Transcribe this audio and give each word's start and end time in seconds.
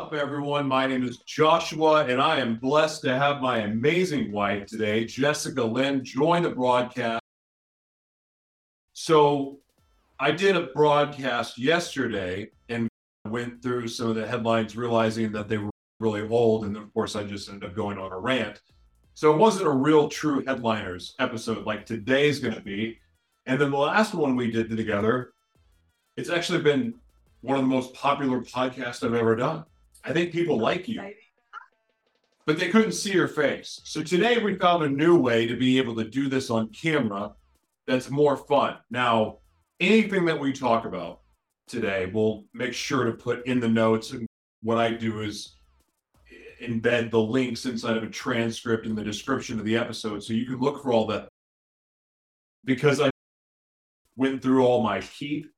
up, 0.00 0.14
everyone? 0.14 0.66
My 0.66 0.86
name 0.86 1.04
is 1.04 1.18
Joshua, 1.18 2.06
and 2.06 2.22
I 2.22 2.38
am 2.38 2.56
blessed 2.56 3.02
to 3.02 3.14
have 3.18 3.42
my 3.42 3.58
amazing 3.58 4.32
wife 4.32 4.64
today, 4.64 5.04
Jessica 5.04 5.62
Linn, 5.62 6.02
join 6.02 6.42
the 6.42 6.48
broadcast. 6.48 7.20
So, 8.94 9.58
I 10.18 10.30
did 10.30 10.56
a 10.56 10.68
broadcast 10.68 11.58
yesterday 11.58 12.50
and 12.70 12.88
went 13.28 13.62
through 13.62 13.88
some 13.88 14.08
of 14.08 14.14
the 14.14 14.26
headlines, 14.26 14.74
realizing 14.74 15.32
that 15.32 15.50
they 15.50 15.58
were 15.58 15.70
really 15.98 16.26
old. 16.26 16.64
And 16.64 16.78
of 16.78 16.90
course, 16.94 17.14
I 17.14 17.22
just 17.22 17.50
ended 17.50 17.68
up 17.68 17.76
going 17.76 17.98
on 17.98 18.10
a 18.10 18.18
rant. 18.18 18.58
So, 19.12 19.34
it 19.34 19.36
wasn't 19.36 19.66
a 19.66 19.70
real 19.70 20.08
true 20.08 20.42
headliners 20.46 21.14
episode 21.18 21.66
like 21.66 21.84
today's 21.84 22.38
going 22.38 22.54
to 22.54 22.62
be. 22.62 22.98
And 23.44 23.60
then 23.60 23.70
the 23.70 23.76
last 23.76 24.14
one 24.14 24.34
we 24.34 24.50
did 24.50 24.74
together, 24.74 25.34
it's 26.16 26.30
actually 26.30 26.62
been 26.62 26.94
one 27.42 27.58
of 27.58 27.62
the 27.62 27.68
most 27.68 27.92
popular 27.92 28.40
podcasts 28.40 29.04
I've 29.04 29.12
ever 29.12 29.36
done. 29.36 29.66
I 30.04 30.12
think 30.12 30.32
people 30.32 30.58
like 30.58 30.88
you, 30.88 31.02
but 32.46 32.58
they 32.58 32.68
couldn't 32.68 32.92
see 32.92 33.12
your 33.12 33.28
face. 33.28 33.80
So 33.84 34.02
today 34.02 34.42
we 34.42 34.56
found 34.56 34.82
a 34.82 34.88
new 34.88 35.18
way 35.18 35.46
to 35.46 35.56
be 35.56 35.78
able 35.78 35.94
to 35.96 36.04
do 36.04 36.28
this 36.28 36.50
on 36.50 36.68
camera 36.70 37.32
that's 37.86 38.10
more 38.10 38.36
fun. 38.36 38.76
Now, 38.90 39.38
anything 39.78 40.24
that 40.26 40.38
we 40.38 40.52
talk 40.52 40.84
about 40.84 41.20
today, 41.66 42.10
we'll 42.12 42.44
make 42.54 42.72
sure 42.72 43.04
to 43.04 43.12
put 43.12 43.46
in 43.46 43.60
the 43.60 43.68
notes. 43.68 44.12
And 44.12 44.26
what 44.62 44.78
I 44.78 44.92
do 44.92 45.22
is 45.22 45.56
embed 46.62 47.10
the 47.10 47.20
links 47.20 47.64
inside 47.66 47.96
of 47.96 48.02
a 48.02 48.08
transcript 48.08 48.86
in 48.86 48.94
the 48.94 49.04
description 49.04 49.58
of 49.58 49.64
the 49.64 49.76
episode 49.76 50.22
so 50.22 50.32
you 50.32 50.46
can 50.46 50.60
look 50.60 50.82
for 50.82 50.92
all 50.92 51.06
that. 51.06 51.28
Because 52.64 53.00
I 53.00 53.10
went 54.16 54.42
through 54.42 54.64
all 54.64 54.82
my 54.82 55.00
keep 55.00 55.50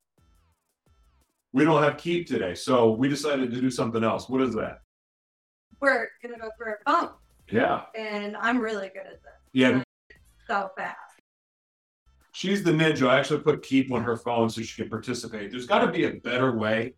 we 1.52 1.64
don't 1.64 1.82
have 1.82 1.96
keep 1.98 2.26
today, 2.26 2.54
so 2.54 2.90
we 2.92 3.08
decided 3.08 3.50
to 3.52 3.60
do 3.60 3.70
something 3.70 4.02
else. 4.04 4.28
What 4.28 4.40
is 4.42 4.54
that? 4.54 4.80
We're 5.80 6.08
gonna 6.22 6.38
go 6.38 6.50
for 6.56 6.80
a 6.80 6.90
bump, 6.90 7.12
Yeah, 7.50 7.82
and 7.94 8.36
I'm 8.36 8.58
really 8.58 8.88
good 8.88 9.06
at 9.06 9.22
this. 9.22 9.32
yeah. 9.52 9.82
So 10.46 10.70
fast. 10.76 10.96
She's 12.32 12.62
the 12.64 12.72
ninja. 12.72 13.08
I 13.08 13.18
actually 13.18 13.40
put 13.42 13.62
keep 13.62 13.92
on 13.92 14.02
her 14.02 14.16
phone 14.16 14.48
so 14.48 14.62
she 14.62 14.80
can 14.82 14.90
participate. 14.90 15.50
There's 15.50 15.66
got 15.66 15.80
to 15.84 15.92
be 15.92 16.04
a 16.04 16.12
better 16.14 16.56
way. 16.56 16.94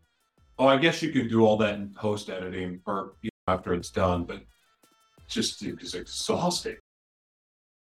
Oh, 0.58 0.66
I 0.68 0.76
guess 0.76 1.02
you 1.02 1.10
can 1.12 1.28
do 1.28 1.44
all 1.44 1.56
that 1.58 1.74
in 1.74 1.92
post 1.94 2.30
editing 2.30 2.80
or 2.86 3.14
you 3.22 3.30
know, 3.48 3.54
after 3.54 3.74
it's 3.74 3.90
done, 3.90 4.24
but 4.24 4.42
just 5.28 5.62
it's 5.62 5.94
exhausting. 5.94 6.76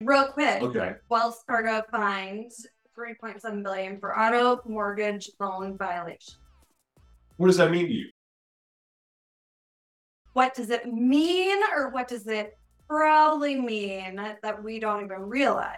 Real 0.02 0.28
quick, 0.30 0.62
Okay. 0.64 0.96
Wells 1.10 1.44
Fargo 1.48 1.84
finds 1.92 2.66
3.7 2.98 3.64
billion 3.64 4.00
for 4.00 4.18
auto 4.20 4.60
mortgage 4.66 5.30
loan 5.40 5.78
violation. 5.78 6.34
What 7.44 7.48
does 7.48 7.58
that 7.58 7.72
mean 7.72 7.88
to 7.88 7.94
you? 7.94 8.10
What 10.32 10.56
does 10.56 10.70
it 10.70 10.86
mean, 10.86 11.60
or 11.76 11.90
what 11.90 12.08
does 12.08 12.26
it 12.26 12.58
probably 12.88 13.60
mean 13.60 14.16
that 14.16 14.64
we 14.64 14.80
don't 14.80 15.04
even 15.04 15.24
realize? 15.24 15.76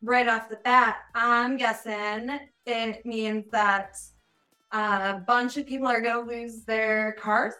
Right 0.00 0.28
off 0.28 0.48
the 0.48 0.60
bat, 0.62 0.98
I'm 1.16 1.56
guessing 1.56 2.38
it 2.66 3.04
means 3.04 3.46
that 3.50 3.98
a 4.70 5.20
bunch 5.26 5.56
of 5.56 5.66
people 5.66 5.88
are 5.88 6.00
going 6.00 6.28
to 6.28 6.32
lose 6.32 6.62
their 6.62 7.16
cars 7.18 7.54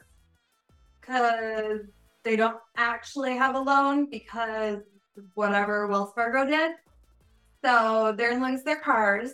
because 1.00 1.80
they 2.22 2.36
don't 2.36 2.58
actually 2.76 3.36
have 3.36 3.56
a 3.56 3.60
loan 3.60 4.08
because 4.08 4.78
whatever 5.34 5.88
Wells 5.88 6.12
Fargo 6.14 6.46
did. 6.46 6.76
So 7.64 8.14
they're 8.16 8.30
going 8.30 8.42
to 8.42 8.48
lose 8.50 8.62
their 8.62 8.78
cars. 8.78 9.32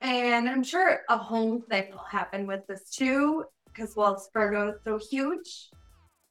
And 0.00 0.48
I'm 0.48 0.62
sure 0.62 1.00
a 1.08 1.16
home 1.16 1.62
thing 1.62 1.90
will 1.90 1.98
happen 1.98 2.46
with 2.46 2.66
this 2.66 2.90
too, 2.90 3.44
because 3.66 3.96
Wells 3.96 4.28
Fargo 4.32 4.68
is 4.70 4.76
so 4.84 4.98
huge 5.10 5.70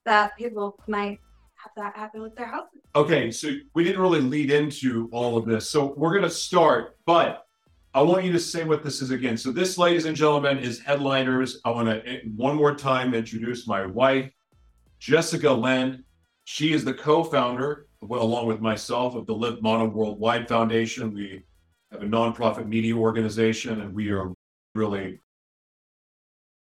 that 0.05 0.37
people 0.37 0.79
might 0.87 1.19
have 1.55 1.71
that 1.75 1.95
happen 1.95 2.21
with 2.21 2.35
their 2.35 2.47
houses. 2.47 2.81
Okay, 2.95 3.29
so 3.31 3.51
we 3.73 3.83
didn't 3.83 4.01
really 4.01 4.21
lead 4.21 4.51
into 4.51 5.09
all 5.11 5.37
of 5.37 5.45
this. 5.45 5.69
So 5.69 5.93
we're 5.97 6.11
going 6.11 6.23
to 6.23 6.29
start, 6.29 6.97
but 7.05 7.47
I 7.97 8.01
want 8.01 8.25
you 8.25 8.31
to 8.33 8.39
say 8.39 8.63
what 8.63 8.83
this 8.83 9.01
is 9.01 9.09
again. 9.09 9.37
So, 9.37 9.51
this, 9.51 9.75
ladies 9.75 10.05
and 10.05 10.15
gentlemen, 10.15 10.59
is 10.59 10.79
Headliners. 10.79 11.59
I 11.65 11.71
want 11.71 11.87
to 11.87 12.07
eh, 12.07 12.19
one 12.35 12.55
more 12.55 12.75
time 12.75 13.15
introduce 13.15 13.67
my 13.67 13.87
wife, 13.87 14.31
Jessica 14.99 15.51
Linn. 15.51 16.03
She 16.43 16.73
is 16.73 16.85
the 16.85 16.93
co 16.93 17.23
founder, 17.23 17.87
well, 18.01 18.21
along 18.21 18.45
with 18.45 18.61
myself, 18.61 19.15
of 19.15 19.25
the 19.25 19.33
Live 19.33 19.63
Mono 19.63 19.85
Worldwide 19.85 20.47
Foundation. 20.47 21.11
We 21.11 21.43
have 21.91 22.01
a 22.01 22.05
nonprofit 22.05 22.67
media 22.67 22.95
organization, 22.95 23.81
and 23.81 23.93
we 23.93 24.09
are 24.11 24.33
really, 24.75 25.19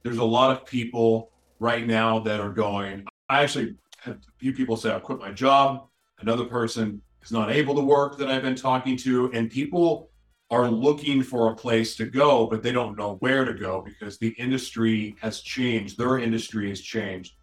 There's 0.03 0.17
a 0.17 0.23
lot 0.23 0.51
of 0.51 0.65
people 0.65 1.31
right 1.59 1.85
now 1.85 2.19
that 2.19 2.39
are 2.39 2.51
going, 2.51 3.05
I 3.29 3.43
actually 3.43 3.75
a 4.05 4.15
few 4.37 4.53
people 4.53 4.77
say, 4.77 4.93
I 4.93 4.99
quit 4.99 5.19
my 5.19 5.31
job. 5.31 5.87
Another 6.19 6.45
person 6.45 7.01
is 7.23 7.31
not 7.31 7.51
able 7.51 7.75
to 7.75 7.81
work 7.81 8.17
that 8.17 8.29
I've 8.29 8.41
been 8.41 8.55
talking 8.55 8.97
to. 8.97 9.31
And 9.33 9.49
people 9.49 10.09
are 10.51 10.69
looking 10.69 11.21
for 11.21 11.51
a 11.51 11.55
place 11.55 11.95
to 11.97 12.05
go, 12.05 12.47
but 12.47 12.63
they 12.63 12.71
don't 12.71 12.97
know 12.97 13.15
where 13.19 13.45
to 13.45 13.53
go 13.53 13.81
because 13.81 14.17
the 14.17 14.29
industry 14.29 15.15
has 15.21 15.41
changed. 15.41 15.97
Their 15.97 16.17
industry 16.17 16.69
has 16.69 16.81
changed. 16.81 17.35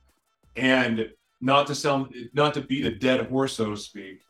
And 0.57 1.11
not 1.41 1.67
to 1.69 1.75
sound, 1.75 2.15
not 2.33 2.55
to 2.55 2.63
beat 2.63 2.87
a 2.87 2.95
dead 2.95 3.29
horse, 3.29 3.55
so 3.57 3.71
to 3.71 3.77
speak, 3.77 4.23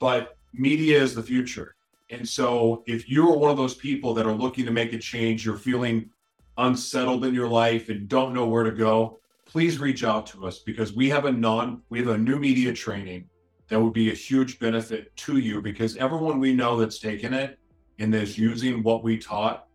but 0.00 0.36
media 0.52 1.00
is 1.00 1.14
the 1.14 1.22
future. 1.22 1.74
And 2.10 2.28
so 2.28 2.82
if 2.86 3.08
you're 3.08 3.36
one 3.36 3.50
of 3.50 3.56
those 3.56 3.74
people 3.74 4.12
that 4.14 4.26
are 4.26 4.34
looking 4.34 4.66
to 4.66 4.70
make 4.70 4.92
a 4.92 4.98
change, 4.98 5.46
you're 5.46 5.56
feeling 5.56 6.10
unsettled 6.58 7.24
in 7.24 7.34
your 7.34 7.48
life 7.48 7.88
and 7.88 8.08
don't 8.08 8.34
know 8.34 8.46
where 8.46 8.64
to 8.64 8.70
go, 8.70 9.18
please 9.54 9.78
reach 9.78 10.02
out 10.02 10.26
to 10.26 10.48
us 10.48 10.58
because 10.58 10.94
we 10.94 11.08
have 11.08 11.26
a 11.26 11.30
non 11.30 11.80
we 11.88 12.00
have 12.00 12.08
a 12.08 12.18
new 12.18 12.40
media 12.40 12.72
training 12.72 13.24
that 13.68 13.80
would 13.80 13.92
be 13.92 14.10
a 14.10 14.14
huge 14.14 14.58
benefit 14.58 15.16
to 15.16 15.38
you 15.38 15.62
because 15.62 15.96
everyone 15.96 16.40
we 16.40 16.52
know 16.52 16.76
that's 16.76 16.98
taken 16.98 17.32
it 17.32 17.56
and 18.00 18.12
is 18.12 18.36
using 18.36 18.82
what 18.82 19.04
we 19.04 19.16
taught 19.16 19.68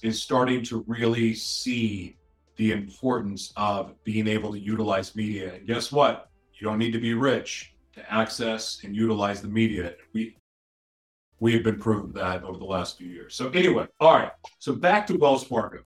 is 0.00 0.22
starting 0.22 0.62
to 0.62 0.82
really 0.86 1.34
see 1.34 2.16
the 2.56 2.72
importance 2.72 3.52
of 3.58 3.92
being 4.02 4.26
able 4.26 4.52
to 4.52 4.58
utilize 4.58 5.14
media. 5.14 5.52
And 5.56 5.66
guess 5.66 5.92
what? 5.92 6.30
You 6.54 6.66
don't 6.66 6.78
need 6.78 6.92
to 6.92 7.00
be 7.00 7.12
rich 7.12 7.74
to 7.96 8.12
access 8.12 8.80
and 8.82 8.96
utilize 8.96 9.42
the 9.42 9.48
media. 9.48 9.92
We 10.14 10.38
we 11.38 11.52
have 11.52 11.64
been 11.64 11.78
proving 11.78 12.12
that 12.12 12.44
over 12.44 12.58
the 12.58 12.64
last 12.64 12.96
few 12.96 13.08
years. 13.08 13.34
So 13.34 13.50
anyway, 13.50 13.88
all 14.00 14.14
right. 14.14 14.32
So 14.58 14.74
back 14.74 15.06
to 15.08 15.18
Wells 15.18 15.44
Fargo. 15.44 15.80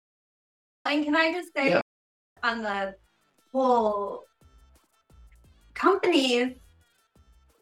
And 0.83 1.05
can 1.05 1.15
I 1.15 1.31
just 1.31 1.53
say 1.55 1.69
Yeah. 1.69 1.81
On 2.43 2.61
the 2.61 2.95
whole 3.51 4.23
companies 5.73 6.57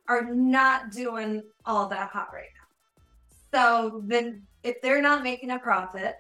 are 0.08 0.34
not 0.34 0.92
doing 0.92 1.44
all 1.66 1.88
that 1.90 2.10
hot 2.10 2.30
right 2.34 2.50
now. 2.56 2.68
So 3.54 4.02
then 4.06 4.44
if 4.64 4.82
they're 4.82 5.02
not 5.02 5.24
making 5.24 5.52
a 5.52 5.60
profit, 5.60 6.16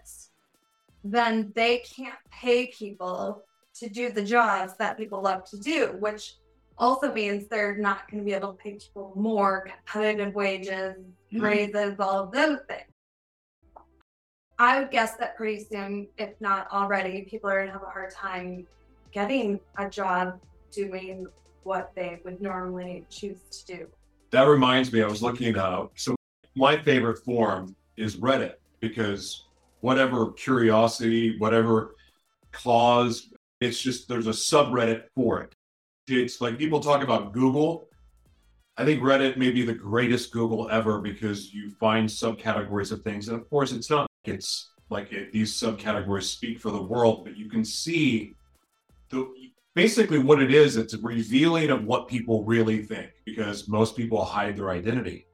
then 1.03 1.51
they 1.55 1.79
can't 1.79 2.15
pay 2.31 2.67
people 2.67 3.43
to 3.75 3.89
do 3.89 4.09
the 4.11 4.23
jobs 4.23 4.75
that 4.77 4.97
people 4.97 5.21
love 5.21 5.43
to 5.49 5.57
do, 5.57 5.95
which 5.99 6.35
also 6.77 7.13
means 7.13 7.47
they're 7.47 7.77
not 7.77 8.09
going 8.09 8.23
to 8.23 8.25
be 8.25 8.33
able 8.33 8.53
to 8.53 8.57
pay 8.57 8.73
people 8.73 9.13
more 9.15 9.67
competitive 9.67 10.33
wages, 10.35 10.95
Mhm. 11.31 11.41
raises, 11.41 11.99
all 11.99 12.23
of 12.23 12.31
those 12.31 12.59
things. 12.67 12.91
I 14.59 14.79
would 14.79 14.89
guess 14.89 15.15
that 15.17 15.37
pretty 15.37 15.63
soon, 15.63 16.07
if 16.17 16.39
not 16.41 16.67
already, 16.71 17.21
people 17.29 17.49
are 17.49 17.57
going 17.57 17.67
to 17.67 17.73
have 17.73 17.83
a 17.83 17.85
hard 17.85 18.11
time 18.11 18.65
getting 19.11 19.59
a 19.77 19.87
job 19.87 20.39
doing 20.71 21.27
what 21.63 21.91
they 21.95 22.19
would 22.25 22.41
normally 22.41 23.05
choose 23.09 23.39
to 23.51 23.77
do. 23.77 23.87
That 24.31 24.43
reminds 24.43 24.91
me, 24.91 25.03
I 25.03 25.07
was 25.07 25.21
looking 25.21 25.57
out. 25.57 25.91
So 25.95 26.15
my 26.55 26.81
favorite 26.81 27.19
forum 27.19 27.75
is 27.97 28.17
Reddit 28.17 28.55
because 28.79 29.45
whatever 29.81 30.31
curiosity, 30.31 31.37
whatever 31.37 31.95
cause. 32.51 33.29
It's 33.61 33.81
just 33.81 34.07
there's 34.07 34.27
a 34.27 34.31
subreddit 34.31 35.03
for 35.15 35.41
it. 35.41 35.53
It's 36.07 36.41
like 36.41 36.57
people 36.57 36.79
talk 36.79 37.03
about 37.03 37.33
Google. 37.33 37.87
I 38.77 38.85
think 38.85 39.01
Reddit 39.01 39.37
may 39.37 39.51
be 39.51 39.63
the 39.63 39.73
greatest 39.73 40.31
Google 40.31 40.69
ever 40.69 40.99
because 40.99 41.53
you 41.53 41.71
find 41.71 42.07
subcategories 42.07 42.91
of 42.91 43.01
things. 43.01 43.27
And 43.27 43.39
of 43.39 43.49
course, 43.49 43.71
it's 43.71 43.89
not 43.89 44.07
it's 44.27 44.71
like 44.89 45.11
it, 45.11 45.31
these 45.31 45.53
subcategories 45.53 46.23
speak 46.23 46.59
for 46.59 46.71
the 46.71 46.81
world, 46.81 47.25
but 47.25 47.37
you 47.37 47.49
can 47.49 47.63
see 47.65 48.33
the 49.09 49.27
basically 49.75 50.19
what 50.19 50.41
it 50.41 50.53
is. 50.53 50.75
It's 50.75 50.93
a 50.93 50.99
revealing 50.99 51.69
of 51.69 51.83
what 51.83 52.07
people 52.07 52.43
really 52.43 52.83
think 52.83 53.11
because 53.25 53.67
most 53.67 53.95
people 53.95 54.23
hide 54.23 54.57
their 54.57 54.71
identity. 54.71 55.27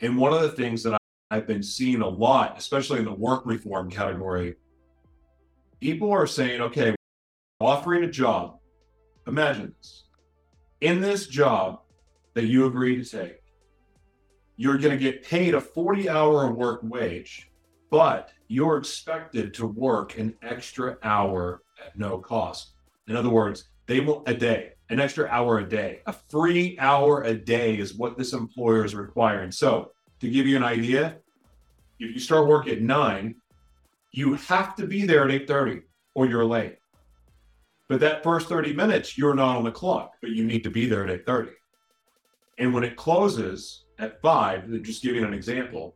And 0.00 0.16
one 0.16 0.32
of 0.32 0.42
the 0.42 0.50
things 0.50 0.82
that 0.82 0.98
I've 1.30 1.46
been 1.46 1.62
seeing 1.62 2.00
a 2.00 2.08
lot, 2.08 2.58
especially 2.58 2.98
in 2.98 3.04
the 3.04 3.12
work 3.12 3.46
reform 3.46 3.90
category, 3.90 4.56
people 5.80 6.10
are 6.10 6.26
saying, 6.26 6.60
okay, 6.60 6.94
offering 7.60 8.04
a 8.04 8.10
job. 8.10 8.58
Imagine 9.26 9.74
this. 9.78 10.04
In 10.80 11.00
this 11.00 11.26
job 11.26 11.80
that 12.34 12.46
you 12.46 12.66
agree 12.66 13.02
to 13.02 13.04
take, 13.04 13.42
you're 14.56 14.78
going 14.78 14.96
to 14.96 15.02
get 15.02 15.22
paid 15.22 15.54
a 15.54 15.60
40 15.60 16.08
hour 16.08 16.50
work 16.50 16.80
wage, 16.82 17.50
but 17.92 18.32
you're 18.48 18.78
expected 18.78 19.52
to 19.52 19.66
work 19.66 20.16
an 20.16 20.34
extra 20.42 20.96
hour 21.02 21.60
at 21.84 21.96
no 21.96 22.16
cost. 22.16 22.70
In 23.06 23.14
other 23.14 23.28
words, 23.28 23.68
they 23.86 24.00
will 24.00 24.22
a 24.26 24.32
day, 24.32 24.72
an 24.88 24.98
extra 24.98 25.28
hour 25.28 25.58
a 25.58 25.68
day, 25.68 26.00
a 26.06 26.12
free 26.14 26.78
hour 26.78 27.24
a 27.24 27.34
day 27.34 27.76
is 27.78 27.92
what 27.92 28.16
this 28.16 28.32
employer 28.32 28.82
is 28.82 28.94
requiring. 28.94 29.52
So, 29.52 29.92
to 30.20 30.30
give 30.30 30.46
you 30.46 30.56
an 30.56 30.64
idea, 30.64 31.18
if 31.98 32.14
you 32.14 32.18
start 32.18 32.48
work 32.48 32.66
at 32.66 32.80
nine, 32.80 33.34
you 34.12 34.34
have 34.34 34.74
to 34.76 34.86
be 34.86 35.04
there 35.04 35.24
at 35.24 35.30
8:30 35.30 35.82
or 36.14 36.26
you're 36.26 36.46
late. 36.46 36.78
But 37.90 38.00
that 38.00 38.22
first 38.22 38.48
30 38.48 38.72
minutes, 38.72 39.18
you're 39.18 39.34
not 39.34 39.58
on 39.58 39.64
the 39.64 39.70
clock, 39.70 40.14
but 40.22 40.30
you 40.30 40.44
need 40.44 40.64
to 40.64 40.70
be 40.70 40.86
there 40.86 41.04
at 41.04 41.10
8:30. 41.10 41.52
And 42.56 42.72
when 42.72 42.84
it 42.84 42.96
closes 42.96 43.84
at 43.98 44.22
five, 44.22 44.70
just 44.82 45.02
giving 45.02 45.24
an 45.24 45.34
example, 45.34 45.94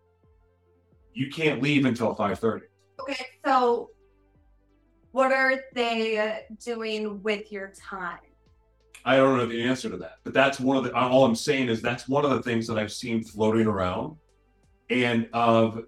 you 1.16 1.30
can't 1.30 1.62
leave 1.62 1.86
until 1.86 2.14
5:30. 2.14 2.60
Okay, 3.00 3.26
so 3.44 3.90
what 5.12 5.32
are 5.32 5.60
they 5.72 6.18
uh, 6.18 6.54
doing 6.62 7.22
with 7.22 7.50
your 7.50 7.72
time? 7.74 8.18
I 9.04 9.16
don't 9.16 9.38
know 9.38 9.46
the 9.46 9.62
answer 9.62 9.88
to 9.88 9.96
that, 9.96 10.18
but 10.24 10.34
that's 10.34 10.60
one 10.60 10.76
of 10.76 10.84
the. 10.84 10.94
All 10.94 11.24
I'm 11.24 11.34
saying 11.34 11.68
is 11.68 11.80
that's 11.80 12.06
one 12.06 12.24
of 12.24 12.32
the 12.32 12.42
things 12.42 12.66
that 12.66 12.78
I've 12.78 12.92
seen 12.92 13.24
floating 13.24 13.66
around, 13.66 14.16
and 14.90 15.28
of 15.32 15.80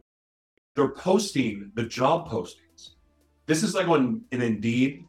they're 0.74 0.88
posting 0.88 1.70
the 1.74 1.84
job 1.84 2.28
postings. 2.28 2.90
This 3.46 3.62
is 3.62 3.74
like 3.74 3.88
on 3.88 4.22
an 4.32 4.40
Indeed. 4.40 5.04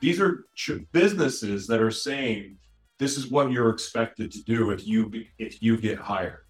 These 0.00 0.20
are 0.20 0.46
businesses 0.92 1.66
that 1.66 1.80
are 1.80 1.90
saying 1.90 2.56
this 2.98 3.18
is 3.18 3.30
what 3.30 3.50
you're 3.50 3.70
expected 3.70 4.32
to 4.32 4.42
do 4.44 4.70
if 4.70 4.86
you 4.86 5.10
if 5.38 5.62
you 5.62 5.76
get 5.76 5.98
hired. 5.98 6.44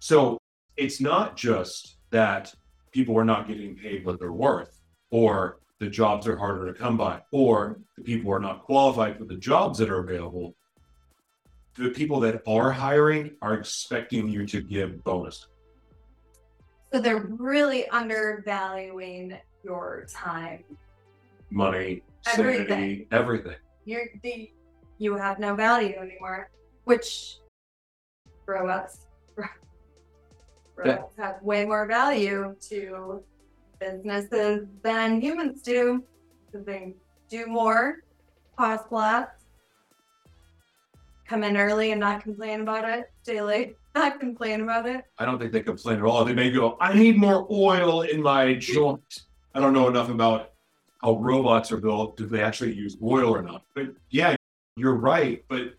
So 0.00 0.38
it's 0.76 1.00
not 1.00 1.36
just 1.36 1.95
that 2.10 2.54
people 2.92 3.16
are 3.18 3.24
not 3.24 3.48
getting 3.48 3.76
paid 3.76 4.04
what 4.04 4.18
they're 4.18 4.32
worth, 4.32 4.80
or 5.10 5.58
the 5.78 5.88
jobs 5.88 6.26
are 6.26 6.36
harder 6.36 6.66
to 6.66 6.78
come 6.78 6.96
by, 6.96 7.20
or 7.32 7.78
the 7.96 8.02
people 8.02 8.32
are 8.32 8.40
not 8.40 8.64
qualified 8.64 9.18
for 9.18 9.24
the 9.24 9.36
jobs 9.36 9.78
that 9.78 9.90
are 9.90 10.00
available. 10.00 10.54
The 11.74 11.90
people 11.90 12.20
that 12.20 12.42
are 12.46 12.72
hiring 12.72 13.32
are 13.42 13.54
expecting 13.54 14.28
you 14.28 14.46
to 14.46 14.62
give 14.62 15.04
bonus. 15.04 15.46
So 16.92 17.00
they're 17.00 17.26
really 17.38 17.86
undervaluing 17.88 19.36
your 19.62 20.06
time, 20.10 20.64
money, 21.50 22.02
everything, 22.26 22.68
sanity, 22.68 23.08
everything. 23.10 23.56
You're 23.84 24.06
the 24.22 24.50
you 24.98 25.14
have 25.16 25.38
no 25.38 25.54
value 25.54 25.94
anymore, 25.96 26.50
which 26.84 27.38
robots 28.46 29.06
robots 30.76 31.16
have 31.18 31.42
way 31.42 31.64
more 31.64 31.86
value 31.86 32.54
to 32.68 33.22
businesses 33.78 34.66
than 34.82 35.20
humans 35.20 35.62
do 35.62 36.04
because 36.46 36.66
they 36.66 36.94
do 37.28 37.46
more, 37.46 38.02
cost 38.56 38.90
less, 38.90 39.28
come 41.26 41.42
in 41.42 41.56
early 41.56 41.92
and 41.92 42.00
not 42.00 42.22
complain 42.22 42.60
about 42.60 42.88
it, 42.88 43.10
stay 43.22 43.42
late 43.42 43.76
not 43.96 44.20
complain 44.20 44.60
about 44.60 44.86
it. 44.86 45.04
I 45.18 45.24
don't 45.24 45.38
think 45.38 45.52
they 45.52 45.62
complain 45.62 45.98
at 45.98 46.04
all. 46.04 46.24
They 46.24 46.34
may 46.34 46.50
go, 46.50 46.76
I 46.80 46.94
need 46.94 47.16
more 47.16 47.46
oil 47.50 48.02
in 48.02 48.22
my 48.22 48.54
joint. 48.54 49.22
I 49.54 49.60
don't 49.60 49.72
know 49.72 49.88
enough 49.88 50.10
about 50.10 50.52
how 51.02 51.18
robots 51.18 51.72
are 51.72 51.78
built. 51.78 52.16
Do 52.16 52.26
they 52.26 52.42
actually 52.42 52.74
use 52.74 52.96
oil 53.02 53.34
or 53.34 53.42
not? 53.42 53.62
But 53.74 53.94
yeah, 54.10 54.36
you're 54.76 54.96
right. 54.96 55.42
But 55.48 55.74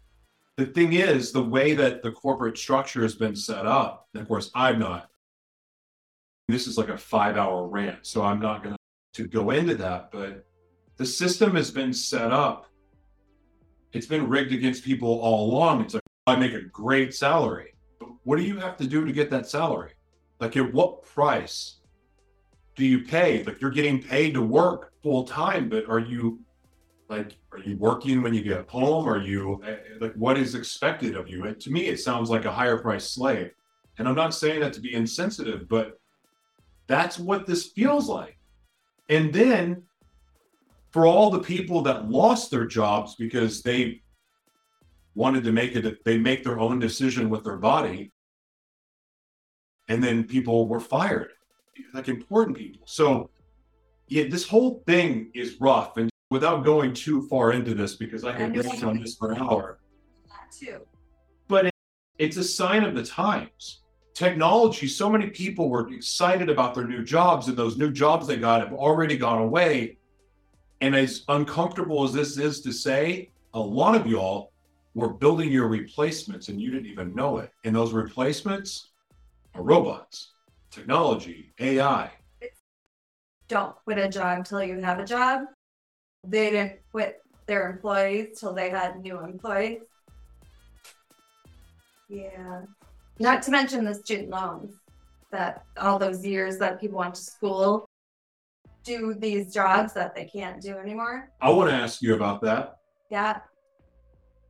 the 0.58 0.66
thing 0.66 0.94
is, 0.94 1.32
the 1.32 1.44
way 1.44 1.74
that 1.74 2.04
the 2.04 2.12
corporate 2.12 2.58
structure 2.58 3.02
has 3.02 3.16
been 3.16 3.36
set 3.36 3.66
up, 3.66 4.08
and 4.14 4.22
of 4.22 4.28
course, 4.28 4.52
I'm 4.56 4.80
not. 4.80 5.10
This 6.48 6.68
is 6.68 6.78
like 6.78 6.90
a 6.90 6.98
five 6.98 7.38
hour 7.38 7.68
rant, 7.68 8.06
so 8.06 8.24
I'm 8.24 8.40
not 8.40 8.64
going 8.64 8.76
to 9.14 9.28
go 9.28 9.52
into 9.52 9.76
that. 9.76 10.12
But 10.12 10.46
the 10.96 11.06
system 11.06 11.56
has 11.56 11.72
been 11.72 11.94
set 11.94 12.32
up. 12.32 12.66
It's 13.94 14.08
been 14.08 14.28
rigged 14.28 14.54
against 14.54 14.84
people 14.84 15.20
all 15.20 15.52
along. 15.52 15.82
It's 15.82 15.94
like, 15.94 16.04
I 16.26 16.36
make 16.36 16.54
a 16.54 16.62
great 16.62 17.14
salary 17.14 17.74
what 18.28 18.38
do 18.38 18.44
you 18.44 18.58
have 18.58 18.76
to 18.76 18.86
do 18.86 19.06
to 19.06 19.14
get 19.14 19.30
that 19.30 19.48
salary? 19.48 19.94
Like, 20.42 20.58
at 20.58 20.74
what 20.74 21.02
price 21.04 21.78
do 22.76 22.86
you 22.86 23.06
pay? 23.06 23.42
Like, 23.42 23.62
you're 23.62 23.72
getting 23.72 24.04
paid 24.04 24.34
to 24.34 24.42
work 24.42 24.92
full 25.02 25.24
time, 25.24 25.70
but 25.70 25.88
are 25.90 26.00
you 26.00 26.42
like, 27.10 27.38
are 27.52 27.60
you 27.60 27.78
working 27.78 28.22
when 28.22 28.34
you 28.34 28.44
get 28.44 28.70
home? 28.70 29.08
Are 29.08 29.22
you 29.22 29.62
like, 30.00 30.14
what 30.16 30.38
is 30.38 30.56
expected 30.56 31.16
of 31.16 31.30
you? 31.30 31.46
And 31.46 31.60
to 31.62 31.72
me, 31.72 31.88
it 31.88 32.00
sounds 32.00 32.30
like 32.30 32.46
a 32.46 32.52
higher 32.52 32.78
price 32.78 33.10
slave. 33.10 33.52
And 33.98 34.08
I'm 34.08 34.16
not 34.16 34.34
saying 34.34 34.60
that 34.60 34.74
to 34.74 34.82
be 34.82 34.94
insensitive, 34.94 35.68
but 35.70 36.00
that's 36.88 37.18
what 37.18 37.46
this 37.46 37.68
feels 37.68 38.10
like. 38.10 38.38
And 39.10 39.34
then 39.34 39.84
for 40.92 41.06
all 41.06 41.30
the 41.30 41.40
people 41.40 41.82
that 41.84 42.10
lost 42.10 42.52
their 42.52 42.66
jobs 42.66 43.16
because 43.16 43.62
they 43.62 44.02
wanted 45.16 45.44
to 45.44 45.52
make 45.52 45.76
it 45.76 46.04
they 46.06 46.18
make 46.18 46.44
their 46.44 46.60
own 46.60 46.80
decision 46.80 47.30
with 47.30 47.44
their 47.44 47.58
body 47.58 48.12
and 49.90 50.04
then 50.04 50.24
people 50.24 50.68
were 50.68 50.80
fired 50.80 51.32
like 51.94 52.08
important 52.08 52.56
people 52.56 52.82
so 52.86 53.30
yeah 54.08 54.26
this 54.30 54.48
whole 54.48 54.84
thing 54.86 55.30
is 55.34 55.58
rough 55.60 55.98
and 55.98 56.10
without 56.30 56.64
going 56.64 56.94
too 56.94 57.28
far 57.28 57.54
into 57.54 57.74
this 57.74 57.96
because 57.96 58.24
i 58.24 58.34
could 58.34 58.54
go 58.54 58.88
on 58.88 59.00
this 59.00 59.16
for 59.16 59.32
an 59.32 59.42
hour 59.42 59.80
that 60.28 60.52
too 60.52 60.82
but 61.48 61.68
it, 61.68 61.74
it's 62.18 62.38
a 62.38 62.44
sign 62.44 62.84
of 62.84 62.96
the 62.96 63.04
times 63.04 63.82
technology 64.14 64.88
so 64.88 65.10
many 65.10 65.28
people 65.28 65.70
were 65.70 65.88
excited 65.94 66.50
about 66.50 66.74
their 66.74 66.88
new 66.88 67.04
jobs 67.04 67.48
and 67.48 67.58
those 67.58 67.78
new 67.78 67.92
jobs 67.92 68.28
they 68.28 68.38
got 68.38 68.62
have 68.62 68.74
already 68.74 69.18
gone 69.18 69.42
away 69.42 69.98
and 70.82 70.96
as 70.96 71.24
uncomfortable 71.30 72.04
as 72.04 72.14
this 72.14 72.38
is 72.38 72.62
to 72.62 72.72
say 72.72 73.30
a 73.54 73.60
lot 73.60 73.96
of 73.96 74.06
y'all 74.08 74.52
we're 74.98 75.10
building 75.10 75.52
your 75.52 75.68
replacements 75.68 76.50
and 76.50 76.60
you 76.60 76.72
didn't 76.72 76.88
even 76.88 77.14
know 77.14 77.38
it. 77.38 77.52
And 77.64 77.76
those 77.76 77.94
replacements 77.94 78.88
are 79.54 79.62
robots, 79.62 80.32
technology, 80.72 81.54
AI. 81.60 82.10
Don't 83.48 83.76
quit 83.84 84.00
a 84.00 84.10
job 84.10 84.40
until 84.40 84.64
you 84.64 84.82
have 84.82 84.98
a 84.98 85.06
job. 85.06 85.42
They 86.24 86.52
didn't 86.52 86.80
quit 86.92 87.22
their 87.46 87.70
employees 87.70 88.40
till 88.40 88.54
they 88.54 88.70
had 88.70 89.02
new 89.02 89.20
employees. 89.20 89.82
Yeah. 92.10 92.62
Not 93.20 93.42
to 93.44 93.52
mention 93.52 93.86
the 93.86 93.96
student 93.96 94.30
loans 94.30 94.74
that 95.32 95.64
all 95.80 96.00
those 96.00 96.26
years 96.26 96.58
that 96.60 96.80
people 96.80 97.00
went 97.00 97.16
to 97.16 97.22
school 97.22 97.90
do 98.84 99.14
these 99.14 99.54
jobs 99.54 99.94
that 99.94 100.16
they 100.16 100.26
can't 100.26 100.62
do 100.62 100.78
anymore. 100.78 101.32
I 101.42 101.50
want 101.50 101.70
to 101.70 101.76
ask 101.76 102.02
you 102.02 102.16
about 102.16 102.42
that. 102.42 102.78
Yeah. 103.12 103.40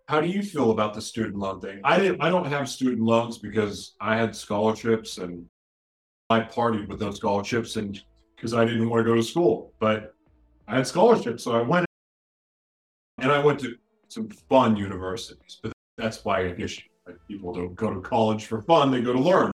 How 0.07 0.21
do 0.21 0.27
you 0.27 0.41
feel 0.41 0.71
about 0.71 0.93
the 0.93 1.01
student 1.01 1.35
loan 1.35 1.59
thing? 1.59 1.81
I 1.83 1.99
didn't. 1.99 2.21
I 2.21 2.29
don't 2.29 2.45
have 2.45 2.69
student 2.69 3.01
loans 3.01 3.39
because 3.39 3.95
I 3.99 4.15
had 4.15 4.35
scholarships 4.35 5.17
and 5.17 5.45
I 6.29 6.41
partied 6.41 6.87
with 6.87 6.99
those 6.99 7.17
scholarships 7.17 7.75
and 7.75 8.01
because 8.35 8.53
I 8.53 8.63
didn't 8.63 8.89
want 8.89 9.05
to 9.05 9.09
go 9.09 9.15
to 9.15 9.23
school. 9.23 9.73
But 9.79 10.13
I 10.67 10.77
had 10.77 10.87
scholarships, 10.87 11.43
so 11.43 11.53
I 11.53 11.61
went 11.61 11.85
and 13.19 13.31
I 13.31 13.43
went 13.43 13.59
to 13.61 13.75
some 14.09 14.29
fun 14.49 14.75
universities. 14.75 15.59
But 15.61 15.73
that's 15.97 16.23
why 16.25 16.45
I 16.47 16.51
guess 16.51 16.77
people 17.27 17.53
don't 17.53 17.75
go 17.75 17.93
to 17.93 18.01
college 18.01 18.45
for 18.45 18.61
fun; 18.61 18.91
they 18.91 19.01
go 19.01 19.13
to 19.13 19.19
learn. 19.19 19.51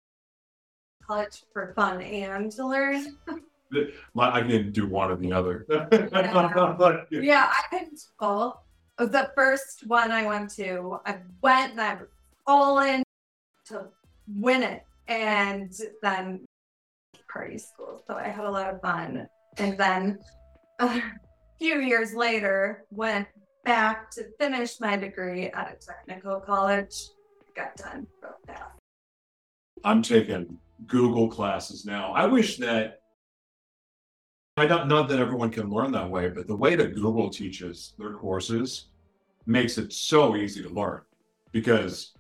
College 1.06 1.42
for 1.52 1.72
fun 1.74 2.02
and 2.02 2.50
to 2.52 2.66
learn. 2.66 3.18
I 4.18 4.42
didn't 4.42 4.72
do 4.72 4.86
one 4.86 5.10
or 5.10 5.16
the 5.16 5.32
other. 5.32 5.66
yeah. 7.10 7.20
yeah, 7.20 7.52
I 7.52 7.62
couldn't 7.70 7.98
school 7.98 8.62
the 8.98 9.30
first 9.34 9.86
one 9.86 10.10
I 10.10 10.26
went 10.26 10.50
to. 10.56 11.00
I 11.06 11.18
went 11.42 11.72
and 11.72 11.80
I 11.80 11.98
all 12.46 12.78
in 12.80 13.02
to 13.66 13.86
win 14.36 14.62
it. 14.62 14.84
And 15.08 15.72
then 16.02 16.44
party 17.28 17.58
school, 17.58 18.02
so 18.06 18.14
I 18.14 18.28
had 18.28 18.44
a 18.44 18.50
lot 18.50 18.72
of 18.72 18.80
fun. 18.80 19.26
And 19.58 19.76
then 19.76 20.18
a 20.82 21.02
few 21.58 21.80
years 21.80 22.14
later, 22.14 22.84
went 22.90 23.28
back 23.64 24.10
to 24.12 24.24
finish 24.38 24.80
my 24.80 24.96
degree 24.96 25.46
at 25.46 25.72
a 25.72 25.86
technical 25.86 26.40
college. 26.40 26.94
Got 27.54 27.76
done 27.76 28.06
real 28.22 28.32
fast. 28.46 28.62
I'm 29.84 30.02
taking 30.02 30.58
Google 30.86 31.28
classes 31.28 31.84
now. 31.84 32.12
I 32.12 32.26
wish 32.26 32.56
that 32.58 33.00
I 34.56 34.66
don't 34.66 34.88
not 34.88 35.08
that 35.08 35.18
everyone 35.18 35.50
can 35.50 35.70
learn 35.70 35.92
that 35.92 36.10
way, 36.10 36.28
but 36.28 36.46
the 36.46 36.56
way 36.56 36.74
that 36.76 36.94
Google 36.94 37.30
teaches 37.30 37.94
their 37.98 38.12
courses 38.14 38.86
makes 39.46 39.78
it 39.78 39.92
so 39.92 40.36
easy 40.36 40.62
to 40.62 40.68
learn 40.68 41.00
because 41.52 42.12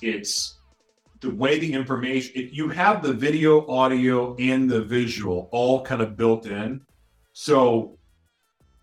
it's 0.00 0.59
the 1.20 1.30
way 1.30 1.58
the 1.58 1.72
information 1.72 2.48
you 2.52 2.68
have 2.70 3.02
the 3.02 3.12
video 3.12 3.66
audio 3.66 4.34
and 4.36 4.70
the 4.70 4.82
visual 4.82 5.48
all 5.52 5.82
kind 5.82 6.00
of 6.00 6.16
built 6.16 6.46
in. 6.46 6.80
So 7.32 7.98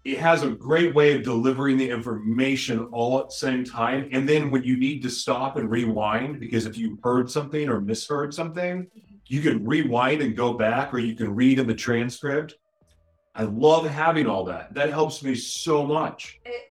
it 0.06 0.20
has 0.20 0.44
a 0.44 0.52
great 0.52 0.96
way 0.96 1.16
of 1.16 1.24
delivering 1.24 1.78
the 1.78 1.90
information 1.90 2.86
all 2.92 3.20
at 3.20 3.26
the 3.26 3.36
same 3.36 3.66
time. 3.66 4.08
And 4.12 4.30
then 4.30 4.52
when 4.52 4.64
you 4.64 4.78
need 4.78 5.02
to 5.02 5.10
stop 5.10 5.58
and 5.58 5.70
rewind 5.70 6.40
because 6.40 6.66
if 6.66 6.78
you 6.78 6.98
heard 7.04 7.30
something 7.30 7.68
or 7.68 7.82
misheard 7.82 8.34
something 8.34 8.84
mm-hmm. 8.84 9.16
you 9.26 9.42
can 9.42 9.66
rewind 9.66 10.22
and 10.22 10.36
go 10.36 10.54
back 10.54 10.94
or 10.94 11.00
you 11.00 11.16
can 11.16 11.36
read 11.36 11.60
in 11.60 11.68
the 11.68 11.76
transcript. 11.76 12.56
I 13.36 13.44
love 13.44 13.88
having 13.88 14.28
all 14.28 14.46
that. 14.46 14.74
That 14.74 14.90
helps 14.90 15.24
me 15.24 15.36
so 15.36 15.86
much. 15.86 16.40
It, 16.46 16.72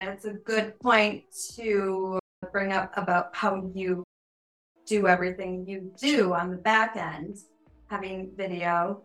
it's 0.00 0.26
a 0.26 0.34
good 0.34 0.78
point 0.80 1.24
to 1.56 2.18
bring 2.52 2.72
up 2.72 2.92
about 2.96 3.34
how 3.34 3.70
you 3.74 4.04
do 4.88 5.06
everything 5.06 5.66
you 5.66 5.92
do 6.00 6.32
on 6.32 6.50
the 6.50 6.56
back 6.56 6.96
end, 6.96 7.36
having 7.88 8.30
video, 8.36 9.02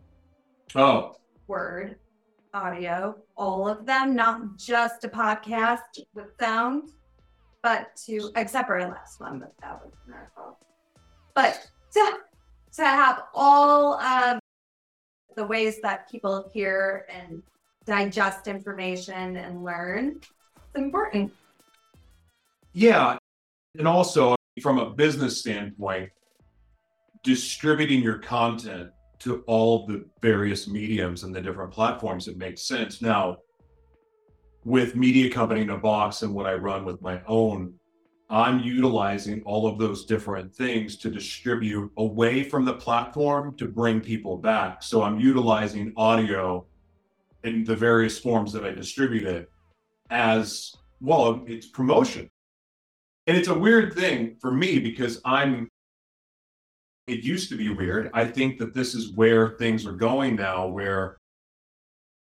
oh, 0.75 1.15
word, 1.47 1.97
audio, 2.53 3.15
all 3.35 3.67
of 3.67 3.85
them, 3.85 4.15
not 4.15 4.57
just 4.57 5.03
a 5.03 5.09
podcast 5.09 5.79
with 6.13 6.27
sound, 6.39 6.89
but 7.61 7.95
to 8.05 8.31
except 8.35 8.67
for 8.67 8.79
our 8.79 8.89
last 8.89 9.19
one, 9.19 9.39
but 9.39 9.53
that 9.61 9.81
was 9.83 9.93
our 10.13 10.31
fault. 10.35 10.57
But 11.35 11.67
to, 11.93 12.17
to 12.77 12.85
have 12.85 13.23
all 13.33 13.99
of 13.99 14.39
the 15.35 15.45
ways 15.45 15.81
that 15.81 16.09
people 16.09 16.49
hear 16.53 17.05
and 17.09 17.43
digest 17.85 18.47
information 18.47 19.35
and 19.35 19.63
learn, 19.63 20.19
it's 20.55 20.75
important. 20.75 21.33
Yeah. 22.71 23.17
And 23.77 23.87
also, 23.87 24.35
from 24.62 24.79
a 24.79 24.89
business 24.91 25.39
standpoint, 25.39 26.10
distributing 27.24 28.01
your 28.01 28.19
content 28.19 28.89
to 29.19 29.43
all 29.48 29.88
the 29.88 30.05
various 30.22 30.67
mediums 30.67 31.24
and 31.24 31.33
the 31.33 31.41
different 31.41 31.72
platforms, 31.72 32.27
it 32.27 32.38
makes 32.38 32.63
sense. 32.63 33.01
Now, 33.01 33.38
with 34.65 34.95
Media 34.95 35.29
Company 35.29 35.62
in 35.62 35.69
a 35.69 35.77
Box 35.77 36.22
and 36.22 36.33
what 36.33 36.45
I 36.45 36.53
run 36.53 36.86
with 36.86 37.01
my 37.01 37.22
own, 37.27 37.74
I'm 38.29 38.60
utilizing 38.60 39.41
all 39.43 39.67
of 39.67 39.77
those 39.77 40.05
different 40.05 40.53
things 40.53 40.98
to 40.98 41.10
distribute 41.10 41.91
away 41.98 42.43
from 42.43 42.65
the 42.65 42.74
platform 42.74 43.55
to 43.57 43.67
bring 43.67 44.01
people 44.01 44.38
back. 44.38 44.81
So 44.81 45.03
I'm 45.03 45.19
utilizing 45.19 45.93
audio 45.98 46.65
in 47.43 47.63
the 47.63 47.75
various 47.75 48.17
forms 48.19 48.51
that 48.53 48.65
I 48.65 48.72
distribute 48.72 49.24
it 49.24 49.51
as 50.10 50.75
well, 51.01 51.43
it's 51.48 51.67
promotion. 51.67 52.29
And 53.27 53.37
it's 53.37 53.47
a 53.47 53.57
weird 53.57 53.93
thing 53.93 54.35
for 54.41 54.51
me 54.51 54.79
because 54.79 55.21
I'm, 55.23 55.69
it 57.07 57.23
used 57.23 57.49
to 57.49 57.57
be 57.57 57.69
weird. 57.69 58.09
I 58.13 58.25
think 58.25 58.57
that 58.59 58.73
this 58.73 58.93
is 58.95 59.13
where 59.13 59.51
things 59.57 59.85
are 59.85 59.93
going 59.93 60.35
now, 60.35 60.67
where, 60.67 61.17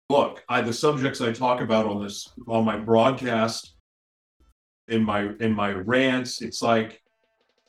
look, 0.09 0.43
I, 0.47 0.61
the 0.61 0.73
subjects 0.73 1.21
I 1.21 1.33
talk 1.33 1.61
about 1.61 1.85
on 1.85 2.03
this, 2.03 2.29
on 2.47 2.63
my 2.65 2.77
broadcast, 2.77 3.75
in 4.87 5.03
my, 5.03 5.29
in 5.39 5.53
my 5.53 5.71
rants, 5.71 6.41
it's 6.41 6.61
like, 6.61 7.01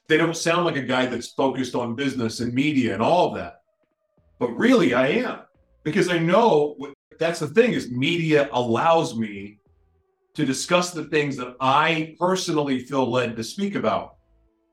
they 0.09 0.17
don't 0.17 0.37
sound 0.37 0.65
like 0.65 0.77
a 0.77 0.83
guy 0.83 1.07
that's 1.07 1.29
focused 1.29 1.75
on 1.75 1.95
business 1.95 2.41
and 2.41 2.53
media 2.53 2.93
and 2.93 3.03
all 3.03 3.33
that. 3.33 3.63
But 4.39 4.51
really, 4.51 4.93
I 4.95 5.09
am 5.09 5.41
because 5.83 6.09
I 6.09 6.19
know 6.19 6.77
that's 7.19 7.41
the 7.41 7.47
thing 7.47 7.73
is 7.73 7.91
media 7.91 8.49
allows 8.53 9.17
me 9.17 9.59
to 10.35 10.45
discuss 10.45 10.91
the 10.91 11.05
things 11.05 11.37
that 11.37 11.57
I 11.61 12.17
personally 12.19 12.81
feel 12.81 13.11
led 13.11 13.37
to 13.37 13.45
speak 13.45 13.75
about. 13.75 14.17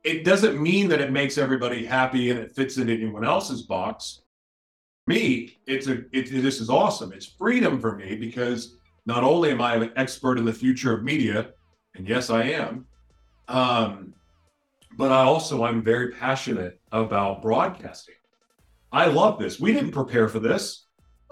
It 0.03 0.25
doesn't 0.25 0.61
mean 0.61 0.87
that 0.89 1.01
it 1.01 1.11
makes 1.11 1.37
everybody 1.37 1.85
happy 1.85 2.31
and 2.31 2.39
it 2.39 2.55
fits 2.55 2.77
in 2.77 2.89
anyone 2.89 3.23
else's 3.23 3.63
box. 3.63 4.21
Me, 5.07 5.57
it's 5.67 5.87
a 5.87 6.03
it, 6.11 6.31
this 6.31 6.59
is 6.59 6.69
awesome. 6.69 7.11
It's 7.13 7.25
freedom 7.25 7.79
for 7.79 7.95
me 7.95 8.15
because 8.15 8.77
not 9.05 9.23
only 9.23 9.51
am 9.51 9.61
I 9.61 9.75
an 9.75 9.91
expert 9.95 10.37
in 10.37 10.45
the 10.45 10.53
future 10.53 10.93
of 10.93 11.03
media, 11.03 11.51
and 11.95 12.07
yes, 12.07 12.29
I 12.29 12.43
am, 12.43 12.85
um, 13.47 14.13
but 14.97 15.11
I 15.11 15.23
also 15.23 15.63
I'm 15.63 15.83
very 15.83 16.11
passionate 16.11 16.79
about 16.91 17.41
broadcasting. 17.41 18.15
I 18.91 19.05
love 19.05 19.39
this. 19.39 19.59
We 19.59 19.73
didn't 19.73 19.91
prepare 19.91 20.27
for 20.27 20.39
this. 20.39 20.87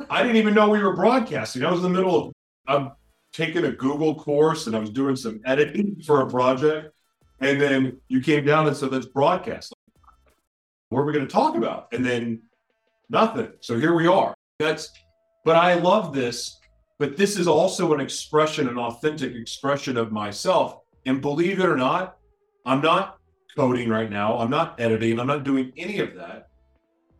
I 0.09 0.21
didn't 0.21 0.37
even 0.37 0.53
know 0.53 0.69
we 0.69 0.81
were 0.81 0.95
broadcasting. 0.95 1.63
I 1.63 1.71
was 1.71 1.83
in 1.83 1.91
the 1.91 1.97
middle 1.97 2.27
of, 2.27 2.33
of 2.67 2.91
taking 3.39 3.63
a 3.63 3.71
Google 3.71 4.15
course 4.15 4.67
and 4.67 4.75
I 4.75 4.79
was 4.79 4.89
doing 4.89 5.15
some 5.15 5.39
editing 5.45 6.01
for 6.05 6.21
a 6.21 6.27
project. 6.27 6.93
And 7.39 7.59
then 7.59 8.01
you 8.09 8.19
came 8.19 8.45
down 8.45 8.67
and 8.67 8.75
said, 8.75 8.91
let's 8.91 9.05
broadcast. 9.05 9.73
What 10.89 10.99
are 10.99 11.05
we 11.05 11.13
going 11.13 11.25
to 11.25 11.31
talk 11.31 11.55
about? 11.55 11.87
And 11.93 12.05
then 12.05 12.41
nothing. 13.09 13.53
So 13.61 13.79
here 13.79 13.95
we 13.95 14.07
are. 14.07 14.35
That's, 14.59 14.91
but 15.45 15.55
I 15.55 15.75
love 15.75 16.13
this. 16.13 16.59
But 16.97 17.15
this 17.15 17.39
is 17.39 17.47
also 17.47 17.93
an 17.93 18.01
expression, 18.01 18.67
an 18.67 18.77
authentic 18.77 19.33
expression 19.33 19.95
of 19.95 20.11
myself. 20.11 20.79
And 21.05 21.21
believe 21.21 21.61
it 21.61 21.65
or 21.65 21.77
not, 21.77 22.17
I'm 22.65 22.81
not 22.81 23.19
coding 23.55 23.87
right 23.87 24.09
now. 24.09 24.37
I'm 24.37 24.49
not 24.49 24.77
editing. 24.81 25.17
I'm 25.17 25.27
not 25.27 25.45
doing 25.45 25.71
any 25.77 25.99
of 25.99 26.13
that. 26.15 26.49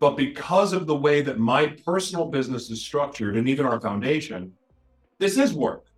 But 0.01 0.17
because 0.17 0.73
of 0.73 0.85
the 0.85 0.95
way 0.95 1.21
that 1.21 1.39
my 1.39 1.67
personal 1.85 2.25
business 2.25 2.69
is 2.69 2.81
structured 2.81 3.38
and 3.38 3.47
even 3.47 3.65
our 3.65 3.79
foundation, 3.79 4.51
this 5.17 5.38
is 5.38 5.53
work. 5.53 5.88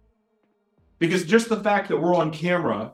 Because 1.01 1.25
just 1.25 1.49
the 1.49 1.63
fact 1.63 1.89
that 1.89 1.99
we're 1.99 2.15
on 2.15 2.29
camera 2.31 2.93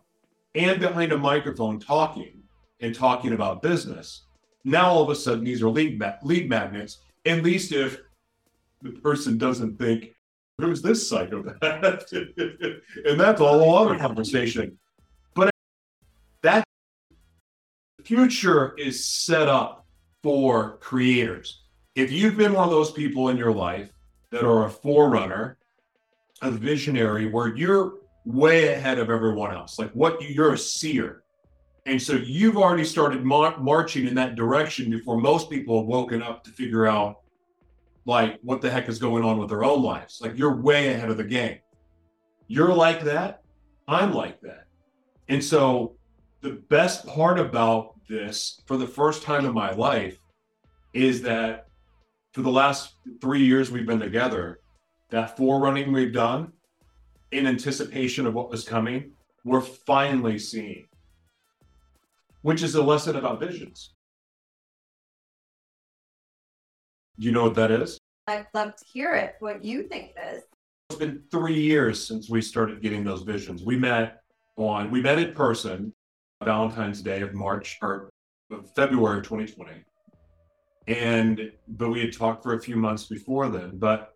and 0.56 0.80
behind 0.80 1.12
a 1.12 1.18
microphone 1.18 1.78
talking 1.78 2.42
and 2.80 2.96
talking 2.96 3.34
about 3.34 3.62
business, 3.62 4.24
now 4.64 4.90
all 4.90 5.04
of 5.04 5.10
a 5.10 5.16
sudden 5.16 5.44
these 5.44 5.62
are 5.62 5.70
lead, 5.70 6.00
ma- 6.00 6.14
lead 6.24 6.50
magnets, 6.50 7.00
at 7.26 7.44
least 7.44 7.74
if 7.74 8.00
the 8.82 8.92
person 8.92 9.38
doesn't 9.38 9.78
think, 9.78 10.16
who's 10.58 10.82
this 10.82 11.08
psychopath? 11.08 11.58
and 12.14 13.20
that's 13.20 13.42
a 13.42 13.46
whole 13.46 13.76
other 13.76 14.00
conversation. 14.00 14.78
But 15.36 15.50
that 16.44 16.64
future 18.06 18.74
is 18.78 19.06
set 19.06 19.50
up 19.50 19.86
for 20.24 20.78
creators. 20.78 21.64
If 21.96 22.14
you've 22.14 22.38
been 22.38 22.54
one 22.54 22.64
of 22.64 22.72
those 22.72 22.92
people 22.92 23.28
in 23.28 23.36
your 23.36 23.52
life 23.52 23.92
that 24.32 24.46
are 24.46 24.66
a 24.66 24.70
forerunner 24.70 25.57
a 26.42 26.52
visionary 26.52 27.30
where 27.30 27.56
you're 27.56 27.96
way 28.26 28.74
ahead 28.74 29.00
of 29.00 29.10
everyone 29.10 29.54
else. 29.54 29.80
Like 29.80 29.92
what 29.92 30.22
you're 30.22 30.54
a 30.54 30.58
seer. 30.58 31.24
And 31.86 32.02
so 32.02 32.14
you've 32.14 32.58
already 32.58 32.84
started 32.84 33.24
mar- 33.24 33.58
marching 33.60 34.08
in 34.08 34.16
that 34.16 34.36
direction 34.36 34.90
before 34.90 35.18
most 35.18 35.50
people 35.50 35.80
have 35.80 35.88
woken 35.88 36.22
up 36.22 36.44
to 36.44 36.52
figure 36.52 36.86
out 36.86 37.22
like 38.06 38.40
what 38.42 38.62
the 38.62 38.70
heck 38.70 38.90
is 38.90 39.00
going 39.00 39.24
on 39.24 39.38
with 39.38 39.50
their 39.50 39.64
own 39.64 39.82
lives. 39.82 40.20
Like 40.22 40.38
you're 40.38 40.56
way 40.56 40.94
ahead 40.94 41.10
of 41.10 41.18
the 41.18 41.24
game. 41.24 41.60
You're 42.48 42.74
like 42.74 43.04
that. 43.04 43.42
I'm 43.88 44.14
like 44.14 44.42
that. 44.42 44.66
And 45.30 45.44
so 45.44 45.96
the 46.42 46.62
best 46.70 47.06
part 47.08 47.40
about 47.40 47.96
this 48.10 48.62
for 48.66 48.78
the 48.78 48.88
first 48.88 49.24
time 49.24 49.46
in 49.46 49.54
my 49.54 49.72
life 49.72 50.18
is 50.94 51.22
that 51.24 51.68
for 52.34 52.42
the 52.42 52.52
last 52.52 52.96
three 53.22 53.44
years 53.44 53.72
we've 53.72 53.86
been 53.86 54.00
together, 54.00 54.60
that 55.10 55.38
forerunning 55.38 55.92
we've 55.92 56.14
done 56.14 56.52
in 57.32 57.48
anticipation 57.48 58.26
of 58.26 58.34
what 58.34 58.50
was 58.50 58.68
coming, 58.68 59.12
we're 59.44 59.62
finally 59.62 60.38
seeing, 60.38 60.86
which 62.42 62.64
is 62.64 62.76
a 62.76 62.84
lesson 62.84 63.16
about 63.16 63.40
visions. 63.40 63.94
Do 67.20 67.26
you 67.26 67.32
know 67.32 67.44
what 67.44 67.56
that 67.56 67.72
is? 67.72 67.98
I'd 68.28 68.48
love 68.54 68.76
to 68.76 68.86
hear 68.86 69.14
it, 69.16 69.36
what 69.40 69.64
you 69.64 69.84
think 69.84 70.12
it 70.16 70.36
is. 70.36 70.44
It's 70.90 71.00
been 71.00 71.24
three 71.32 71.60
years 71.60 72.06
since 72.06 72.30
we 72.30 72.42
started 72.42 72.82
getting 72.82 73.04
those 73.04 73.24
visions. 73.24 73.64
We 73.64 73.78
met 73.78 74.22
on, 74.58 74.92
we 74.92 75.02
met 75.02 75.20
in 75.20 75.34
person 75.34 75.94
Valentine's 76.44 77.02
Day 77.02 77.22
of 77.22 77.34
March 77.34 77.78
or 77.82 78.10
February 78.76 79.20
of 79.20 79.24
2020. 79.24 79.72
And, 80.88 81.52
but 81.68 81.90
we 81.90 82.02
had 82.02 82.14
talked 82.14 82.44
for 82.44 82.54
a 82.54 82.62
few 82.62 82.76
months 82.76 83.06
before 83.06 83.50
then. 83.50 83.78
But 83.78 84.14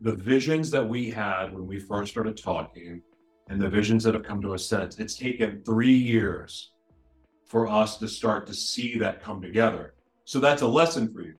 the 0.00 0.14
visions 0.14 0.70
that 0.70 0.86
we 0.86 1.10
had 1.10 1.52
when 1.52 1.66
we 1.66 1.78
first 1.78 2.12
started 2.12 2.36
talking 2.36 3.02
and 3.48 3.60
the 3.60 3.68
visions 3.68 4.04
that 4.04 4.14
have 4.14 4.22
come 4.22 4.40
to 4.42 4.54
us 4.54 4.66
since, 4.66 4.98
it's 4.98 5.16
taken 5.16 5.62
three 5.64 5.94
years 5.94 6.72
for 7.46 7.66
us 7.66 7.96
to 7.98 8.06
start 8.06 8.46
to 8.46 8.54
see 8.54 8.98
that 8.98 9.22
come 9.22 9.40
together. 9.40 9.94
So 10.24 10.38
that's 10.38 10.62
a 10.62 10.66
lesson 10.66 11.12
for 11.12 11.22
you. 11.22 11.34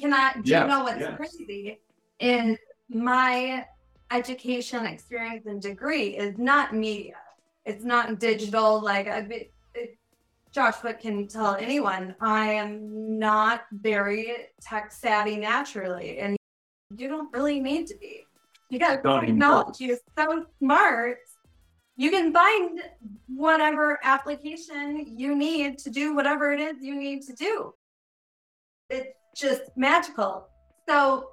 Can 0.00 0.12
I, 0.12 0.32
do 0.34 0.50
Yeah, 0.50 0.62
you 0.62 0.68
know 0.68 0.84
what's 0.84 1.00
yeah. 1.00 1.16
crazy? 1.16 1.80
In 2.18 2.56
my 2.88 3.66
education 4.10 4.86
experience 4.86 5.46
and 5.46 5.60
degree 5.60 6.16
is 6.16 6.38
not 6.38 6.74
media. 6.74 7.16
It's 7.66 7.84
not 7.84 8.18
digital. 8.18 8.80
Like 8.80 9.06
I've 9.08 9.28
been, 9.28 9.44
it, 9.74 9.98
Joshua 10.50 10.94
can 10.94 11.28
tell 11.28 11.56
anyone, 11.56 12.14
I 12.20 12.52
am 12.52 13.18
not 13.18 13.64
very 13.70 14.32
tech 14.62 14.90
savvy 14.90 15.36
naturally, 15.36 16.18
and 16.18 16.37
you 16.96 17.08
don't 17.08 17.32
really 17.32 17.60
need 17.60 17.86
to 17.88 17.96
be. 17.96 18.24
You 18.70 18.78
got 18.78 19.02
technology 19.02 19.86
is 19.86 20.00
so 20.16 20.44
smart. 20.58 21.18
You 21.96 22.10
can 22.10 22.32
find 22.32 22.80
whatever 23.26 23.98
application 24.02 25.16
you 25.18 25.34
need 25.34 25.78
to 25.78 25.90
do 25.90 26.14
whatever 26.14 26.52
it 26.52 26.60
is 26.60 26.76
you 26.80 26.94
need 26.94 27.22
to 27.22 27.32
do. 27.34 27.74
It's 28.90 29.16
just 29.36 29.62
magical. 29.76 30.48
So 30.88 31.30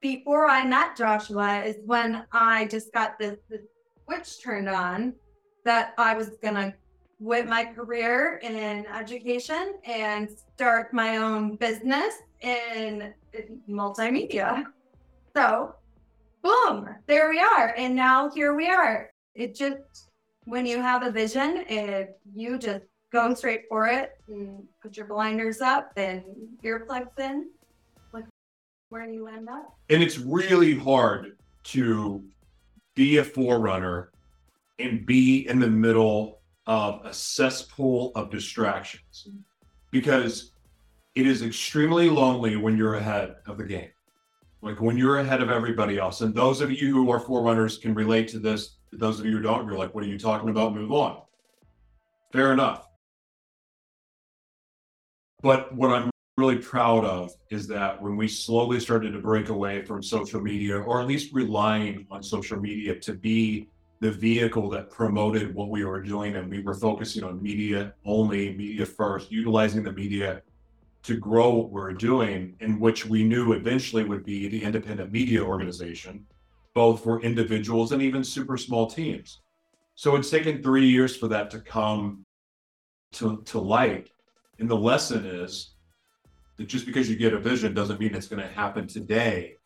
before 0.00 0.46
I 0.46 0.64
met 0.64 0.96
Joshua 0.96 1.62
is 1.62 1.76
when 1.84 2.24
I 2.32 2.66
just 2.66 2.92
got 2.92 3.18
this, 3.18 3.38
this 3.48 3.60
switch 4.04 4.42
turned 4.42 4.68
on 4.68 5.14
that 5.64 5.94
I 5.98 6.14
was 6.14 6.30
gonna 6.42 6.74
quit 7.22 7.46
my 7.46 7.64
career 7.64 8.40
in 8.42 8.86
education 8.86 9.74
and 9.84 10.28
start 10.54 10.92
my 10.94 11.18
own 11.18 11.56
business 11.56 12.14
in, 12.40 13.12
in 13.34 13.60
multimedia. 13.68 14.64
So 15.34 15.74
boom, 16.42 16.88
there 17.06 17.28
we 17.30 17.40
are. 17.40 17.74
And 17.76 17.94
now 17.94 18.30
here 18.30 18.54
we 18.54 18.68
are. 18.68 19.10
It 19.34 19.54
just 19.54 20.08
when 20.44 20.66
you 20.66 20.80
have 20.80 21.02
a 21.02 21.10
vision, 21.10 21.64
if 21.68 22.08
you 22.34 22.58
just 22.58 22.84
go 23.12 23.32
straight 23.34 23.62
for 23.68 23.86
it 23.86 24.12
and 24.28 24.62
put 24.82 24.96
your 24.96 25.06
blinders 25.06 25.60
up 25.60 25.92
and 25.96 26.22
earplugs 26.64 27.18
in, 27.18 27.50
like 28.12 28.24
where 28.88 29.08
you 29.08 29.26
end 29.28 29.48
up. 29.48 29.76
And 29.88 30.02
it's 30.02 30.18
really 30.18 30.76
hard 30.76 31.36
to 31.64 32.24
be 32.94 33.18
a 33.18 33.24
forerunner 33.24 34.10
and 34.78 35.04
be 35.04 35.46
in 35.48 35.58
the 35.58 35.68
middle 35.68 36.40
of 36.66 37.04
a 37.04 37.12
cesspool 37.12 38.12
of 38.14 38.30
distractions 38.30 39.26
mm-hmm. 39.28 39.38
because 39.90 40.52
it 41.14 41.26
is 41.26 41.42
extremely 41.42 42.08
lonely 42.08 42.56
when 42.56 42.76
you're 42.76 42.94
ahead 42.94 43.36
of 43.46 43.58
the 43.58 43.64
game. 43.64 43.90
Like 44.62 44.80
when 44.80 44.96
you're 44.96 45.18
ahead 45.18 45.40
of 45.42 45.50
everybody 45.50 45.98
else. 45.98 46.20
And 46.20 46.34
those 46.34 46.60
of 46.60 46.70
you 46.70 46.92
who 46.92 47.10
are 47.10 47.20
forerunners 47.20 47.78
can 47.78 47.94
relate 47.94 48.28
to 48.28 48.38
this. 48.38 48.76
Those 48.92 49.20
of 49.20 49.26
you 49.26 49.32
who 49.32 49.42
don't, 49.42 49.66
you're 49.66 49.78
like, 49.78 49.94
what 49.94 50.04
are 50.04 50.08
you 50.08 50.18
talking 50.18 50.50
about? 50.50 50.74
Move 50.74 50.92
on. 50.92 51.22
Fair 52.32 52.52
enough. 52.52 52.88
But 55.42 55.74
what 55.74 55.90
I'm 55.90 56.10
really 56.36 56.58
proud 56.58 57.04
of 57.04 57.32
is 57.50 57.66
that 57.68 58.00
when 58.02 58.16
we 58.16 58.28
slowly 58.28 58.80
started 58.80 59.12
to 59.12 59.18
break 59.20 59.48
away 59.48 59.82
from 59.82 60.02
social 60.02 60.40
media, 60.40 60.78
or 60.78 61.00
at 61.00 61.06
least 61.06 61.32
relying 61.32 62.06
on 62.10 62.22
social 62.22 62.58
media 62.58 62.98
to 62.98 63.14
be 63.14 63.68
the 64.00 64.10
vehicle 64.10 64.68
that 64.70 64.90
promoted 64.90 65.54
what 65.54 65.68
we 65.68 65.84
were 65.84 66.02
doing, 66.02 66.36
and 66.36 66.50
we 66.50 66.62
were 66.62 66.74
focusing 66.74 67.22
on 67.22 67.42
media 67.42 67.94
only, 68.04 68.54
media 68.56 68.86
first, 68.86 69.30
utilizing 69.30 69.82
the 69.82 69.92
media 69.92 70.42
to 71.02 71.16
grow 71.16 71.50
what 71.50 71.70
we're 71.70 71.92
doing, 71.92 72.54
in 72.60 72.78
which 72.78 73.06
we 73.06 73.24
knew 73.24 73.52
eventually 73.52 74.04
would 74.04 74.24
be 74.24 74.48
the 74.48 74.62
independent 74.62 75.10
media 75.10 75.42
organization, 75.42 76.26
both 76.74 77.02
for 77.02 77.22
individuals 77.22 77.92
and 77.92 78.02
even 78.02 78.22
super 78.22 78.56
small 78.56 78.86
teams. 78.86 79.40
So 79.94 80.16
it's 80.16 80.30
taken 80.30 80.62
three 80.62 80.88
years 80.88 81.16
for 81.16 81.28
that 81.28 81.50
to 81.50 81.60
come 81.60 82.24
to, 83.12 83.42
to 83.46 83.58
light. 83.58 84.10
And 84.58 84.68
the 84.68 84.76
lesson 84.76 85.24
is 85.24 85.74
that 86.56 86.68
just 86.68 86.86
because 86.86 87.08
you 87.08 87.16
get 87.16 87.32
a 87.32 87.38
vision 87.38 87.72
doesn't 87.74 87.98
mean 87.98 88.14
it's 88.14 88.28
going 88.28 88.42
to 88.42 88.48
happen 88.48 88.86
today. 88.86 89.56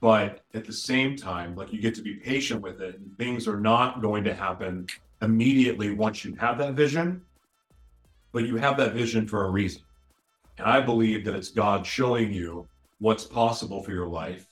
But 0.00 0.40
at 0.54 0.64
the 0.64 0.72
same 0.72 1.14
time, 1.14 1.54
like 1.54 1.72
you 1.72 1.80
get 1.80 1.94
to 1.96 2.02
be 2.02 2.14
patient 2.14 2.62
with 2.62 2.80
it, 2.80 2.96
and 2.96 3.16
things 3.18 3.46
are 3.46 3.60
not 3.60 4.00
going 4.00 4.24
to 4.24 4.34
happen 4.34 4.86
immediately 5.20 5.92
once 5.92 6.24
you 6.24 6.34
have 6.36 6.56
that 6.58 6.72
vision, 6.72 7.20
but 8.32 8.46
you 8.46 8.56
have 8.56 8.78
that 8.78 8.94
vision 8.94 9.28
for 9.28 9.44
a 9.44 9.50
reason. 9.50 9.82
And 10.60 10.68
I 10.68 10.78
believe 10.82 11.24
that 11.24 11.34
it's 11.34 11.48
God 11.48 11.86
showing 11.86 12.30
you 12.34 12.68
what's 12.98 13.24
possible 13.24 13.82
for 13.82 13.92
your 13.92 14.08
life, 14.08 14.46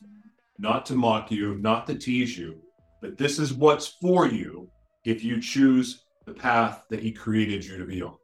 not 0.58 0.86
to 0.86 0.94
mock 0.94 1.30
you, 1.30 1.56
not 1.58 1.86
to 1.86 1.94
tease 1.96 2.38
you, 2.38 2.62
but 3.02 3.18
this 3.18 3.38
is 3.38 3.52
what's 3.52 3.88
for 4.00 4.26
you 4.26 4.70
if 5.04 5.22
you 5.22 5.38
choose 5.38 6.04
the 6.24 6.32
path 6.32 6.84
that 6.88 7.00
He 7.00 7.12
created 7.12 7.62
you 7.62 7.76
to 7.76 7.84
be 7.84 8.00
on. 8.00 8.16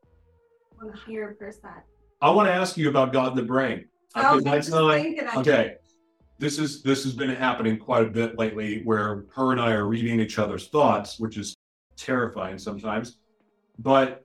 One 0.81 0.95
hundred 0.95 1.39
percent. 1.39 1.75
I 2.23 2.31
want 2.31 2.49
to 2.49 2.55
ask 2.55 2.79
you 2.79 2.89
about 2.89 3.13
God 3.13 3.33
in 3.33 3.37
the 3.37 3.43
brain. 3.43 3.85
Oh, 4.15 4.37
Was 4.37 4.45
that's 4.45 4.71
not- 4.71 5.37
Okay. 5.37 5.75
This 6.39 6.59
is 6.59 6.83
this 6.83 7.05
has 7.05 7.13
been 7.13 7.29
happening 7.31 7.77
quite 7.79 8.07
a 8.07 8.11
bit 8.11 8.39
lately 8.39 8.81
where 8.85 9.27
her 9.35 9.53
and 9.53 9.61
I 9.61 9.73
are 9.73 9.87
reading 9.87 10.21
each 10.21 10.39
other's 10.39 10.69
thoughts, 10.69 11.21
which 11.21 11.37
is 11.37 11.55
terrifying 11.99 12.57
sometimes. 12.59 13.19
But 13.79 14.24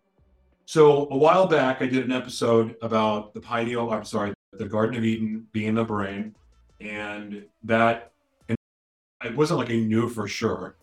so 0.69 1.07
a 1.09 1.17
while 1.17 1.47
back 1.47 1.81
I 1.81 1.87
did 1.87 2.05
an 2.05 2.11
episode 2.11 2.75
about 2.83 3.33
the 3.33 3.41
pineal, 3.41 3.89
I'm 3.89 4.05
sorry, 4.05 4.35
the 4.53 4.69
Garden 4.69 4.95
of 4.99 5.03
Eden 5.03 5.47
being 5.51 5.73
the 5.73 5.83
brain, 5.83 6.35
and 6.79 7.43
that 7.63 8.11
and 8.49 8.55
it 9.25 9.35
wasn't 9.35 9.61
like 9.61 9.71
I 9.71 9.77
knew 9.77 10.07
for 10.07 10.27
sure. 10.27 10.75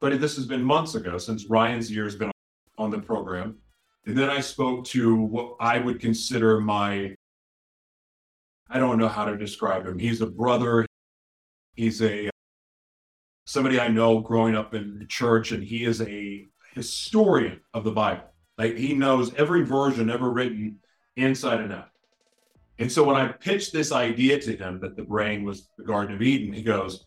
But 0.00 0.18
this 0.18 0.34
has 0.36 0.46
been 0.46 0.64
months 0.64 0.94
ago 0.94 1.18
since 1.18 1.44
Ryan's 1.44 1.90
year 1.90 2.04
has 2.04 2.16
been 2.16 2.30
on 2.78 2.90
the 2.90 3.00
program. 3.00 3.58
And 4.06 4.16
then 4.16 4.30
I 4.30 4.40
spoke 4.40 4.86
to 4.86 5.14
what 5.14 5.56
I 5.60 5.78
would 5.78 6.00
consider 6.00 6.58
my 6.58 7.14
I 8.70 8.78
don't 8.78 8.96
know 8.96 9.08
how 9.08 9.26
to 9.26 9.36
describe 9.36 9.86
him. 9.86 9.98
He's 9.98 10.22
a 10.22 10.26
brother. 10.26 10.86
He's 11.74 12.00
a 12.00 12.30
somebody 13.44 13.78
I 13.78 13.88
know 13.88 14.20
growing 14.20 14.56
up 14.56 14.72
in 14.72 14.98
the 14.98 15.04
church, 15.04 15.52
and 15.52 15.62
he 15.62 15.84
is 15.84 16.00
a 16.00 16.48
historian 16.72 17.60
of 17.74 17.84
the 17.84 17.92
Bible. 17.92 18.31
Like 18.62 18.76
he 18.76 18.94
knows 18.94 19.34
every 19.34 19.64
version 19.64 20.08
ever 20.08 20.30
written 20.30 20.78
inside 21.16 21.58
and 21.58 21.72
out. 21.72 21.88
And 22.78 22.90
so 22.90 23.02
when 23.02 23.16
I 23.16 23.26
pitched 23.26 23.72
this 23.72 23.90
idea 23.90 24.38
to 24.40 24.56
him 24.56 24.78
that 24.82 24.94
the 24.94 25.02
brain 25.02 25.42
was 25.42 25.68
the 25.76 25.82
Garden 25.82 26.14
of 26.14 26.22
Eden, 26.22 26.52
he 26.52 26.62
goes, 26.62 27.06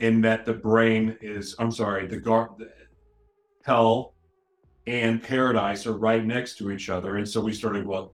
and 0.00 0.22
that 0.24 0.44
the 0.44 0.52
brain 0.52 1.16
is, 1.22 1.56
I'm 1.58 1.72
sorry, 1.72 2.06
the 2.06 2.18
gar 2.18 2.50
the 2.58 2.68
hell 3.64 4.12
and 4.86 5.22
paradise 5.22 5.86
are 5.86 5.96
right 5.96 6.22
next 6.22 6.58
to 6.58 6.70
each 6.70 6.90
other. 6.90 7.16
And 7.16 7.26
so 7.26 7.40
we 7.40 7.54
started, 7.54 7.86
well, 7.86 8.14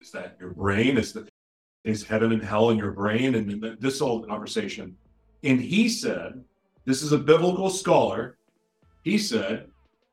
is 0.00 0.12
that 0.12 0.38
your 0.40 0.54
brain? 0.54 0.96
Is 0.96 1.12
the 1.12 1.28
is 1.84 2.04
heaven 2.04 2.32
and 2.32 2.42
hell 2.42 2.70
in 2.70 2.78
your 2.78 2.92
brain? 2.92 3.34
And 3.34 3.76
this 3.80 3.98
whole 3.98 4.24
conversation. 4.24 4.96
And 5.44 5.60
he 5.60 5.90
said, 5.90 6.42
this 6.86 7.02
is 7.02 7.12
a 7.12 7.18
biblical 7.18 7.68
scholar. 7.68 8.38
He 9.02 9.18
said, 9.18 9.66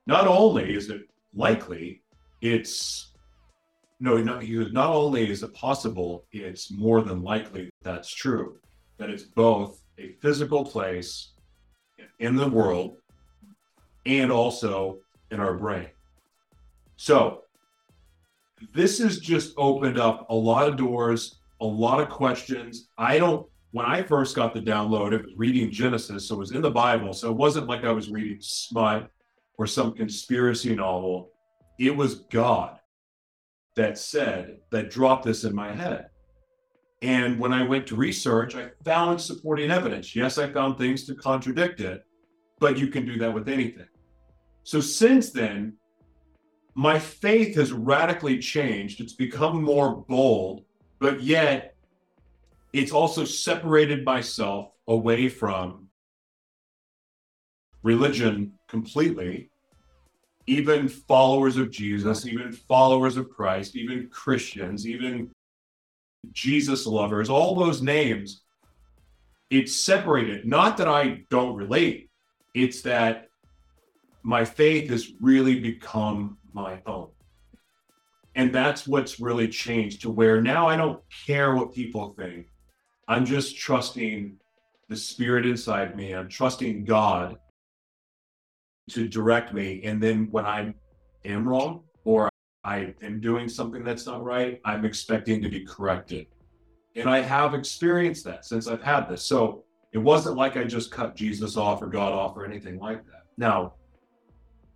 not 0.08 0.28
only 0.28 0.76
is 0.76 0.90
it 0.90 1.04
likely, 1.34 2.02
it's 2.42 3.10
no, 4.00 4.18
no, 4.18 4.38
was 4.38 4.72
not 4.72 4.92
only 4.92 5.30
is 5.30 5.44
it 5.44 5.54
possible, 5.54 6.26
it's 6.32 6.72
more 6.72 7.02
than 7.02 7.22
likely 7.22 7.70
that's 7.82 8.14
true. 8.14 8.58
That 8.98 9.10
it's 9.10 9.24
both 9.24 9.82
a 9.98 10.14
physical 10.22 10.64
place 10.64 11.34
in 12.20 12.36
the 12.36 12.48
world 12.48 12.98
and 14.06 14.32
also 14.32 15.00
in 15.32 15.40
our 15.40 15.54
brain. 15.54 15.88
So 16.96 17.44
this 18.74 19.00
has 19.00 19.20
just 19.20 19.54
opened 19.58 20.00
up 20.00 20.30
a 20.30 20.36
lot 20.36 20.68
of 20.68 20.78
doors, 20.78 21.40
a 21.62 21.66
lot 21.66 22.02
of 22.02 22.10
questions. 22.10 22.90
I 22.98 23.18
don't, 23.18 23.46
when 23.72 23.86
I 23.86 24.02
first 24.02 24.36
got 24.36 24.54
the 24.54 24.62
download, 24.62 25.14
it 25.14 25.24
was 25.24 25.34
reading 25.38 25.72
Genesis, 25.72 26.28
so 26.28 26.36
it 26.36 26.40
was 26.40 26.52
in 26.52 26.62
the 26.62 26.72
Bible. 26.72 27.14
So 27.14 27.30
it 27.30 27.38
wasn't 27.38 27.68
like 27.68 27.84
I 27.84 27.92
was 27.92 28.10
reading 28.10 28.40
smut 28.42 29.10
or 29.60 29.68
some 29.68 29.92
conspiracy 29.92 30.74
novel. 30.74 31.32
It 31.78 31.96
was 31.96 32.22
God 32.32 32.80
that 33.76 33.98
said, 33.98 34.60
that 34.72 34.90
dropped 34.90 35.26
this 35.26 35.44
in 35.44 35.54
my 35.54 35.74
head. 35.74 36.08
And 37.02 37.38
when 37.38 37.52
I 37.52 37.64
went 37.64 37.86
to 37.88 37.96
research, 37.98 38.56
I 38.56 38.70
found 38.86 39.20
supporting 39.20 39.70
evidence. 39.70 40.16
Yes, 40.16 40.38
I 40.38 40.50
found 40.52 40.78
things 40.78 41.06
to 41.06 41.16
contradict 41.16 41.82
it, 41.82 42.04
but 42.60 42.78
you 42.78 42.88
can 42.88 43.06
do 43.06 43.18
that 43.20 43.34
with 43.34 43.50
anything. 43.50 43.88
So 44.64 44.80
since 44.80 45.32
then, 45.32 45.74
my 46.74 46.98
faith 46.98 47.56
has 47.56 47.74
radically 47.74 48.40
changed. 48.40 49.02
It's 49.02 49.14
become 49.14 49.62
more 49.62 50.06
bold, 50.08 50.64
but 51.00 51.22
yet 51.22 51.76
it's 52.72 52.94
also 52.94 53.26
separated 53.26 54.06
myself 54.06 54.72
away 54.88 55.28
from 55.28 55.89
religion 57.84 58.54
completely. 58.68 59.50
Even 60.48 60.90
followers 60.90 61.58
of 61.58 61.70
Jesus, 61.70 62.26
even 62.26 62.52
followers 62.52 63.18
of 63.18 63.30
Christ, 63.30 63.76
even 63.76 64.10
Christians, 64.10 64.88
even 64.88 65.30
Jesus 66.32 66.86
lovers, 66.86 67.30
all 67.30 67.56
those 67.56 67.82
names, 67.82 68.42
it's 69.50 69.76
separated. 69.76 70.46
Not 70.46 70.78
that 70.78 70.88
I 70.88 71.24
don't 71.30 71.56
relate, 71.56 72.10
it's 72.54 72.82
that 72.82 73.28
my 74.24 74.44
faith 74.44 74.90
has 74.90 75.12
really 75.22 75.60
become 75.60 76.38
my 76.54 76.82
own. 76.86 77.10
And 78.36 78.54
that's 78.54 78.88
what's 78.88 79.20
really 79.20 79.48
changed 79.48 80.02
to 80.02 80.10
where 80.10 80.42
now 80.42 80.68
I 80.68 80.76
don't 80.76 81.02
care 81.26 81.56
what 81.56 81.74
people 81.74 82.14
think. 82.18 82.48
I'm 83.08 83.26
just 83.26 83.58
trusting 83.58 84.38
the 84.88 84.96
spirit 84.96 85.46
inside 85.46 85.96
me. 85.96 86.14
I'm 86.14 86.30
trusting 86.30 86.86
God 86.86 87.38
to 88.90 89.08
direct 89.08 89.54
me. 89.54 89.82
And 89.84 90.02
then 90.02 90.28
when 90.32 90.46
I 90.46 90.74
am 91.26 91.48
wrong 91.48 91.84
or 92.04 92.30
I 92.64 92.94
am 93.02 93.22
doing 93.22 93.48
something 93.48 93.84
that's 93.84 94.06
not 94.06 94.24
right, 94.24 94.60
I'm 94.66 94.86
expecting 94.86 95.42
to 95.42 95.50
be 95.50 95.66
corrected. 95.66 96.28
And 96.96 97.10
I 97.10 97.22
have 97.22 97.54
experienced 97.54 98.26
that 98.26 98.46
since 98.46 98.68
I've 98.68 98.84
had 98.84 99.08
this. 99.08 99.24
So 99.24 99.64
it 99.94 99.98
wasn't 99.98 100.36
like 100.36 100.58
I 100.58 100.66
just 100.66 100.92
cut 100.92 101.16
Jesus 101.16 101.56
off 101.56 101.82
or 101.82 101.88
God 101.88 102.12
off 102.12 102.36
or 102.36 102.46
anything 102.46 102.80
like 102.80 103.06
that. 103.06 103.24
Now, 103.38 103.76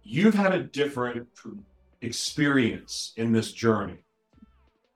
you've 0.01 0.33
had 0.33 0.53
a 0.53 0.63
different 0.63 1.27
experience 2.01 3.13
in 3.17 3.31
this 3.31 3.51
journey 3.51 3.97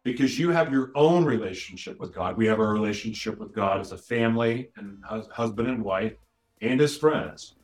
because 0.03 0.39
you 0.39 0.51
have 0.51 0.71
your 0.71 0.91
own 0.95 1.25
relationship 1.25 1.99
with 1.99 2.13
God. 2.15 2.37
We 2.37 2.47
have 2.47 2.59
our 2.61 2.71
relationship 2.71 3.37
with 3.37 3.53
God 3.53 3.81
as 3.81 3.91
a 3.91 3.97
family 3.97 4.69
and 4.77 5.03
husband 5.03 5.67
and 5.67 5.83
wife 5.83 6.13
and 6.61 6.79
as 6.79 6.95
friends. 6.95 7.56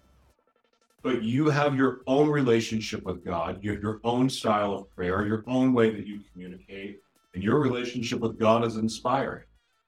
But 1.03 1.21
you 1.21 1.49
have 1.49 1.75
your 1.75 2.01
own 2.07 2.29
relationship 2.29 3.03
with 3.03 3.25
God. 3.25 3.59
You 3.61 3.73
have 3.73 3.81
your 3.81 3.99
own 4.05 4.29
style 4.29 4.73
of 4.73 4.89
prayer, 4.95 5.25
your 5.25 5.43
own 5.47 5.73
way 5.73 5.89
that 5.89 6.07
you 6.07 6.21
communicate, 6.31 7.01
and 7.33 7.43
your 7.43 7.59
relationship 7.59 8.19
with 8.19 8.39
God 8.39 8.65
is 8.65 8.77
inspiring. 8.77 9.43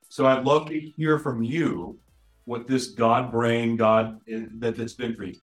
So 0.10 0.26
I'd 0.26 0.44
love 0.44 0.68
to 0.68 0.80
hear 0.80 1.18
from 1.18 1.42
you 1.42 1.98
what 2.44 2.68
this 2.68 2.88
God 2.88 3.32
brain, 3.32 3.78
God 3.78 4.20
that, 4.28 4.76
that's 4.78 4.94
been 4.94 5.16
for 5.16 5.24
you. 5.24 5.36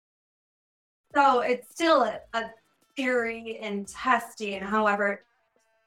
So 1.15 1.41
it's 1.41 1.71
still 1.71 2.03
a, 2.03 2.21
a 2.35 2.51
theory 2.97 3.59
and 3.61 3.89
testing. 3.89 4.61
However, 4.61 5.25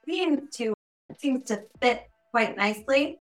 seems 0.08 0.56
to 0.58 0.74
seems 1.20 1.46
to 1.46 1.64
fit 1.82 2.10
quite 2.32 2.58
nicely. 2.58 3.20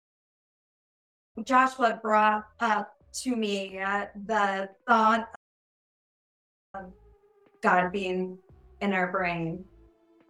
Joshua 1.43 1.99
brought 2.01 2.45
up 2.59 2.93
to 3.21 3.35
me 3.35 3.79
uh, 3.79 4.05
the 4.25 4.69
thought 4.87 5.29
God 7.65 7.91
being 7.91 8.37
in 8.81 8.93
our 8.93 9.11
brain, 9.11 9.65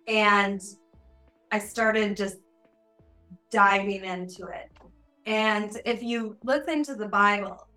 and 0.07 0.61
I 1.51 1.59
started 1.59 2.15
just 2.15 2.37
diving 3.51 4.05
into 4.05 4.47
it. 4.47 4.71
And 5.25 5.77
if 5.85 6.01
you 6.01 6.37
listen 6.43 6.81
to 6.85 6.95
the 6.95 7.09
Bible 7.09 7.67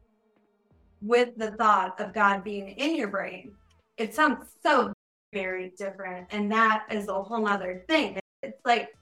with 1.03 1.37
the 1.37 1.51
thought 1.53 2.01
of 2.01 2.15
God 2.15 2.45
being 2.45 2.69
in 2.69 2.95
your 2.95 3.09
brain, 3.09 3.51
it 3.97 4.15
sounds 4.15 4.47
so 4.63 4.93
very 5.33 5.73
different. 5.77 6.29
And 6.31 6.53
that 6.53 6.85
is 6.91 7.09
a 7.09 7.21
whole 7.21 7.49
other 7.49 7.83
thing. 7.89 8.21
It's 8.45 8.65
like 8.65 8.95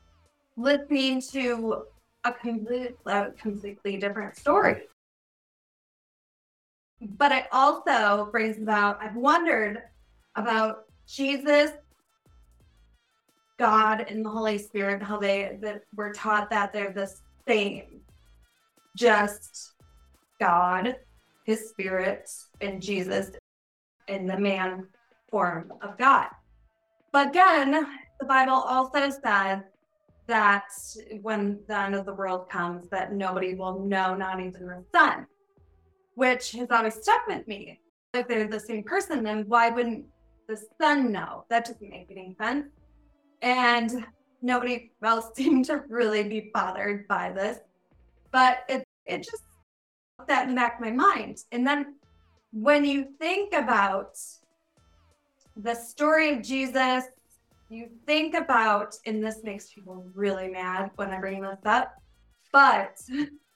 listening 0.57 1.21
to 1.33 1.83
a, 2.25 2.33
complete, 2.33 2.97
a 3.05 3.31
completely 3.33 3.99
different 3.99 4.37
story. 4.37 4.85
But 7.01 7.33
it 7.33 7.47
also 7.53 8.31
brings 8.33 8.57
about, 8.57 9.03
I've 9.03 9.17
wondered 9.17 9.83
about 10.37 10.85
Jesus, 11.09 11.73
God, 13.59 14.07
and 14.09 14.25
the 14.25 14.31
Holy 14.31 14.59
Spirit, 14.59 15.03
how 15.03 15.19
they 15.19 15.59
that 15.63 15.83
we're 15.95 16.13
taught 16.13 16.51
that 16.51 16.73
they're 16.73 16.93
the 16.93 17.11
same. 17.49 18.01
Just 18.97 19.75
God, 20.41 20.97
his 21.45 21.71
spirit, 21.71 22.31
and 22.61 22.81
Jesus 22.81 23.31
in 24.09 24.27
the 24.27 24.39
man 24.39 24.87
form 25.31 25.73
of 25.83 25.99
God. 25.99 26.29
But 27.13 27.29
again, 27.29 27.87
the 28.21 28.27
Bible 28.27 28.55
also 28.55 29.11
says 29.11 29.21
that 30.27 30.65
when 31.23 31.61
the 31.69 31.79
end 31.79 31.95
of 31.95 32.05
the 32.05 32.15
world 32.15 32.49
comes, 32.51 32.89
that 32.91 33.13
nobody 33.13 33.55
will 33.55 33.81
know, 33.81 34.15
not 34.15 34.41
even 34.41 34.67
the 34.67 34.85
Son, 34.95 35.27
which 36.15 36.53
has 36.53 36.69
always 36.71 36.95
stuck 36.95 37.27
with 37.27 37.47
me. 37.47 37.81
If 38.15 38.29
they're 38.29 38.49
the 38.49 38.61
same 38.61 38.83
person, 38.83 39.23
then 39.23 39.45
why 39.47 39.71
wouldn't 39.71 40.07
the 40.49 40.61
Son 40.81 41.13
know? 41.13 41.45
That 41.49 41.65
doesn't 41.65 41.91
make 41.91 42.09
any 42.11 42.35
sense. 42.41 42.67
And 43.43 44.07
nobody 44.43 44.91
else 45.03 45.31
seemed 45.35 45.67
to 45.67 45.83
really 45.89 46.23
be 46.29 46.51
bothered 46.53 47.07
by 47.09 47.33
this. 47.33 47.59
But 48.33 48.59
it 48.69 48.85
it 49.07 49.19
just 49.19 49.43
that 50.27 50.45
in 50.45 50.51
the 50.51 50.57
back 50.57 50.77
of 50.77 50.81
my 50.81 50.91
mind. 50.91 51.39
And 51.53 51.67
then 51.67 51.97
when 52.53 52.85
you 52.85 53.09
think 53.19 53.53
about 53.53 54.17
the 55.57 55.75
story 55.75 56.35
of 56.35 56.43
Jesus, 56.43 57.05
you 57.69 57.89
think 58.07 58.35
about, 58.35 58.95
and 59.07 59.23
this 59.23 59.43
makes 59.43 59.73
people 59.73 60.07
really 60.15 60.49
mad 60.49 60.91
when 60.97 61.11
I 61.11 61.21
bring 61.21 61.43
this 61.43 61.59
up, 61.65 61.95
but 62.53 62.97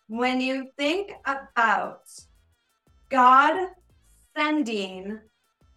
when 0.09 0.41
you 0.41 0.69
think 0.77 1.13
about 1.25 2.03
God 3.09 3.69
sending 4.37 5.21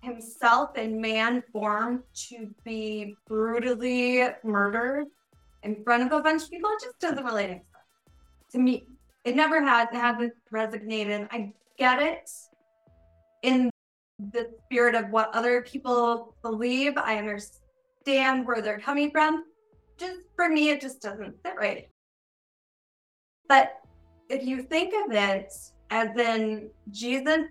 himself 0.03 0.77
in 0.77 0.99
man 0.99 1.41
form 1.51 2.03
to 2.29 2.53
be 2.63 3.15
brutally 3.27 4.27
murdered 4.43 5.07
in 5.63 5.81
front 5.83 6.03
of 6.03 6.11
a 6.11 6.21
bunch 6.21 6.43
of 6.43 6.49
people, 6.49 6.69
it 6.71 6.83
just 6.83 6.99
doesn't 6.99 7.23
relate 7.23 7.61
to, 8.51 8.59
me. 8.59 8.85
It 9.23 9.35
never 9.35 9.63
has. 9.63 9.87
It 9.91 9.97
hasn't 9.97 10.33
resonated. 10.53 11.27
I 11.31 11.53
get 11.77 12.01
it 12.01 12.29
in 13.41 13.69
the 14.31 14.49
spirit 14.65 14.95
of 14.95 15.09
what 15.09 15.33
other 15.33 15.61
people 15.61 16.35
believe. 16.41 16.97
I 16.97 17.17
understand 17.17 18.45
where 18.45 18.61
they're 18.61 18.79
coming 18.79 19.11
from. 19.11 19.45
Just 19.97 20.19
for 20.35 20.49
me, 20.49 20.69
it 20.69 20.81
just 20.81 21.01
doesn't 21.01 21.35
sit 21.45 21.55
right. 21.57 21.87
But 23.47 23.79
if 24.29 24.43
you 24.45 24.61
think 24.61 24.93
of 25.05 25.15
it 25.15 25.53
as 25.89 26.09
in 26.17 26.69
Jesus 26.91 27.47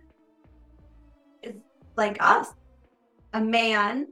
like 1.97 2.17
us, 2.21 2.49
a 3.33 3.41
man 3.41 4.09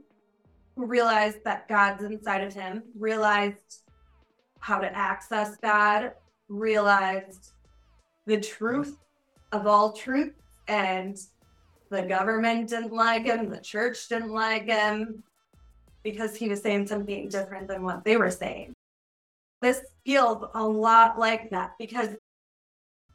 who 0.75 0.85
realized 0.85 1.43
that 1.43 1.67
God's 1.67 2.03
inside 2.03 2.41
of 2.41 2.53
him, 2.53 2.83
realized 2.97 3.83
how 4.59 4.79
to 4.79 4.95
access 4.95 5.57
God, 5.57 6.11
realized 6.49 7.51
the 8.25 8.39
truth 8.39 8.97
of 9.51 9.67
all 9.67 9.91
truth 9.93 10.33
and 10.67 11.17
the 11.89 12.03
government 12.03 12.69
didn't 12.69 12.93
like 12.93 13.25
him, 13.25 13.49
the 13.49 13.59
church 13.59 14.07
didn't 14.07 14.31
like 14.31 14.65
him 14.65 15.23
because 16.03 16.35
he 16.35 16.47
was 16.47 16.61
saying 16.61 16.87
something 16.87 17.27
different 17.27 17.67
than 17.67 17.83
what 17.83 18.03
they 18.03 18.17
were 18.17 18.31
saying. 18.31 18.73
This 19.61 19.81
feels 20.05 20.43
a 20.55 20.63
lot 20.63 21.19
like 21.19 21.49
that 21.51 21.73
because 21.77 22.09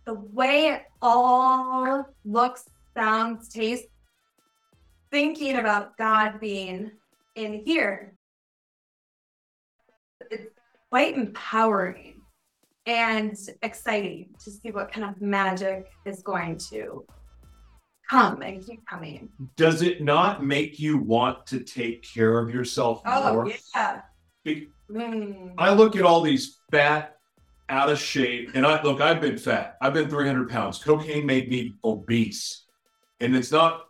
the 0.04 0.14
way 0.14 0.68
it 0.68 0.82
all 1.02 2.06
looks, 2.24 2.64
sounds, 2.94 3.48
tastes, 3.48 3.88
thinking 5.16 5.56
about 5.56 5.96
God 5.96 6.38
being 6.40 6.90
in 7.36 7.62
here, 7.64 8.12
it's 10.30 10.52
quite 10.90 11.16
empowering 11.16 12.20
and 12.84 13.34
exciting 13.62 14.28
to 14.44 14.50
see 14.50 14.70
what 14.72 14.92
kind 14.92 15.08
of 15.08 15.18
magic 15.22 15.86
is 16.04 16.20
going 16.20 16.58
to 16.70 17.06
come 18.10 18.42
and 18.42 18.62
keep 18.66 18.86
coming. 18.86 19.30
Does 19.56 19.80
it 19.80 20.02
not 20.02 20.44
make 20.44 20.78
you 20.78 20.98
want 20.98 21.46
to 21.46 21.60
take 21.60 22.02
care 22.02 22.38
of 22.38 22.52
yourself 22.52 23.00
oh, 23.06 23.32
more? 23.32 23.50
Yeah. 23.74 24.02
Be- 24.44 24.68
mm. 24.90 25.54
I 25.56 25.72
look 25.72 25.96
at 25.96 26.02
all 26.02 26.20
these 26.20 26.58
fat, 26.70 27.16
out 27.70 27.88
of 27.88 27.98
shape, 27.98 28.50
and 28.52 28.66
I 28.66 28.82
look, 28.82 29.00
I've 29.00 29.22
been 29.22 29.38
fat. 29.38 29.78
I've 29.80 29.94
been 29.94 30.10
300 30.10 30.50
pounds. 30.50 30.76
Cocaine 30.76 31.24
made 31.24 31.48
me 31.48 31.72
obese. 31.82 32.66
And 33.20 33.34
it's 33.34 33.50
not, 33.50 33.86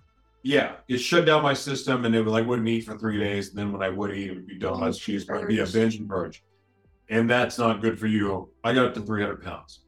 yeah, 0.47 0.77
it 0.87 0.99
shut 0.99 1.27
down 1.27 1.43
my 1.43 1.55
system 1.55 2.05
and 2.05 2.15
it 2.15 2.23
was 2.23 2.33
like 2.33 2.47
wouldn't 2.47 2.69
eat 2.69 2.83
for 2.83 2.97
three 2.97 3.19
days. 3.19 3.49
And 3.49 3.59
then 3.59 3.73
when 3.73 3.83
I 3.83 3.89
would 3.89 4.15
eat, 4.15 4.31
it 4.31 4.35
would 4.35 4.47
be 4.47 4.57
donuts, 4.57 4.97
cheeseburger, 4.97 5.49
be 5.49 5.59
a 5.59 5.67
binge 5.67 5.97
and 5.97 6.09
purge. 6.09 6.45
And 7.09 7.29
that's 7.29 7.59
not 7.59 7.83
good 7.83 7.99
for 7.99 8.07
you. 8.07 8.49
I 8.63 8.73
got 8.73 8.87
up 8.87 8.95
to 8.95 9.01
300 9.01 9.43
pounds. 9.43 9.81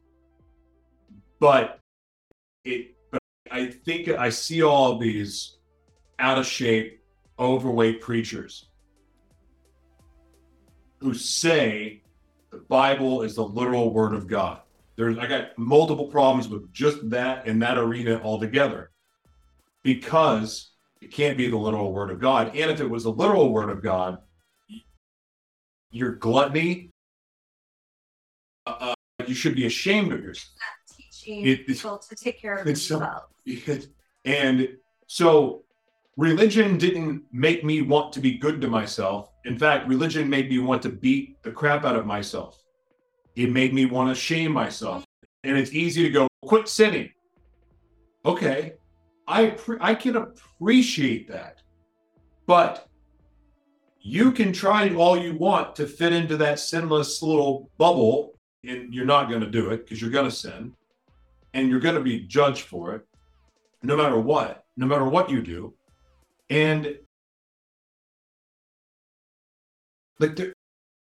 But 1.38 1.78
it 2.64 2.96
I 3.52 3.66
think 3.66 4.08
I 4.08 4.30
see 4.30 4.64
all 4.64 4.98
these 4.98 5.58
out 6.18 6.38
of 6.38 6.46
shape, 6.46 7.04
overweight 7.38 8.00
preachers 8.00 8.68
who 10.98 11.14
say 11.14 12.02
the 12.50 12.58
Bible 12.68 13.22
is 13.22 13.36
the 13.36 13.44
literal 13.44 13.94
word 13.94 14.12
of 14.12 14.26
God. 14.26 14.62
There's 14.96 15.18
I 15.18 15.28
got 15.28 15.56
multiple 15.56 16.08
problems 16.08 16.48
with 16.48 16.72
just 16.72 17.08
that 17.10 17.46
in 17.46 17.60
that 17.60 17.78
arena 17.78 18.20
altogether. 18.24 18.90
Because 19.94 20.72
it 21.00 21.10
can't 21.10 21.38
be 21.38 21.48
the 21.48 21.56
literal 21.56 21.94
word 21.94 22.10
of 22.10 22.20
God. 22.20 22.54
And 22.54 22.70
if 22.70 22.80
it 22.80 22.90
was 22.90 23.04
the 23.04 23.10
literal 23.10 23.50
word 23.50 23.70
of 23.70 23.82
God, 23.82 24.18
your 25.90 26.12
gluttony, 26.16 26.90
uh, 28.66 28.92
uh, 28.92 28.94
you 29.26 29.34
should 29.34 29.54
be 29.54 29.64
ashamed 29.64 30.12
of 30.12 30.22
yourself 30.22 30.52
teaching 30.94 31.46
it, 31.46 31.66
people 31.66 31.96
to 31.96 32.14
take 32.14 32.38
care 32.38 32.58
of 32.58 32.66
themselves. 32.66 33.24
and 34.26 34.68
so 35.06 35.64
religion 36.18 36.76
didn't 36.76 37.22
make 37.32 37.64
me 37.64 37.80
want 37.80 38.12
to 38.12 38.20
be 38.20 38.36
good 38.36 38.60
to 38.60 38.68
myself. 38.68 39.30
In 39.46 39.58
fact, 39.58 39.88
religion 39.88 40.28
made 40.28 40.50
me 40.50 40.58
want 40.58 40.82
to 40.82 40.90
beat 40.90 41.42
the 41.42 41.50
crap 41.50 41.86
out 41.86 41.96
of 41.96 42.04
myself. 42.04 42.62
It 43.36 43.50
made 43.50 43.72
me 43.72 43.86
want 43.86 44.14
to 44.14 44.20
shame 44.20 44.52
myself. 44.52 45.04
And 45.44 45.56
it's 45.56 45.72
easy 45.72 46.02
to 46.02 46.10
go, 46.10 46.28
quit 46.42 46.68
sinning. 46.68 47.10
Okay, 48.26 48.74
I, 49.28 49.56
I 49.80 49.94
can 49.94 50.16
appreciate 50.16 51.28
that. 51.28 51.60
But 52.46 52.88
you 54.00 54.32
can 54.32 54.52
try 54.52 54.94
all 54.94 55.18
you 55.18 55.34
want 55.34 55.76
to 55.76 55.86
fit 55.86 56.12
into 56.12 56.36
that 56.38 56.58
sinless 56.58 57.22
little 57.22 57.70
bubble, 57.76 58.38
and 58.64 58.94
you're 58.94 59.04
not 59.04 59.28
going 59.28 59.42
to 59.42 59.50
do 59.50 59.70
it 59.70 59.84
because 59.84 60.00
you're 60.00 60.10
going 60.10 60.28
to 60.28 60.34
sin 60.34 60.74
and 61.54 61.68
you're 61.68 61.80
going 61.80 61.94
to 61.94 62.00
be 62.00 62.20
judged 62.20 62.62
for 62.62 62.94
it 62.94 63.06
no 63.82 63.96
matter 63.96 64.18
what, 64.18 64.64
no 64.76 64.86
matter 64.86 65.04
what 65.04 65.30
you 65.30 65.42
do. 65.42 65.74
And 66.50 66.98
like 70.18 70.38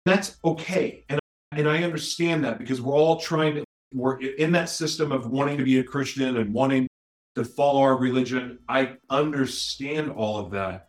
that's 0.05 0.37
okay. 0.45 1.05
And 1.09 1.19
and 1.53 1.69
I 1.69 1.83
understand 1.83 2.45
that 2.45 2.59
because 2.59 2.81
we're 2.81 2.95
all 2.95 3.21
trying 3.21 3.55
to 3.57 3.65
we're 3.95 4.21
in 4.21 4.53
that 4.53 4.69
system 4.69 5.13
of 5.13 5.31
wanting 5.31 5.59
to 5.59 5.65
be 5.65 5.79
a 5.79 5.85
Christian 5.85 6.37
and 6.37 6.53
wanting 6.53 6.89
to 7.35 7.45
follow 7.45 7.81
our 7.81 7.97
religion. 7.97 8.59
I 8.69 8.97
understand 9.09 10.11
all 10.11 10.39
of 10.39 10.51
that. 10.53 10.89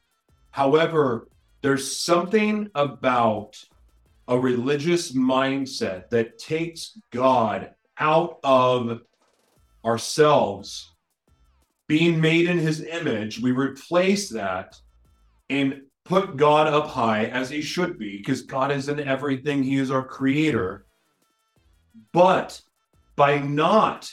However, 0.52 1.28
there's 1.62 1.98
something 1.98 2.70
about 2.76 3.58
a 4.28 4.38
religious 4.38 5.14
mindset 5.14 6.10
that 6.10 6.38
takes 6.38 7.00
God 7.12 7.74
out 7.98 8.40
of 8.44 9.02
ourselves 9.86 10.94
being 11.88 12.20
made 12.20 12.48
in 12.48 12.58
his 12.58 12.82
image. 12.82 13.40
We 13.40 13.52
replace 13.52 14.30
that 14.30 14.76
and 15.50 15.82
put 16.06 16.38
God 16.38 16.68
up 16.68 16.88
high 16.88 17.26
as 17.26 17.50
he 17.50 17.62
should 17.62 17.98
be 17.98 18.18
because 18.18 18.42
God 18.42 18.72
is 18.72 18.90
in 18.90 19.00
everything. 19.00 19.64
He 19.64 19.78
is 19.78 19.92
our 19.92 20.06
creator. 20.06 20.86
But 22.12 22.62
by 23.16 23.40
not 23.40 24.12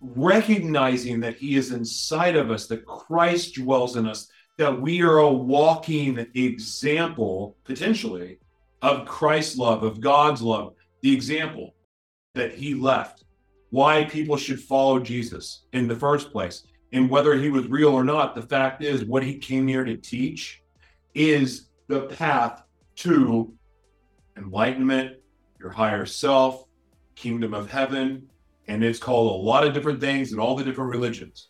recognizing 0.00 1.20
that 1.20 1.36
he 1.36 1.56
is 1.56 1.72
inside 1.72 2.36
of 2.36 2.50
us, 2.50 2.66
that 2.68 2.86
Christ 2.86 3.54
dwells 3.54 3.96
in 3.96 4.06
us, 4.06 4.28
that 4.56 4.80
we 4.80 5.02
are 5.02 5.18
a 5.18 5.32
walking 5.32 6.26
example, 6.34 7.56
potentially, 7.64 8.38
of 8.82 9.06
Christ's 9.06 9.56
love, 9.56 9.82
of 9.82 10.00
God's 10.00 10.42
love, 10.42 10.74
the 11.02 11.14
example 11.14 11.74
that 12.34 12.54
he 12.54 12.74
left, 12.74 13.24
why 13.70 14.04
people 14.04 14.36
should 14.36 14.60
follow 14.60 14.98
Jesus 14.98 15.64
in 15.72 15.88
the 15.88 15.96
first 15.96 16.30
place. 16.32 16.64
And 16.92 17.10
whether 17.10 17.34
he 17.34 17.50
was 17.50 17.66
real 17.66 17.90
or 17.90 18.04
not, 18.04 18.34
the 18.34 18.42
fact 18.42 18.82
is, 18.82 19.04
what 19.04 19.22
he 19.22 19.36
came 19.36 19.66
here 19.66 19.84
to 19.84 19.96
teach 19.96 20.62
is 21.14 21.68
the 21.88 22.02
path 22.02 22.62
to 22.96 23.52
enlightenment, 24.36 25.16
your 25.60 25.70
higher 25.70 26.06
self, 26.06 26.64
kingdom 27.14 27.52
of 27.52 27.70
heaven. 27.70 28.28
And 28.68 28.84
it's 28.84 28.98
called 28.98 29.32
a 29.32 29.44
lot 29.44 29.66
of 29.66 29.72
different 29.72 30.00
things 30.00 30.32
in 30.32 30.38
all 30.38 30.54
the 30.54 30.64
different 30.64 30.90
religions. 30.90 31.48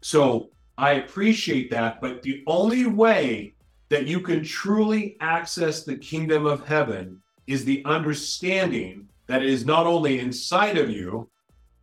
So 0.00 0.50
I 0.78 0.92
appreciate 0.92 1.70
that. 1.70 2.00
But 2.00 2.22
the 2.22 2.42
only 2.46 2.86
way 2.86 3.54
that 3.88 4.06
you 4.06 4.20
can 4.20 4.42
truly 4.42 5.16
access 5.20 5.84
the 5.84 5.96
kingdom 5.96 6.46
of 6.46 6.66
heaven 6.66 7.20
is 7.46 7.64
the 7.64 7.84
understanding 7.84 9.08
that 9.26 9.42
it 9.42 9.48
is 9.48 9.64
not 9.64 9.86
only 9.86 10.18
inside 10.18 10.78
of 10.78 10.90
you, 10.90 11.28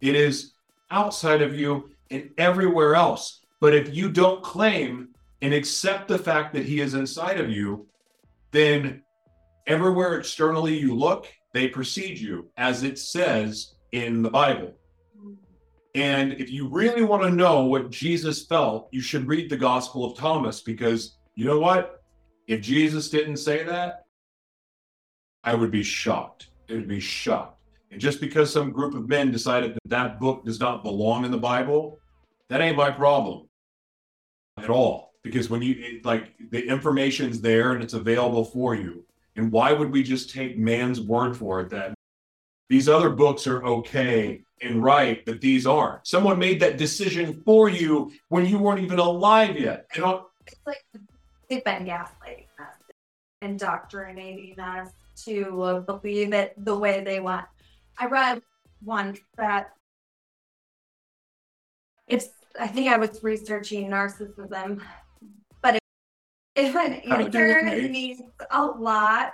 it 0.02 0.16
is 0.16 0.54
outside 0.92 1.42
of 1.42 1.58
you 1.58 1.90
and 2.12 2.30
everywhere 2.38 2.96
else. 2.96 3.42
But 3.60 3.74
if 3.74 3.94
you 3.96 4.10
don't 4.10 4.44
claim 4.44 5.10
and 5.42 5.54
accept 5.54 6.08
the 6.08 6.18
fact 6.18 6.54
that 6.54 6.66
he 6.66 6.82
is 6.82 6.94
inside 6.94 7.40
of 7.40 7.50
you, 7.50 7.88
then 8.52 9.04
everywhere 9.68 10.18
externally 10.18 10.78
you 10.78 10.96
look, 10.96 11.28
they 11.54 11.68
precede 11.68 12.20
you, 12.20 12.50
as 12.58 12.84
it 12.84 12.98
says 13.00 13.73
in 13.94 14.24
the 14.24 14.30
Bible. 14.30 14.74
And 15.96 16.34
if 16.34 16.52
you 16.52 16.68
really 16.68 17.04
want 17.04 17.22
to 17.24 17.30
know 17.30 17.66
what 17.66 17.92
Jesus 17.92 18.46
felt, 18.46 18.90
you 18.92 19.00
should 19.00 19.28
read 19.28 19.50
the 19.50 19.58
Gospel 19.58 20.04
of 20.04 20.18
Thomas 20.18 20.62
because 20.62 21.18
you 21.36 21.46
know 21.46 21.60
what? 21.60 22.04
If 22.48 22.62
Jesus 22.62 23.10
didn't 23.10 23.38
say 23.38 23.64
that, 23.64 24.06
I 25.44 25.54
would 25.54 25.72
be 25.72 25.84
shocked. 25.84 26.48
It 26.68 26.74
would 26.74 26.88
be 26.88 27.00
shocked. 27.00 27.62
And 27.92 28.02
just 28.02 28.20
because 28.20 28.52
some 28.52 28.72
group 28.72 28.96
of 28.96 29.08
men 29.08 29.32
decided 29.32 29.76
that 29.76 29.90
that 29.90 30.20
book 30.20 30.44
does 30.44 30.60
not 30.60 30.84
belong 30.84 31.26
in 31.26 31.32
the 31.32 31.38
Bible, 31.38 32.00
that 32.50 32.60
ain't 32.60 32.78
my 32.78 32.90
problem 32.90 33.48
at 34.58 34.70
all. 34.70 35.14
Because 35.22 35.50
when 35.50 35.62
you 35.62 36.02
like 36.04 36.34
the 36.50 36.68
information's 36.68 37.40
there 37.40 37.74
and 37.74 37.84
it's 37.84 37.94
available 37.94 38.44
for 38.44 38.74
you. 38.74 39.06
And 39.36 39.52
why 39.52 39.72
would 39.72 39.92
we 39.92 40.04
just 40.04 40.32
take 40.32 40.58
man's 40.58 41.02
word 41.02 41.38
for 41.38 41.62
it 41.62 41.70
that 41.70 41.94
these 42.70 42.90
other 42.90 43.10
books 43.10 43.46
are 43.48 43.64
okay 43.64 44.44
and 44.62 44.84
right, 44.84 45.24
but 45.26 45.42
these 45.42 45.68
aren't? 45.68 46.08
Someone 46.08 46.40
made 46.40 46.60
that 46.62 46.78
decision 46.78 47.42
for 47.46 47.70
you 47.70 48.12
when 48.30 48.46
you 48.46 48.58
weren't 48.58 48.80
even 48.80 49.00
alive 49.00 49.60
yet. 49.60 49.86
You 49.96 50.02
know, 50.02 50.28
it's 50.48 50.60
like 50.66 50.84
they've 51.50 51.64
been 51.64 51.86
gaslighting 51.86 52.48
us, 52.60 52.76
indoctrinating 53.42 54.60
us 54.60 54.90
to 55.26 55.84
believe 55.86 56.34
it 56.34 56.54
the 56.58 56.78
way 56.78 57.04
they 57.04 57.20
want. 57.20 57.46
I 58.00 58.06
read 58.08 58.42
one 58.84 59.18
that 59.38 59.74
it's 62.08 62.30
I 62.60 62.68
think 62.68 62.90
I 62.90 62.98
was 62.98 63.22
researching 63.24 63.90
narcissism, 63.90 64.82
but 65.62 65.80
if 66.56 66.76
an 66.76 66.94
answer 66.94 67.64
needs 67.90 68.22
a 68.52 68.66
lot 68.66 69.34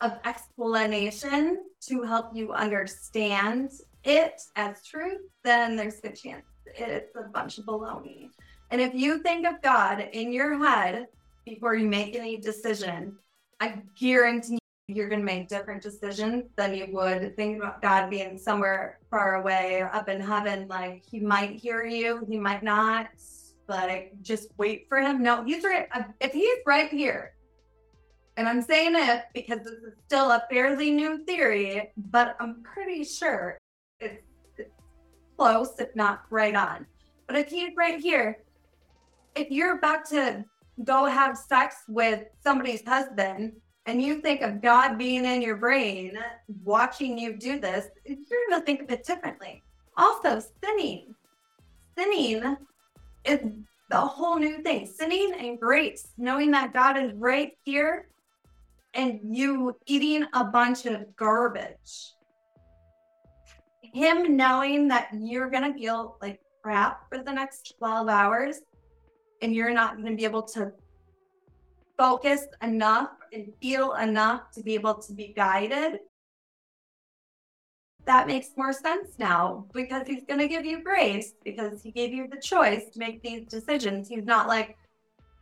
of 0.00 0.12
explanation 0.24 1.58
to 1.86 2.02
help 2.02 2.34
you 2.34 2.52
understand 2.52 3.72
it 4.04 4.40
as 4.56 4.84
truth, 4.84 5.20
then 5.44 5.76
there's 5.76 6.00
a 6.04 6.10
chance 6.10 6.44
it's 6.76 7.16
a 7.16 7.22
bunch 7.22 7.58
of 7.58 7.64
baloney. 7.64 8.28
And 8.70 8.80
if 8.80 8.94
you 8.94 9.22
think 9.22 9.46
of 9.46 9.62
God 9.62 10.08
in 10.12 10.32
your 10.32 10.58
head 10.58 11.06
before 11.44 11.74
you 11.74 11.88
make 11.88 12.14
any 12.14 12.36
decision, 12.36 13.16
I 13.60 13.82
guarantee 13.98 14.58
you're 14.88 15.08
going 15.08 15.20
to 15.20 15.24
make 15.24 15.48
different 15.48 15.82
decisions 15.82 16.44
than 16.56 16.74
you 16.74 16.86
would 16.92 17.36
think 17.36 17.58
about 17.58 17.82
God 17.82 18.08
being 18.10 18.38
somewhere 18.38 18.98
far 19.10 19.36
away 19.36 19.82
up 19.82 20.08
in 20.08 20.20
heaven. 20.20 20.66
Like 20.68 21.02
he 21.10 21.20
might 21.20 21.56
hear 21.56 21.84
you, 21.84 22.24
he 22.28 22.38
might 22.38 22.62
not, 22.62 23.08
but 23.66 24.22
just 24.22 24.48
wait 24.56 24.86
for 24.88 24.98
him. 24.98 25.22
No, 25.22 25.44
he's 25.44 25.64
right. 25.64 25.88
If 26.20 26.32
he's 26.32 26.58
right 26.66 26.90
here, 26.90 27.34
and 28.38 28.48
I'm 28.48 28.62
saying 28.62 28.92
it 28.94 29.24
because 29.34 29.58
this 29.64 29.72
is 29.72 29.94
still 30.06 30.30
a 30.30 30.44
fairly 30.48 30.92
new 30.92 31.24
theory, 31.24 31.90
but 31.96 32.36
I'm 32.38 32.62
pretty 32.62 33.02
sure 33.02 33.58
it's, 33.98 34.22
it's 34.56 34.70
close, 35.36 35.70
if 35.80 35.94
not 35.96 36.22
right 36.30 36.54
on. 36.54 36.86
But 37.26 37.36
if 37.36 37.48
he's 37.48 37.72
right 37.76 37.98
here, 37.98 38.38
if 39.34 39.50
you're 39.50 39.76
about 39.76 40.04
to 40.10 40.44
go 40.84 41.06
have 41.06 41.36
sex 41.36 41.78
with 41.88 42.26
somebody's 42.40 42.86
husband 42.86 43.54
and 43.86 44.00
you 44.00 44.20
think 44.20 44.42
of 44.42 44.62
God 44.62 44.98
being 44.98 45.24
in 45.24 45.42
your 45.42 45.56
brain, 45.56 46.16
watching 46.62 47.18
you 47.18 47.36
do 47.36 47.58
this, 47.58 47.88
you're 48.04 48.46
going 48.48 48.60
to 48.60 48.64
think 48.64 48.82
of 48.82 48.90
it 48.92 49.04
differently. 49.04 49.64
Also, 49.96 50.40
sinning. 50.62 51.12
Sinning 51.98 52.56
is 53.24 53.40
the 53.90 53.96
whole 53.96 54.38
new 54.38 54.62
thing. 54.62 54.86
Sinning 54.86 55.32
and 55.40 55.58
grace, 55.58 56.12
knowing 56.16 56.52
that 56.52 56.72
God 56.72 56.96
is 56.96 57.12
right 57.14 57.50
here 57.64 58.06
and 58.94 59.20
you 59.22 59.76
eating 59.86 60.24
a 60.32 60.44
bunch 60.44 60.86
of 60.86 61.14
garbage. 61.16 62.14
Him 63.82 64.36
knowing 64.36 64.88
that 64.88 65.08
you're 65.18 65.50
going 65.50 65.72
to 65.72 65.78
feel 65.78 66.16
like 66.20 66.40
crap 66.62 67.08
for 67.08 67.22
the 67.22 67.32
next 67.32 67.74
12 67.78 68.08
hours 68.08 68.60
and 69.40 69.54
you're 69.54 69.72
not 69.72 69.96
going 69.96 70.10
to 70.10 70.16
be 70.16 70.24
able 70.24 70.42
to 70.42 70.72
focus 71.96 72.46
enough 72.62 73.10
and 73.32 73.52
feel 73.60 73.94
enough 73.94 74.50
to 74.52 74.62
be 74.62 74.74
able 74.74 74.94
to 74.94 75.12
be 75.12 75.32
guided, 75.34 76.00
that 78.06 78.26
makes 78.26 78.50
more 78.56 78.72
sense 78.72 79.18
now 79.18 79.66
because 79.74 80.06
he's 80.06 80.24
going 80.24 80.40
to 80.40 80.48
give 80.48 80.64
you 80.64 80.82
grace 80.82 81.34
because 81.44 81.82
he 81.82 81.90
gave 81.90 82.12
you 82.12 82.26
the 82.26 82.40
choice 82.40 82.84
to 82.92 82.98
make 82.98 83.22
these 83.22 83.46
decisions. 83.46 84.08
He's 84.08 84.24
not 84.24 84.48
like 84.48 84.78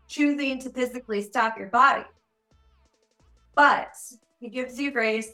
choosing 0.09 0.59
to 0.61 0.71
physically 0.71 1.23
stop 1.23 1.57
your 1.59 1.69
body, 1.69 2.05
but 3.57 3.95
he 4.39 4.49
gives 4.49 4.79
you 4.79 4.93
grace. 4.93 5.33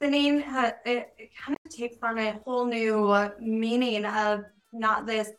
Sinning, 0.00 0.44
it, 0.84 1.12
it 1.18 1.30
kind 1.34 1.56
of 1.64 1.72
takes 1.72 1.96
on 2.02 2.18
a 2.18 2.38
whole 2.44 2.66
new 2.66 3.30
meaning 3.40 4.04
of 4.04 4.44
not 4.72 5.06
this 5.06 5.32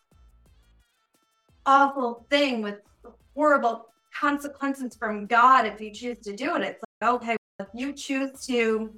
awful 1.66 2.26
thing 2.30 2.62
with 2.62 2.80
horrible 3.36 3.88
consequences 4.18 4.96
from 4.96 5.28
God 5.28 5.66
if 5.66 5.80
you 5.80 5.92
choose 5.92 6.20
to 6.20 6.36
do 6.36 6.56
it. 6.56 6.64
It's 6.64 6.84
like, 7.02 7.12
okay, 7.12 7.36
if 7.60 7.68
you 7.74 7.94
choose 7.94 8.46
to 8.48 8.94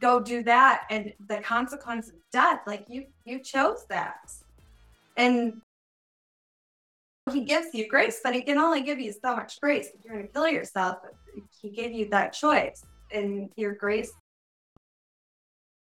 go 0.00 0.18
do 0.18 0.42
that 0.42 0.82
and 0.90 1.12
the 1.28 1.38
consequence 1.38 2.08
of 2.08 2.14
death, 2.32 2.60
like 2.66 2.86
you 2.88 3.06
you 3.24 3.38
chose 3.40 3.84
that. 3.88 4.32
And 5.16 5.60
he 7.32 7.44
gives 7.44 7.68
you 7.74 7.88
grace, 7.88 8.20
but 8.22 8.34
he 8.34 8.42
can 8.42 8.58
only 8.58 8.82
give 8.82 9.00
you 9.00 9.12
so 9.12 9.34
much 9.34 9.60
grace. 9.60 9.88
If 9.94 10.04
you're 10.04 10.14
going 10.14 10.26
to 10.26 10.32
kill 10.32 10.48
yourself, 10.48 10.98
he 11.60 11.70
gave 11.70 11.92
you 11.92 12.08
that 12.10 12.32
choice, 12.32 12.84
and 13.12 13.50
your 13.56 13.74
grace. 13.74 14.12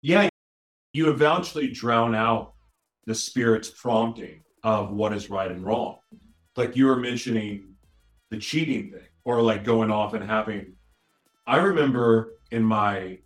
Yeah, 0.02 0.30
you 0.93 1.10
eventually 1.10 1.69
drown 1.69 2.15
out 2.15 2.54
the 3.06 3.15
spirit's 3.15 3.69
prompting 3.69 4.41
of 4.63 4.91
what 4.91 5.13
is 5.13 5.30
right 5.30 5.52
and 5.52 5.65
wrong. 5.65 5.97
Like 6.56 6.75
you 6.75 6.86
were 6.86 6.95
mentioning 6.95 7.75
the 8.30 8.38
cheating 8.38 8.91
thing, 8.91 9.08
or 9.23 9.41
like 9.41 9.63
going 9.63 9.91
off 9.91 10.13
and 10.13 10.23
having. 10.23 10.73
I 11.47 11.58
remember 11.58 12.34
in 12.52 12.63
my 12.63 13.19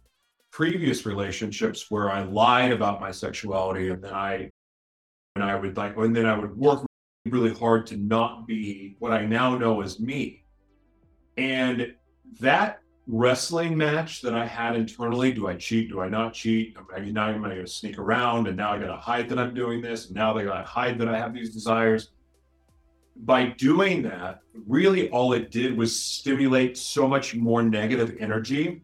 previous 0.52 1.06
relationships 1.06 1.89
where 1.89 2.12
I 2.12 2.23
lied 2.23 2.71
about 2.71 3.02
my 3.02 3.12
sexuality, 3.12 3.89
and 3.89 4.04
then 4.04 4.13
I, 4.13 4.49
and 5.36 5.43
I 5.43 5.56
would 5.56 5.76
like, 5.76 5.97
and 5.97 6.15
then 6.15 6.26
I 6.26 6.38
would 6.38 6.56
work 6.56 6.86
really 7.26 7.54
hard 7.54 7.88
to 7.88 7.97
not 7.97 8.45
be 8.45 8.95
what 8.99 9.12
I 9.12 9.26
now 9.26 9.58
know 9.58 9.82
as 9.82 9.99
me. 9.99 10.43
And 11.38 11.95
that 12.39 12.80
wrestling 13.08 13.76
match 13.78 14.22
that 14.22 14.34
I 14.34 14.46
had 14.46 14.76
internally, 14.76 15.34
do 15.34 15.48
I 15.48 15.56
cheat? 15.56 15.89
Do 15.89 16.02
I 16.02 16.10
not 16.10 16.34
cheat? 16.34 16.78
I 16.96 17.00
mean, 17.00 17.13
now 17.13 17.26
I'm 17.26 17.41
going 17.41 17.56
to 17.56 17.67
sneak 17.67 17.98
around 17.98 18.48
and 18.48 18.56
now 18.56 18.74
I 18.74 18.80
got 18.80 18.88
to 18.88 18.98
hide 18.98 19.30
that 19.30 19.39
I'm 19.39 19.54
doing 19.54 19.82
this. 19.82 20.08
And 20.08 20.15
now 20.15 20.34
they 20.34 20.46
got 20.46 20.58
to 20.58 20.63
hide 20.63 20.98
that 21.00 21.10
I 21.10 21.17
have 21.17 21.34
these 21.34 21.54
desires. 21.54 22.12
By 23.15 23.48
doing 23.48 24.02
that, 24.04 24.39
really 24.67 25.10
all 25.10 25.34
it 25.34 25.52
did 25.52 25.78
was 25.78 26.00
stimulate 26.00 26.78
so 26.78 27.08
much 27.08 27.36
more 27.36 27.62
negative 27.62 28.15
energy 28.19 28.84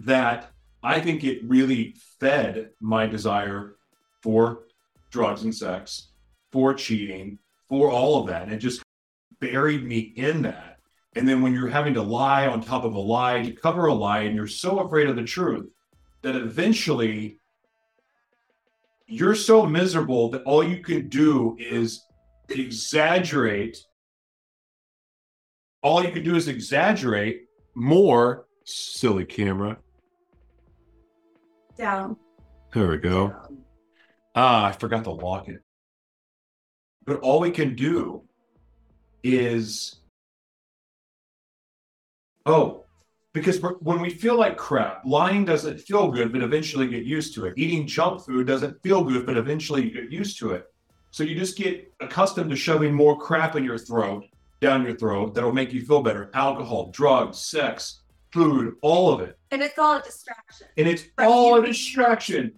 that 0.00 0.50
I 0.82 1.00
think 1.00 1.24
it 1.24 1.42
really 1.44 1.94
fed 2.18 2.70
my 2.80 3.06
desire 3.06 3.76
for 4.22 4.64
drugs 5.10 5.44
and 5.44 5.54
sex 5.54 6.08
for 6.52 6.74
cheating, 6.74 7.38
for 7.68 7.90
all 7.90 8.20
of 8.20 8.26
that. 8.28 8.42
And 8.42 8.52
it 8.52 8.58
just 8.58 8.82
buried 9.40 9.84
me 9.84 10.12
in 10.16 10.42
that. 10.42 10.69
And 11.16 11.28
then 11.28 11.42
when 11.42 11.52
you're 11.52 11.68
having 11.68 11.94
to 11.94 12.02
lie 12.02 12.46
on 12.46 12.60
top 12.60 12.84
of 12.84 12.94
a 12.94 12.98
lie 12.98 13.42
to 13.42 13.52
cover 13.52 13.86
a 13.86 13.94
lie, 13.94 14.20
and 14.20 14.36
you're 14.36 14.46
so 14.46 14.80
afraid 14.80 15.08
of 15.08 15.16
the 15.16 15.24
truth 15.24 15.68
that 16.22 16.36
eventually 16.36 17.38
you're 19.06 19.34
so 19.34 19.66
miserable 19.66 20.30
that 20.30 20.42
all 20.44 20.62
you 20.62 20.82
can 20.82 21.08
do 21.08 21.56
is 21.58 22.04
exaggerate. 22.48 23.78
All 25.82 26.04
you 26.04 26.12
can 26.12 26.22
do 26.22 26.36
is 26.36 26.46
exaggerate 26.46 27.46
more. 27.74 28.46
Silly 28.64 29.24
camera. 29.24 29.78
Down. 31.76 32.16
There 32.72 32.88
we 32.88 32.98
go. 32.98 33.34
Ah, 34.36 34.66
I 34.66 34.72
forgot 34.72 35.02
to 35.04 35.10
lock 35.10 35.48
it. 35.48 35.60
But 37.04 37.20
all 37.20 37.40
we 37.40 37.50
can 37.50 37.74
do 37.74 38.22
is, 39.24 39.99
oh, 42.46 42.84
because 43.32 43.60
when 43.80 44.00
we 44.00 44.10
feel 44.10 44.36
like 44.36 44.56
crap, 44.56 45.02
lying 45.04 45.44
doesn't 45.44 45.80
feel 45.80 46.10
good, 46.10 46.32
but 46.32 46.42
eventually 46.42 46.88
get 46.88 47.04
used 47.04 47.34
to 47.34 47.46
it. 47.46 47.54
Eating 47.56 47.86
junk 47.86 48.24
food 48.24 48.46
doesn't 48.46 48.82
feel 48.82 49.04
good, 49.04 49.24
but 49.24 49.36
eventually 49.36 49.84
you 49.84 49.90
get 49.90 50.10
used 50.10 50.38
to 50.40 50.52
it. 50.52 50.72
So 51.12 51.22
you 51.22 51.36
just 51.36 51.56
get 51.56 51.92
accustomed 52.00 52.50
to 52.50 52.56
shoving 52.56 52.92
more 52.92 53.18
crap 53.18 53.54
in 53.54 53.64
your 53.64 53.78
throat, 53.78 54.24
down 54.60 54.84
your 54.84 54.96
throat, 54.96 55.34
that'll 55.34 55.52
make 55.52 55.72
you 55.72 55.84
feel 55.84 56.02
better. 56.02 56.30
Alcohol, 56.34 56.90
drugs, 56.90 57.38
sex, 57.38 58.00
food, 58.32 58.74
all 58.82 59.12
of 59.12 59.20
it. 59.20 59.38
And 59.50 59.62
it's 59.62 59.78
all 59.78 59.96
a 59.96 60.02
distraction. 60.02 60.66
And 60.76 60.88
it's 60.88 61.04
all 61.18 61.56
a 61.56 61.66
distraction. 61.66 62.52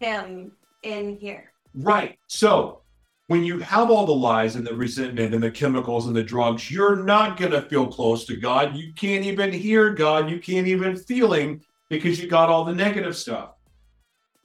Him 0.00 0.52
in 0.82 1.16
here. 1.16 1.52
Right. 1.74 2.18
So 2.28 2.80
when 3.28 3.42
you 3.42 3.58
have 3.58 3.90
all 3.90 4.06
the 4.06 4.12
lies 4.12 4.54
and 4.54 4.66
the 4.66 4.74
resentment 4.74 5.34
and 5.34 5.42
the 5.42 5.50
chemicals 5.50 6.06
and 6.06 6.14
the 6.14 6.22
drugs, 6.22 6.70
you're 6.70 7.02
not 7.02 7.36
going 7.36 7.50
to 7.52 7.62
feel 7.62 7.86
close 7.86 8.24
to 8.26 8.36
God. 8.36 8.76
You 8.76 8.92
can't 8.92 9.24
even 9.24 9.52
hear 9.52 9.90
God. 9.90 10.30
You 10.30 10.38
can't 10.38 10.68
even 10.68 10.96
feel 10.96 11.32
Him 11.32 11.60
because 11.88 12.20
you 12.20 12.28
got 12.28 12.48
all 12.48 12.64
the 12.64 12.74
negative 12.74 13.16
stuff. 13.16 13.50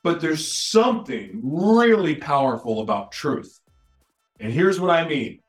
But 0.04 0.20
there's 0.20 0.52
something 0.52 1.40
really 1.44 2.16
powerful 2.16 2.82
about 2.82 3.12
truth. 3.12 3.60
And 4.40 4.52
here's 4.52 4.80
what 4.80 4.90
I 4.90 5.08
mean. 5.08 5.42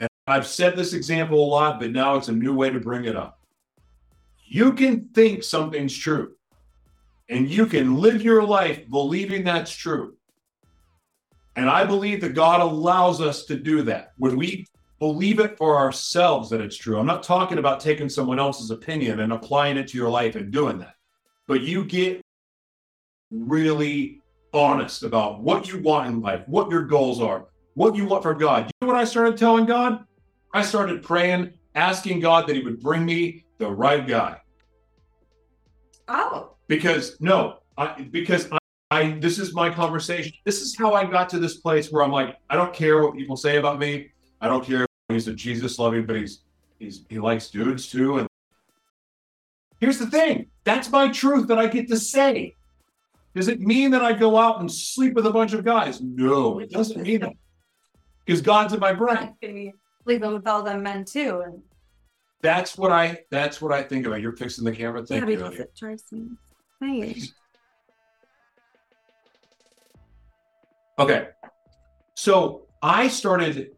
And 0.00 0.08
I've 0.26 0.46
said 0.46 0.74
this 0.74 0.94
example 0.94 1.44
a 1.44 1.46
lot, 1.46 1.78
but 1.78 1.92
now 1.92 2.16
it's 2.16 2.28
a 2.28 2.32
new 2.32 2.54
way 2.54 2.70
to 2.70 2.80
bring 2.80 3.04
it 3.04 3.14
up. 3.14 3.38
You 4.44 4.72
can 4.72 5.08
think 5.14 5.44
something's 5.44 5.96
true, 5.96 6.34
and 7.28 7.48
you 7.48 7.66
can 7.66 7.96
live 7.96 8.22
your 8.22 8.42
life 8.42 8.88
believing 8.90 9.44
that's 9.44 9.70
true. 9.70 10.16
And 11.56 11.70
I 11.70 11.84
believe 11.84 12.20
that 12.22 12.34
God 12.34 12.60
allows 12.60 13.20
us 13.20 13.44
to 13.46 13.56
do 13.56 13.82
that 13.82 14.12
when 14.16 14.36
we 14.36 14.66
believe 14.98 15.38
it 15.38 15.56
for 15.56 15.76
ourselves 15.76 16.50
that 16.50 16.60
it's 16.60 16.76
true. 16.76 16.98
I'm 16.98 17.06
not 17.06 17.22
talking 17.22 17.58
about 17.58 17.80
taking 17.80 18.08
someone 18.08 18.38
else's 18.38 18.70
opinion 18.70 19.20
and 19.20 19.32
applying 19.32 19.76
it 19.76 19.88
to 19.88 19.98
your 19.98 20.08
life 20.08 20.34
and 20.34 20.50
doing 20.50 20.78
that, 20.78 20.94
but 21.46 21.62
you 21.62 21.84
get 21.84 22.20
really 23.30 24.20
honest 24.52 25.02
about 25.02 25.42
what 25.42 25.68
you 25.70 25.80
want 25.80 26.08
in 26.08 26.20
life, 26.20 26.42
what 26.46 26.70
your 26.70 26.82
goals 26.82 27.20
are, 27.20 27.46
what 27.74 27.96
you 27.96 28.06
want 28.06 28.22
from 28.22 28.38
God. 28.38 28.64
You 28.64 28.70
know 28.86 28.92
what 28.92 29.00
I 29.00 29.04
started 29.04 29.36
telling 29.36 29.66
God? 29.66 30.04
I 30.52 30.62
started 30.62 31.02
praying, 31.02 31.52
asking 31.74 32.20
God 32.20 32.46
that 32.46 32.56
He 32.56 32.62
would 32.62 32.80
bring 32.80 33.04
me 33.04 33.44
the 33.58 33.70
right 33.70 34.06
guy. 34.06 34.40
Oh. 36.08 36.54
Because 36.68 37.20
no, 37.20 37.58
I, 37.76 38.02
because 38.02 38.50
I, 38.52 38.58
I 38.90 39.12
this 39.20 39.38
is 39.38 39.54
my 39.54 39.70
conversation. 39.70 40.32
This 40.44 40.60
is 40.60 40.76
how 40.76 40.94
I 40.94 41.04
got 41.04 41.28
to 41.30 41.38
this 41.38 41.56
place 41.58 41.90
where 41.90 42.02
I'm 42.02 42.12
like, 42.12 42.36
I 42.50 42.56
don't 42.56 42.72
care 42.72 43.02
what 43.02 43.14
people 43.16 43.36
say 43.36 43.56
about 43.56 43.78
me. 43.78 44.10
I 44.40 44.48
don't 44.48 44.64
care 44.64 44.86
he's 45.08 45.28
a 45.28 45.34
Jesus 45.34 45.78
loving, 45.78 46.06
but 46.06 46.16
he's 46.16 46.40
he's 46.78 47.04
he 47.08 47.18
likes 47.18 47.50
dudes 47.50 47.90
too. 47.90 48.18
And 48.18 48.28
here's 49.80 49.98
the 49.98 50.06
thing: 50.06 50.46
that's 50.64 50.90
my 50.90 51.08
truth 51.08 51.48
that 51.48 51.58
I 51.58 51.66
get 51.66 51.88
to 51.88 51.96
say. 51.96 52.54
Does 53.34 53.48
it 53.48 53.60
mean 53.60 53.90
that 53.90 54.02
I 54.02 54.12
go 54.12 54.38
out 54.38 54.60
and 54.60 54.70
sleep 54.70 55.14
with 55.14 55.26
a 55.26 55.32
bunch 55.32 55.54
of 55.54 55.64
guys? 55.64 56.00
No, 56.00 56.60
it 56.60 56.70
doesn't 56.70 57.02
mean 57.02 57.20
that. 57.20 57.32
Because 58.26 58.40
God's 58.40 58.72
in 58.72 58.80
my 58.80 58.94
brain. 58.94 59.34
Leave 60.06 60.22
them 60.22 60.32
with 60.32 60.46
all 60.46 60.62
them 60.62 60.82
men 60.82 61.04
too. 61.04 61.42
And 61.44 61.60
that's 62.40 62.78
what 62.78 62.90
I 62.90 63.18
that's 63.30 63.60
what 63.60 63.70
I 63.70 63.82
think 63.82 64.06
about. 64.06 64.22
You're 64.22 64.34
fixing 64.34 64.64
the 64.64 64.72
camera. 64.72 65.04
Thank 65.04 65.24
yeah, 65.24 65.30
you. 65.30 65.36
because 65.36 65.58
it 65.58 65.76
drives 65.76 66.04
me. 66.10 66.30
Nice. 66.80 67.34
Okay. 70.98 71.28
So 72.14 72.66
I 72.82 73.08
started, 73.08 73.72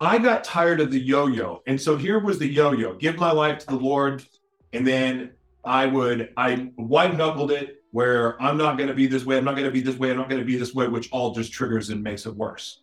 I 0.00 0.18
got 0.18 0.44
tired 0.44 0.80
of 0.80 0.90
the 0.90 0.98
yo 0.98 1.26
yo. 1.26 1.62
And 1.66 1.80
so 1.80 1.96
here 1.96 2.18
was 2.18 2.38
the 2.38 2.48
yo 2.48 2.72
yo 2.72 2.94
give 2.94 3.16
my 3.16 3.30
life 3.30 3.60
to 3.60 3.66
the 3.66 3.76
Lord. 3.76 4.24
And 4.72 4.86
then 4.86 5.30
I 5.64 5.86
would, 5.86 6.30
I 6.36 6.72
white 6.76 7.16
knuckled 7.16 7.52
it 7.52 7.82
where 7.92 8.40
I'm 8.42 8.56
not 8.56 8.76
going 8.76 8.88
to 8.88 8.94
be 8.94 9.06
this 9.06 9.24
way. 9.24 9.38
I'm 9.38 9.44
not 9.44 9.54
going 9.54 9.66
to 9.66 9.70
be 9.70 9.80
this 9.80 9.96
way. 9.96 10.10
I'm 10.10 10.16
not 10.16 10.28
going 10.28 10.40
to 10.40 10.46
be 10.46 10.56
this 10.56 10.74
way, 10.74 10.88
which 10.88 11.08
all 11.12 11.32
just 11.32 11.52
triggers 11.52 11.90
and 11.90 12.02
makes 12.02 12.26
it 12.26 12.34
worse. 12.34 12.82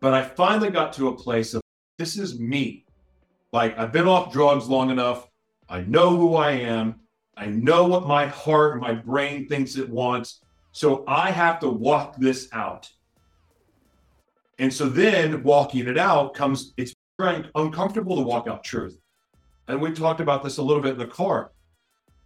But 0.00 0.14
I 0.14 0.22
finally 0.22 0.70
got 0.70 0.94
to 0.94 1.08
a 1.08 1.16
place 1.16 1.52
of 1.52 1.60
this 1.98 2.16
is 2.16 2.38
me. 2.38 2.86
Like 3.52 3.78
I've 3.78 3.92
been 3.92 4.08
off 4.08 4.32
drugs 4.32 4.68
long 4.68 4.90
enough. 4.90 5.28
I 5.68 5.80
know 5.82 6.16
who 6.16 6.36
I 6.36 6.52
am. 6.52 7.00
I 7.36 7.46
know 7.46 7.84
what 7.84 8.06
my 8.06 8.26
heart 8.26 8.72
and 8.72 8.80
my 8.80 8.94
brain 8.94 9.46
thinks 9.46 9.76
it 9.76 9.88
wants. 9.88 10.40
So 10.76 11.04
I 11.08 11.30
have 11.30 11.58
to 11.60 11.70
walk 11.70 12.16
this 12.18 12.50
out. 12.52 12.86
And 14.58 14.70
so 14.70 14.90
then 14.90 15.42
walking 15.42 15.88
it 15.88 15.96
out 15.96 16.34
comes, 16.34 16.74
it's 16.76 16.92
uncomfortable 17.18 18.16
to 18.16 18.22
walk 18.22 18.46
out 18.46 18.62
truth. 18.62 18.98
And 19.68 19.80
we 19.80 19.92
talked 19.92 20.20
about 20.20 20.44
this 20.44 20.58
a 20.58 20.62
little 20.62 20.82
bit 20.82 20.92
in 20.92 20.98
the 20.98 21.06
car. 21.06 21.52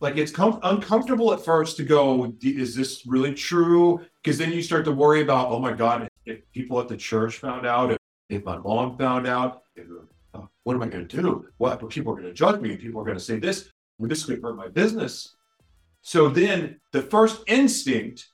Like 0.00 0.16
it's 0.16 0.32
com- 0.32 0.58
uncomfortable 0.64 1.32
at 1.32 1.44
first 1.44 1.76
to 1.76 1.84
go, 1.84 2.34
is 2.42 2.74
this 2.74 3.06
really 3.06 3.34
true? 3.34 4.00
Because 4.20 4.36
then 4.36 4.50
you 4.50 4.62
start 4.62 4.84
to 4.86 4.92
worry 4.92 5.22
about, 5.22 5.50
oh 5.50 5.60
my 5.60 5.72
God, 5.72 6.08
if 6.26 6.40
people 6.50 6.80
at 6.80 6.88
the 6.88 6.96
church 6.96 7.38
found 7.38 7.68
out, 7.68 7.92
if, 7.92 7.98
if 8.30 8.44
my 8.44 8.58
mom 8.58 8.98
found 8.98 9.28
out, 9.28 9.62
if, 9.76 9.86
uh, 10.34 10.40
what 10.64 10.74
am 10.74 10.82
I 10.82 10.88
going 10.88 11.06
to 11.06 11.16
do? 11.22 11.46
What 11.58 11.88
people 11.88 12.14
are 12.14 12.16
going 12.16 12.26
to 12.26 12.34
judge 12.34 12.60
me? 12.60 12.76
People 12.76 13.00
are 13.00 13.04
going 13.04 13.16
to 13.16 13.22
say 13.22 13.38
this. 13.38 13.70
This 14.00 14.24
could 14.24 14.42
hurt 14.42 14.56
my 14.56 14.66
business. 14.66 15.36
So 16.02 16.28
then 16.28 16.80
the 16.90 17.02
first 17.02 17.42
instinct 17.46 18.29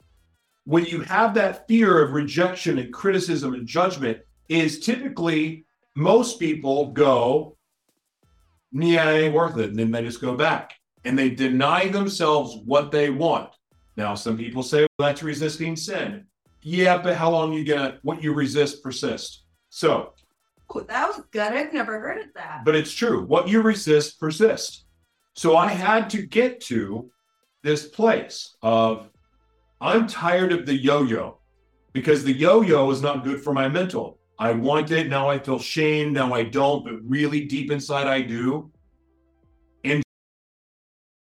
when 0.67 0.85
you 0.85 1.01
have 1.03 1.33
that 1.35 1.67
fear 1.69 2.03
of 2.03 2.13
rejection 2.13 2.79
and 2.79 2.93
criticism 2.93 3.55
and 3.55 3.67
judgment 3.69 4.19
is 4.49 4.81
typically 4.81 5.65
most 5.95 6.41
people 6.41 6.91
go, 6.91 7.57
yeah, 8.73 9.11
it 9.11 9.23
ain't 9.23 9.35
worth 9.35 9.57
it. 9.59 9.71
And 9.71 9.79
then 9.79 9.93
they 9.93 10.03
just 10.03 10.21
go 10.21 10.35
back 10.35 10.75
and 11.05 11.17
they 11.17 11.31
deny 11.31 11.89
themselves 11.89 12.59
what 12.65 12.91
they 12.91 13.11
want. 13.11 13.51
Now, 13.97 14.17
some 14.17 14.37
people 14.37 14.65
say 14.65 14.87
well, 14.99 15.09
that's 15.09 15.23
resisting 15.23 15.77
sin. 15.77 16.27
Yeah, 16.63 16.99
but 16.99 17.15
how 17.15 17.31
long 17.31 17.53
you 17.53 17.65
gonna 17.65 17.99
what 18.03 18.23
you 18.23 18.35
resist 18.35 18.83
persist? 18.83 19.45
So 19.71 20.15
oh, 20.75 20.81
that 20.81 21.09
was 21.09 21.23
good. 21.31 21.53
I've 21.53 21.73
never 21.73 22.01
heard 22.01 22.19
of 22.19 22.35
that. 22.35 22.65
But 22.65 22.75
it's 22.75 22.93
true. 22.93 23.25
What 23.25 23.49
you 23.49 23.63
resist 23.63 24.19
persist. 24.19 24.85
So 25.35 25.57
I 25.57 25.69
had 25.69 26.11
to 26.11 26.27
get 26.27 26.61
to 26.63 27.09
this 27.63 27.87
place 27.87 28.57
of 28.63 29.11
I'm 29.81 30.07
tired 30.07 30.53
of 30.53 30.65
the 30.65 30.75
yo 30.75 31.03
yo 31.03 31.39
because 31.93 32.25
the 32.25 32.33
yo 32.33 32.63
yo 32.63 32.91
is 32.91 33.03
not 33.03 33.25
good 33.25 33.43
for 33.43 33.53
my 33.53 33.69
mental. 33.69 34.19
I 34.39 34.53
want 34.53 34.91
it. 34.91 35.09
Now 35.09 35.29
I 35.29 35.39
feel 35.39 35.59
shame. 35.59 36.13
Now 36.13 36.33
I 36.35 36.45
don't, 36.45 36.85
but 36.85 36.95
really 37.05 37.45
deep 37.45 37.71
inside 37.71 38.07
I 38.07 38.23
do. 38.23 38.71
And 39.85 40.03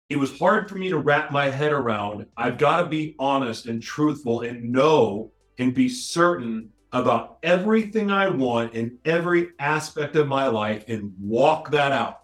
it 0.09 0.17
was 0.17 0.37
hard 0.39 0.69
for 0.69 0.77
me 0.77 0.89
to 0.91 0.99
wrap 0.99 1.31
my 1.31 1.49
head 1.49 1.73
around. 1.73 2.27
I've 2.37 2.59
got 2.59 2.83
to 2.83 2.87
be 2.87 3.15
honest 3.19 3.67
and 3.67 3.83
truthful 3.83 4.43
and 4.43 4.71
know 4.71 5.33
and 5.59 5.75
be 5.75 5.89
certain 5.89 6.71
about 6.93 7.39
everything 7.43 8.11
I 8.11 8.29
want 8.29 8.75
in 8.75 8.99
every 9.05 9.49
aspect 9.59 10.15
of 10.15 10.29
my 10.29 10.47
life 10.47 10.85
and 10.89 11.13
walk 11.21 11.73
that 11.73 11.91
out. 11.91 12.23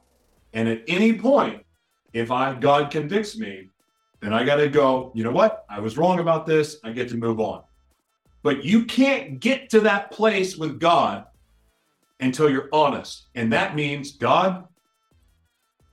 And 0.53 0.69
at 0.69 0.83
any 0.87 1.19
point, 1.19 1.65
if 2.13 2.31
I 2.31 2.55
God 2.55 2.91
convicts 2.91 3.37
me, 3.37 3.69
then 4.21 4.33
I 4.35 4.45
got 4.45 4.57
to 4.57 4.69
go, 4.69 5.13
you 5.15 5.25
know 5.25 5.31
what? 5.31 5.65
I 5.69 5.81
was 5.81 5.97
wrong 5.97 6.19
about 6.19 6.47
this. 6.47 6.77
I 6.85 6.93
get 6.93 7.09
to 7.11 7.17
move 7.17 7.41
on. 7.41 7.63
But 8.43 8.65
you 8.65 8.85
can't 8.85 9.41
get 9.41 9.71
to 9.71 9.81
that 9.81 10.11
place 10.11 10.57
with 10.57 10.81
God 10.81 11.25
until 12.21 12.51
you're 12.51 12.69
honest. 12.73 13.29
And 13.35 13.53
that 13.53 13.75
means, 13.75 14.17
God, 14.17 14.67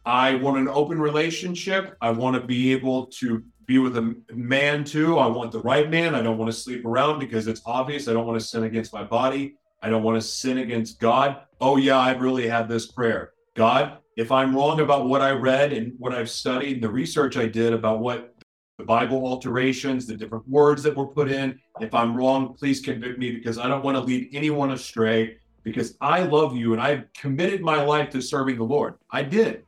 I 0.06 0.36
want 0.36 0.58
an 0.58 0.68
open 0.70 1.00
relationship. 1.00 1.98
I 2.02 2.12
want 2.12 2.36
to 2.36 2.46
be 2.46 2.72
able 2.72 3.08
to 3.08 3.44
be 3.66 3.78
with 3.78 3.98
a 3.98 4.16
man 4.34 4.86
too. 4.86 5.20
I 5.20 5.28
want 5.28 5.52
the 5.52 5.60
right 5.60 5.90
man. 5.90 6.16
I 6.16 6.22
don't 6.22 6.38
want 6.38 6.52
to 6.52 6.58
sleep 6.58 6.86
around 6.86 7.20
because 7.20 7.48
it's 7.48 7.62
obvious. 7.66 8.08
I 8.08 8.14
don't 8.14 8.26
want 8.26 8.40
to 8.40 8.46
sin 8.46 8.64
against 8.64 8.94
my 8.94 9.04
body. 9.04 9.56
I 9.82 9.90
don't 9.90 10.04
want 10.04 10.20
to 10.20 10.26
sin 10.26 10.60
against 10.60 11.00
God. 11.00 11.42
Oh, 11.60 11.76
yeah, 11.76 11.98
I 11.98 12.12
really 12.12 12.48
had 12.48 12.70
this 12.70 12.90
prayer. 12.90 13.34
God, 13.56 13.98
if 14.18 14.32
I'm 14.32 14.56
wrong 14.56 14.82
about 14.82 15.08
what 15.08 15.22
I 15.22 15.32
read 15.32 15.72
and 15.72 15.94
what 16.00 16.14
I've 16.14 16.30
studied, 16.30 16.74
and 16.74 16.84
the 16.84 16.90
research 16.90 17.38
I 17.38 17.46
did 17.46 17.72
about 17.72 18.00
what 18.00 18.36
the 18.80 18.84
Bible 18.84 19.26
alterations, 19.26 20.08
the 20.08 20.18
different 20.18 20.48
words 20.50 20.82
that 20.84 20.98
were 20.98 21.08
put 21.08 21.32
in, 21.32 21.60
if 21.80 21.94
I'm 21.94 22.18
wrong, 22.18 22.56
please 22.56 22.82
convict 22.82 23.20
me 23.20 23.32
because 23.32 23.60
I 23.60 23.68
don't 23.68 23.84
want 23.84 23.96
to 23.96 24.02
lead 24.02 24.30
anyone 24.34 24.72
astray 24.72 25.38
because 25.64 25.96
I 26.02 26.24
love 26.24 26.56
you 26.56 26.74
and 26.74 26.82
I've 26.82 27.06
committed 27.14 27.62
my 27.62 27.82
life 27.84 28.10
to 28.12 28.22
serving 28.22 28.58
the 28.58 28.64
Lord. 28.64 28.96
I 29.12 29.22
did. 29.22 29.64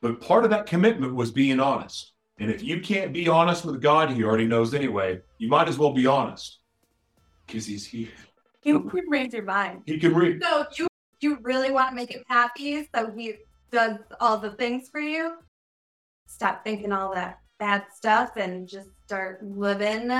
But 0.00 0.22
part 0.22 0.44
of 0.44 0.50
that 0.50 0.66
commitment 0.66 1.14
was 1.14 1.30
being 1.30 1.60
honest. 1.60 2.12
And 2.38 2.50
if 2.50 2.62
you 2.62 2.80
can't 2.80 3.12
be 3.12 3.28
honest 3.28 3.64
with 3.64 3.82
God, 3.82 4.10
He 4.10 4.24
already 4.24 4.46
knows 4.46 4.72
anyway, 4.72 5.20
you 5.38 5.48
might 5.48 5.68
as 5.68 5.78
well 5.78 5.92
be 5.92 6.06
honest 6.06 6.60
because 7.46 7.66
He's 7.66 7.86
here. 7.86 8.08
You 8.62 8.80
can 8.84 9.04
read 9.08 9.32
your 9.32 9.42
mind. 9.42 9.82
He 9.86 9.98
can 9.98 10.14
read. 10.14 10.42
So 10.42 10.66
you 10.76 10.86
you 11.20 11.38
really 11.42 11.70
want 11.70 11.90
to 11.90 11.96
make 11.96 12.12
him 12.12 12.22
happy, 12.28 12.88
so 12.94 13.10
he 13.16 13.36
does 13.70 13.98
all 14.20 14.38
the 14.38 14.52
things 14.52 14.88
for 14.88 15.00
you. 15.00 15.36
Stop 16.26 16.64
thinking 16.64 16.92
all 16.92 17.14
that 17.14 17.40
bad 17.58 17.84
stuff 17.94 18.36
and 18.36 18.68
just 18.68 18.88
start 19.04 19.42
living 19.42 20.10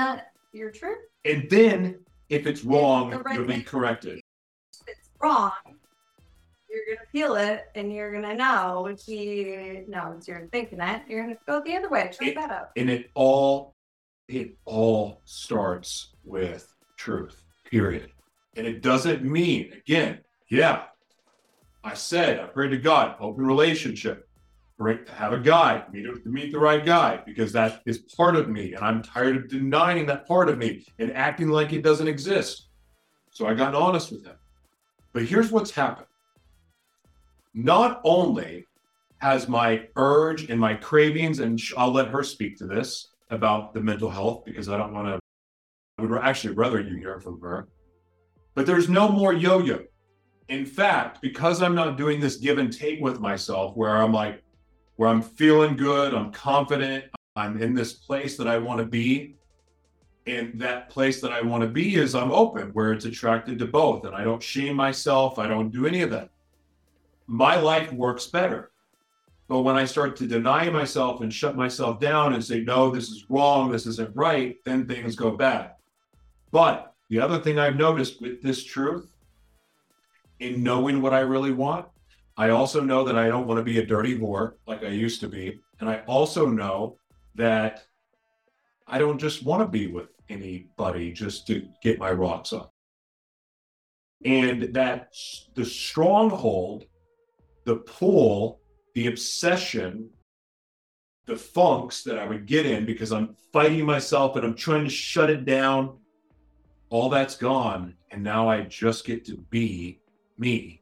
your 0.53 0.71
truth. 0.71 0.99
And 1.25 1.49
then 1.49 1.99
if 2.29 2.47
it's 2.47 2.63
wrong, 2.63 3.11
the 3.11 3.19
right 3.19 3.35
you'll 3.35 3.45
be 3.47 3.61
corrected. 3.61 4.19
If 4.81 4.87
it's 4.87 5.09
wrong, 5.21 5.51
you're 6.69 6.95
gonna 6.95 7.07
feel 7.11 7.35
it 7.35 7.65
and 7.75 7.93
you're 7.93 8.11
gonna 8.11 8.35
know 8.35 8.95
he 9.05 9.83
knows 9.87 10.27
you're 10.27 10.47
thinking 10.51 10.77
that 10.79 11.07
You're 11.09 11.23
gonna 11.23 11.37
go 11.47 11.61
the 11.63 11.75
other 11.75 11.89
way. 11.89 12.11
Try 12.13 12.29
It- 12.29 12.35
that 12.35 12.51
out. 12.51 12.69
And 12.75 12.89
it 12.89 13.11
all 13.13 13.75
it 14.27 14.57
all 14.65 15.21
starts 15.23 16.13
with 16.25 16.73
truth. 16.97 17.43
Period. 17.63 18.11
And 18.57 18.67
it 18.67 18.81
doesn't 18.81 19.23
mean, 19.23 19.71
again, 19.71 20.19
yeah. 20.49 20.87
I 21.87 21.93
said, 21.93 22.41
I 22.41 22.47
prayed 22.47 22.71
to 22.71 22.77
God, 22.77 23.15
open 23.21 23.45
relationship. 23.45 24.27
Great, 24.77 25.07
have 25.07 25.31
a 25.31 25.39
guy, 25.39 25.83
meet 25.91 26.05
meet 26.25 26.51
the 26.51 26.59
right 26.59 26.85
guy, 26.85 27.21
because 27.25 27.53
that 27.53 27.81
is 27.85 27.97
part 27.97 28.35
of 28.35 28.49
me, 28.49 28.73
and 28.73 28.83
I'm 28.83 29.01
tired 29.01 29.37
of 29.37 29.47
denying 29.47 30.05
that 30.07 30.27
part 30.27 30.49
of 30.49 30.57
me 30.57 30.85
and 30.99 31.11
acting 31.13 31.47
like 31.47 31.71
it 31.71 31.81
doesn't 31.81 32.09
exist. 32.09 32.67
So 33.31 33.47
I 33.47 33.53
got 33.53 33.73
honest 33.73 34.11
with 34.11 34.25
him. 34.25 34.35
But 35.13 35.23
here's 35.23 35.49
what's 35.49 35.71
happened. 35.71 36.07
Not 37.53 38.01
only 38.03 38.65
has 39.19 39.47
my 39.47 39.87
urge 39.95 40.49
and 40.49 40.59
my 40.59 40.73
cravings, 40.73 41.39
and 41.39 41.59
I'll 41.77 41.93
let 41.93 42.09
her 42.09 42.21
speak 42.21 42.57
to 42.57 42.67
this 42.67 43.07
about 43.29 43.73
the 43.73 43.79
mental 43.79 44.09
health 44.09 44.43
because 44.45 44.67
I 44.67 44.77
don't 44.77 44.93
want 44.93 45.07
to. 45.07 45.19
I 45.97 46.01
would 46.03 46.21
actually 46.21 46.53
rather 46.53 46.81
you 46.81 46.97
hear 46.97 47.19
from 47.21 47.39
her. 47.41 47.69
But 48.55 48.65
there's 48.65 48.89
no 48.89 49.07
more 49.07 49.33
yo-yo. 49.33 49.85
In 50.49 50.65
fact, 50.65 51.21
because 51.21 51.61
I'm 51.61 51.75
not 51.75 51.97
doing 51.97 52.19
this 52.19 52.37
give 52.37 52.57
and 52.57 52.71
take 52.71 53.01
with 53.01 53.19
myself, 53.19 53.75
where 53.75 53.97
I'm 53.97 54.13
like, 54.13 54.43
where 54.95 55.09
I'm 55.09 55.21
feeling 55.21 55.75
good, 55.75 56.13
I'm 56.13 56.31
confident, 56.31 57.05
I'm 57.35 57.61
in 57.61 57.73
this 57.73 57.93
place 57.93 58.37
that 58.37 58.47
I 58.47 58.57
want 58.57 58.79
to 58.79 58.85
be. 58.85 59.35
And 60.25 60.59
that 60.59 60.89
place 60.89 61.21
that 61.21 61.31
I 61.31 61.41
want 61.41 61.61
to 61.63 61.69
be 61.69 61.95
is 61.95 62.13
I'm 62.13 62.31
open, 62.31 62.69
where 62.73 62.91
it's 62.91 63.05
attracted 63.05 63.59
to 63.59 63.65
both. 63.65 64.05
And 64.05 64.15
I 64.15 64.23
don't 64.23 64.43
shame 64.43 64.75
myself. 64.75 65.39
I 65.39 65.47
don't 65.47 65.71
do 65.71 65.85
any 65.85 66.01
of 66.01 66.09
that. 66.11 66.29
My 67.27 67.57
life 67.57 67.93
works 67.93 68.27
better. 68.27 68.71
But 69.47 69.61
when 69.61 69.77
I 69.77 69.85
start 69.85 70.17
to 70.17 70.27
deny 70.27 70.69
myself 70.69 71.21
and 71.21 71.33
shut 71.33 71.55
myself 71.55 72.01
down 72.01 72.33
and 72.33 72.43
say, 72.43 72.61
no, 72.61 72.89
this 72.89 73.09
is 73.09 73.25
wrong, 73.29 73.71
this 73.71 73.85
isn't 73.85 74.15
right, 74.15 74.57
then 74.65 74.85
things 74.85 75.15
go 75.15 75.31
bad. 75.31 75.71
But 76.51 76.93
the 77.09 77.21
other 77.21 77.39
thing 77.39 77.57
I've 77.57 77.77
noticed 77.77 78.21
with 78.21 78.41
this 78.41 78.65
truth, 78.65 79.07
in 80.39 80.63
knowing 80.63 81.01
what 81.01 81.13
I 81.13 81.19
really 81.19 81.51
want, 81.51 81.87
I 82.37 82.49
also 82.49 82.81
know 82.81 83.03
that 83.03 83.17
I 83.17 83.27
don't 83.27 83.47
want 83.47 83.57
to 83.57 83.63
be 83.63 83.79
a 83.79 83.85
dirty 83.85 84.17
whore 84.17 84.53
like 84.67 84.83
I 84.83 84.89
used 84.89 85.21
to 85.21 85.27
be. 85.27 85.59
And 85.79 85.89
I 85.89 86.01
also 86.05 86.47
know 86.47 86.97
that 87.35 87.85
I 88.87 88.99
don't 88.99 89.19
just 89.19 89.43
want 89.43 89.61
to 89.63 89.67
be 89.67 89.87
with 89.87 90.09
anybody 90.29 91.11
just 91.11 91.47
to 91.47 91.67
get 91.81 91.99
my 91.99 92.11
rocks 92.11 92.53
up. 92.53 92.73
And 94.23 94.73
that 94.73 95.13
the 95.55 95.65
stronghold, 95.65 96.85
the 97.65 97.77
pull, 97.77 98.59
the 98.93 99.07
obsession, 99.07 100.09
the 101.25 101.35
funks 101.35 102.03
that 102.03 102.17
I 102.17 102.25
would 102.25 102.45
get 102.45 102.65
in 102.65 102.85
because 102.85 103.11
I'm 103.11 103.35
fighting 103.51 103.85
myself 103.85 104.35
and 104.35 104.45
I'm 104.45 104.55
trying 104.55 104.85
to 104.85 104.89
shut 104.89 105.29
it 105.29 105.45
down, 105.45 105.97
all 106.89 107.09
that's 107.09 107.35
gone. 107.35 107.95
And 108.11 108.23
now 108.23 108.49
I 108.49 108.61
just 108.61 109.05
get 109.05 109.25
to 109.25 109.37
be 109.49 109.99
me. 110.37 110.81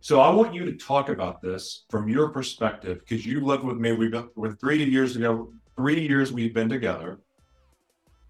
So 0.00 0.20
I 0.20 0.30
want 0.30 0.52
you 0.52 0.64
to 0.64 0.72
talk 0.72 1.08
about 1.08 1.40
this 1.40 1.84
from 1.88 2.08
your 2.08 2.30
perspective 2.30 3.00
because 3.00 3.24
you 3.24 3.44
lived 3.44 3.62
with 3.62 3.76
me. 3.76 3.92
We've 3.92 4.10
been 4.10 4.28
with 4.34 4.58
three 4.58 4.82
years 4.82 5.14
ago, 5.14 5.52
three 5.76 6.06
years 6.06 6.32
we've 6.32 6.52
been 6.52 6.68
together, 6.68 7.20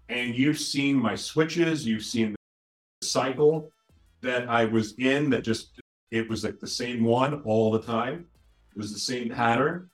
and 0.07 0.35
you've 0.35 0.59
seen 0.59 0.95
my 0.95 1.15
switches. 1.15 1.85
You've 1.85 2.03
seen 2.05 2.35
the 3.01 3.07
cycle 3.07 3.71
that 4.21 4.47
I 4.49 4.65
was 4.65 4.93
in. 4.99 5.31
That 5.31 5.43
just 5.43 5.81
it 6.11 6.29
was 6.29 6.43
like 6.43 6.59
the 6.59 6.67
same 6.67 7.03
one 7.03 7.41
all 7.41 7.71
the 7.71 7.81
time. 7.81 8.27
It 8.71 8.77
was 8.77 8.93
the 8.93 8.99
same 8.99 9.29
pattern. 9.29 9.89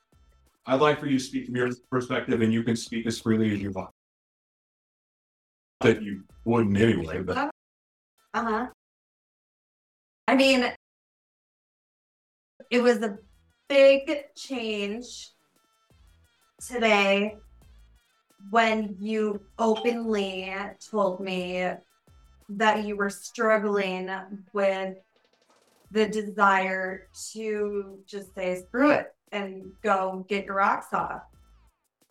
I'd 0.65 0.81
like 0.81 0.99
for 0.99 1.07
you 1.07 1.17
to 1.17 1.23
speak 1.23 1.45
from 1.45 1.55
your 1.55 1.69
perspective, 1.89 2.41
and 2.41 2.51
you 2.51 2.61
can 2.63 2.75
speak 2.75 3.07
as 3.07 3.19
freely 3.19 3.53
as 3.53 3.61
you 3.61 3.71
want. 3.71 3.89
That 5.79 6.03
you 6.03 6.23
wouldn't 6.43 6.77
anyway, 6.77 7.21
but 7.21 7.37
Uh 7.37 8.43
huh. 8.43 8.67
I 10.29 10.35
mean, 10.35 10.71
it 12.69 12.83
was 12.83 13.01
a 13.01 13.17
big 13.67 14.25
change 14.35 15.31
today 16.67 17.37
when 18.51 18.95
you 18.99 19.41
openly 19.57 20.53
told 20.91 21.19
me 21.19 21.71
that 22.47 22.85
you 22.85 22.95
were 22.95 23.09
struggling 23.09 24.11
with 24.53 24.97
the 25.89 26.07
desire 26.07 27.07
to 27.33 27.97
just 28.05 28.35
say 28.35 28.61
screw 28.67 28.91
it 28.91 29.07
and 29.31 29.71
go 29.81 30.27
get 30.29 30.45
your 30.45 30.57
rocks 30.57 30.93
off. 30.93 31.23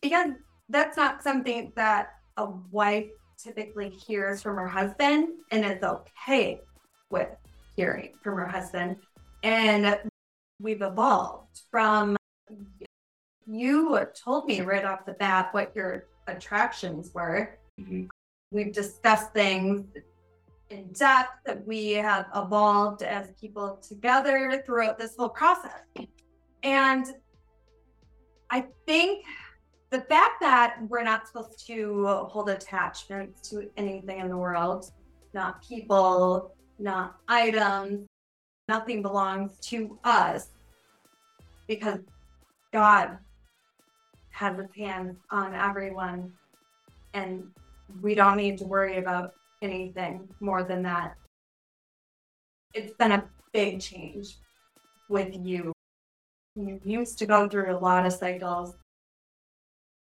Because 0.02 0.30
that's 0.68 0.96
not 0.96 1.22
something 1.22 1.72
that 1.76 2.14
a 2.36 2.46
wife 2.72 3.10
typically 3.40 3.90
hears 3.90 4.42
from 4.42 4.56
her 4.56 4.66
husband 4.66 5.28
and 5.52 5.64
is 5.64 5.84
okay 5.84 6.60
with 7.10 7.28
hearing 7.78 8.12
from 8.24 8.34
her 8.36 8.46
husband. 8.48 8.96
And 9.44 10.00
we've 10.58 10.82
evolved 10.82 11.60
from 11.70 12.16
you 13.46 14.04
told 14.14 14.46
me 14.46 14.60
right 14.62 14.84
off 14.84 15.06
the 15.06 15.12
bat 15.12 15.54
what 15.54 15.74
your 15.76 16.08
attractions 16.26 17.14
were. 17.14 17.56
Mhm. 17.78 18.08
We've 18.50 18.72
discussed 18.72 19.32
things 19.32 19.86
in 20.70 20.92
depth 20.92 21.44
that 21.46 21.64
we 21.66 21.92
have 21.92 22.26
evolved 22.34 23.02
as 23.02 23.30
people 23.40 23.76
together 23.76 24.60
throughout 24.66 24.98
this 24.98 25.16
whole 25.16 25.28
process. 25.28 25.80
And 26.64 27.06
I 28.50 28.66
think 28.86 29.24
the 29.90 30.00
fact 30.00 30.40
that 30.40 30.78
we're 30.88 31.04
not 31.04 31.28
supposed 31.28 31.64
to 31.68 32.06
hold 32.28 32.50
attachments 32.50 33.48
to 33.50 33.70
anything 33.76 34.18
in 34.18 34.28
the 34.28 34.36
world, 34.36 34.90
not 35.32 35.62
people, 35.62 36.56
not 36.78 37.16
items, 37.28 38.06
nothing 38.68 39.02
belongs 39.02 39.58
to 39.60 39.98
us 40.04 40.48
because 41.66 42.00
God 42.72 43.18
has 44.30 44.56
his 44.56 44.70
hands 44.76 45.16
on 45.30 45.54
everyone 45.54 46.32
and 47.14 47.44
we 48.02 48.14
don't 48.14 48.36
need 48.36 48.58
to 48.58 48.64
worry 48.64 48.98
about 48.98 49.32
anything 49.62 50.28
more 50.40 50.62
than 50.62 50.82
that. 50.82 51.16
it's 52.74 52.92
been 52.94 53.12
a 53.12 53.24
big 53.52 53.80
change 53.80 54.36
with 55.08 55.34
you. 55.34 55.72
You 56.54 56.80
used 56.84 57.18
to 57.18 57.26
go 57.26 57.48
through 57.48 57.74
a 57.74 57.78
lot 57.78 58.04
of 58.06 58.12
cycles 58.12 58.76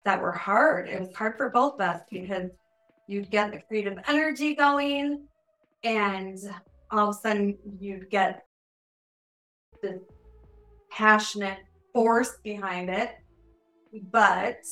that 0.05 0.21
were 0.21 0.33
hard. 0.33 0.89
It 0.89 1.01
was 1.01 1.15
hard 1.15 1.37
for 1.37 1.51
both 1.51 1.75
of 1.75 1.81
us 1.81 2.03
because 2.11 2.51
you'd 3.07 3.31
get 3.31 3.53
the 3.53 3.61
creative 3.61 3.99
energy 4.09 4.55
going 4.55 5.29
and 5.83 6.39
all 6.91 7.11
of 7.11 7.17
a 7.17 7.19
sudden 7.19 7.57
you'd 7.81 8.11
get 8.11 8.45
the 9.83 10.01
passionate 10.91 11.59
force 11.93 12.39
behind 12.43 12.91
it, 12.91 13.17
but 14.11 14.65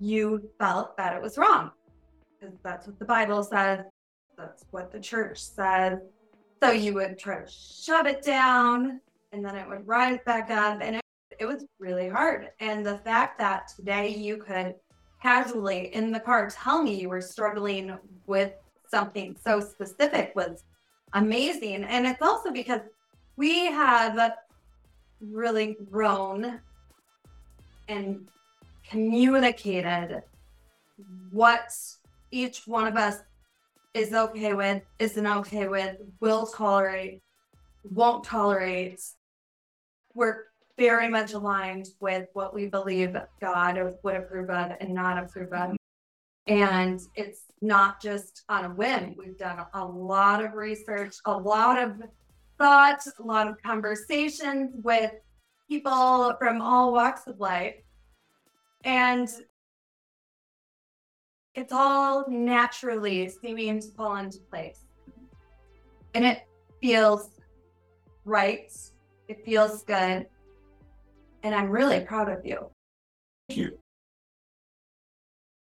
you 0.00 0.48
felt 0.58 0.96
that 0.96 1.14
it 1.14 1.22
was 1.22 1.38
wrong 1.38 1.70
because 2.38 2.56
that's 2.62 2.86
what 2.86 2.98
the 2.98 3.04
Bible 3.04 3.42
says, 3.42 3.80
that's 4.36 4.64
what 4.70 4.90
the 4.90 5.00
church 5.00 5.38
says. 5.38 5.98
So 6.62 6.70
you 6.70 6.94
would 6.94 7.18
try 7.18 7.40
to 7.40 7.50
shut 7.50 8.06
it 8.06 8.22
down 8.22 9.00
and 9.32 9.44
then 9.44 9.56
it 9.56 9.68
would 9.68 9.86
rise 9.86 10.18
back 10.24 10.50
up 10.50 10.78
and 10.80 10.96
it, 10.96 11.02
it 11.38 11.46
was 11.46 11.64
really 11.78 12.08
hard. 12.08 12.50
And 12.60 12.84
the 12.84 12.98
fact 12.98 13.38
that 13.38 13.68
today 13.74 14.08
you 14.08 14.36
could 14.36 14.74
casually 15.20 15.94
in 15.94 16.10
the 16.10 16.20
car 16.20 16.50
tell 16.50 16.82
me 16.82 17.00
you 17.00 17.08
were 17.08 17.20
struggling 17.20 17.96
with 18.26 18.52
something 18.92 19.34
so 19.42 19.58
specific 19.58 20.32
was 20.36 20.64
amazing. 21.14 21.84
And 21.84 22.06
it's 22.06 22.22
also 22.22 22.52
because 22.52 22.82
we 23.36 23.66
have 23.66 24.34
really 25.20 25.76
grown 25.90 26.60
and 27.88 28.28
communicated 28.88 30.22
what 31.30 31.72
each 32.30 32.66
one 32.66 32.86
of 32.86 32.96
us 32.96 33.16
is 33.94 34.12
okay 34.12 34.52
with, 34.54 34.82
isn't 34.98 35.26
okay 35.26 35.68
with, 35.68 35.96
will 36.20 36.46
tolerate, 36.46 37.22
won't 37.90 38.24
tolerate. 38.24 39.00
We're 40.14 40.44
very 40.78 41.08
much 41.08 41.32
aligned 41.32 41.88
with 42.00 42.28
what 42.32 42.54
we 42.54 42.66
believe 42.66 43.16
God 43.40 43.78
would 44.02 44.16
approve 44.16 44.50
of 44.50 44.72
and 44.80 44.94
not 44.94 45.22
approve 45.22 45.52
of. 45.52 45.76
And 46.46 47.00
it's 47.14 47.42
not 47.60 48.02
just 48.02 48.42
on 48.48 48.64
a 48.64 48.70
whim. 48.70 49.14
We've 49.16 49.38
done 49.38 49.64
a 49.74 49.84
lot 49.84 50.44
of 50.44 50.54
research, 50.54 51.14
a 51.24 51.36
lot 51.36 51.78
of 51.80 52.02
thought, 52.58 53.00
a 53.18 53.22
lot 53.22 53.46
of 53.46 53.60
conversations 53.62 54.72
with 54.82 55.12
people 55.68 56.34
from 56.38 56.60
all 56.60 56.92
walks 56.92 57.26
of 57.26 57.38
life. 57.38 57.76
And 58.84 59.28
it's 61.54 61.72
all 61.72 62.24
naturally 62.28 63.28
seeming 63.28 63.80
to 63.80 63.88
fall 63.92 64.16
into 64.16 64.38
place. 64.50 64.86
And 66.14 66.24
it 66.24 66.42
feels 66.80 67.30
right. 68.24 68.72
It 69.28 69.44
feels 69.44 69.82
good. 69.84 70.26
And 71.42 71.54
I'm 71.54 71.70
really 71.70 72.00
proud 72.00 72.28
of 72.28 72.44
you. 72.44 72.70
Thank 73.48 73.58
you. 73.58 73.81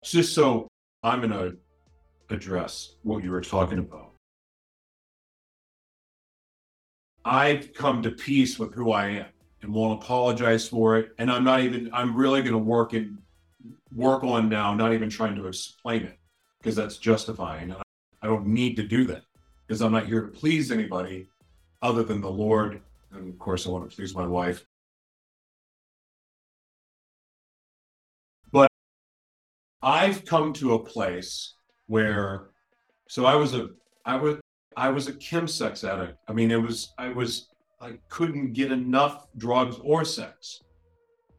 Just 0.05 0.35
so 0.35 0.69
I'm 1.03 1.21
going 1.21 1.31
to 1.31 1.57
address 2.31 2.97
what 3.03 3.23
you 3.23 3.31
were 3.31 3.41
talking 3.41 3.79
about. 3.79 4.11
I've 7.25 7.73
come 7.73 8.03
to 8.03 8.11
peace 8.11 8.59
with 8.59 8.75
who 8.75 8.91
I 8.93 9.07
am 9.09 9.27
and 9.63 9.73
won't 9.73 10.03
apologize 10.03 10.69
for 10.69 10.97
it. 10.99 11.13
And 11.19 11.31
I'm 11.31 11.45
not 11.45 11.61
even, 11.61 11.89
I'm 11.93 12.17
really 12.17 12.43
going 12.43 12.53
to 12.53 12.59
work 12.59 12.95
and 12.95 13.19
work 13.95 14.25
on 14.25 14.49
now, 14.49 14.75
not 14.75 14.93
even 14.93 15.09
trying 15.09 15.37
to 15.37 15.47
explain 15.47 16.03
it 16.03 16.19
because 16.59 16.75
that's 16.75 16.97
justifying. 16.97 17.73
I 18.23 18.27
don't 18.27 18.47
need 18.47 18.77
to 18.77 18.83
do 18.83 19.05
that 19.05 19.23
because 19.67 19.83
I'm 19.83 19.93
not 19.93 20.07
here 20.07 20.23
to 20.23 20.29
please 20.29 20.73
anybody 20.73 21.29
other 21.81 22.03
than 22.03 22.21
the 22.21 22.31
Lord. 22.31 22.81
And 23.13 23.29
of 23.29 23.39
course, 23.39 23.67
I 23.67 23.71
want 23.71 23.89
to 23.89 23.95
please 23.95 24.15
my 24.15 24.27
wife. 24.27 24.65
I've 29.83 30.25
come 30.25 30.53
to 30.55 30.75
a 30.75 30.79
place 30.79 31.55
where, 31.87 32.51
so 33.09 33.25
I 33.27 33.35
was 33.35 33.55
a, 33.55 33.69
I 34.05 34.17
was, 34.17 34.39
I 34.77 34.89
was 34.89 35.09
a 35.09 35.13
chemsex 35.13 35.89
addict. 35.89 36.19
I 36.29 36.33
mean, 36.33 36.51
it 36.51 36.61
was, 36.61 36.93
I 36.99 37.09
was, 37.09 37.49
I 37.81 37.99
couldn't 38.09 38.53
get 38.53 38.71
enough 38.71 39.27
drugs 39.37 39.77
or 39.83 40.05
sex. 40.05 40.63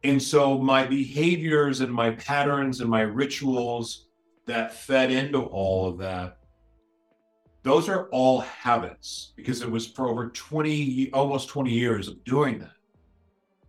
And 0.02 0.22
so 0.22 0.58
my 0.58 0.86
behaviors 0.86 1.80
and 1.80 1.92
my 1.92 2.10
patterns 2.10 2.82
and 2.82 2.90
my 2.90 3.00
rituals 3.00 4.08
that 4.46 4.74
fed 4.74 5.10
into 5.10 5.38
all 5.38 5.88
of 5.88 5.98
that, 5.98 6.36
those 7.62 7.88
are 7.88 8.10
all 8.10 8.40
habits 8.40 9.32
because 9.36 9.62
it 9.62 9.70
was 9.70 9.86
for 9.86 10.10
over 10.10 10.28
20, 10.28 11.10
almost 11.12 11.48
20 11.48 11.70
years 11.70 12.08
of 12.08 12.22
doing 12.24 12.58
that. 12.58 12.72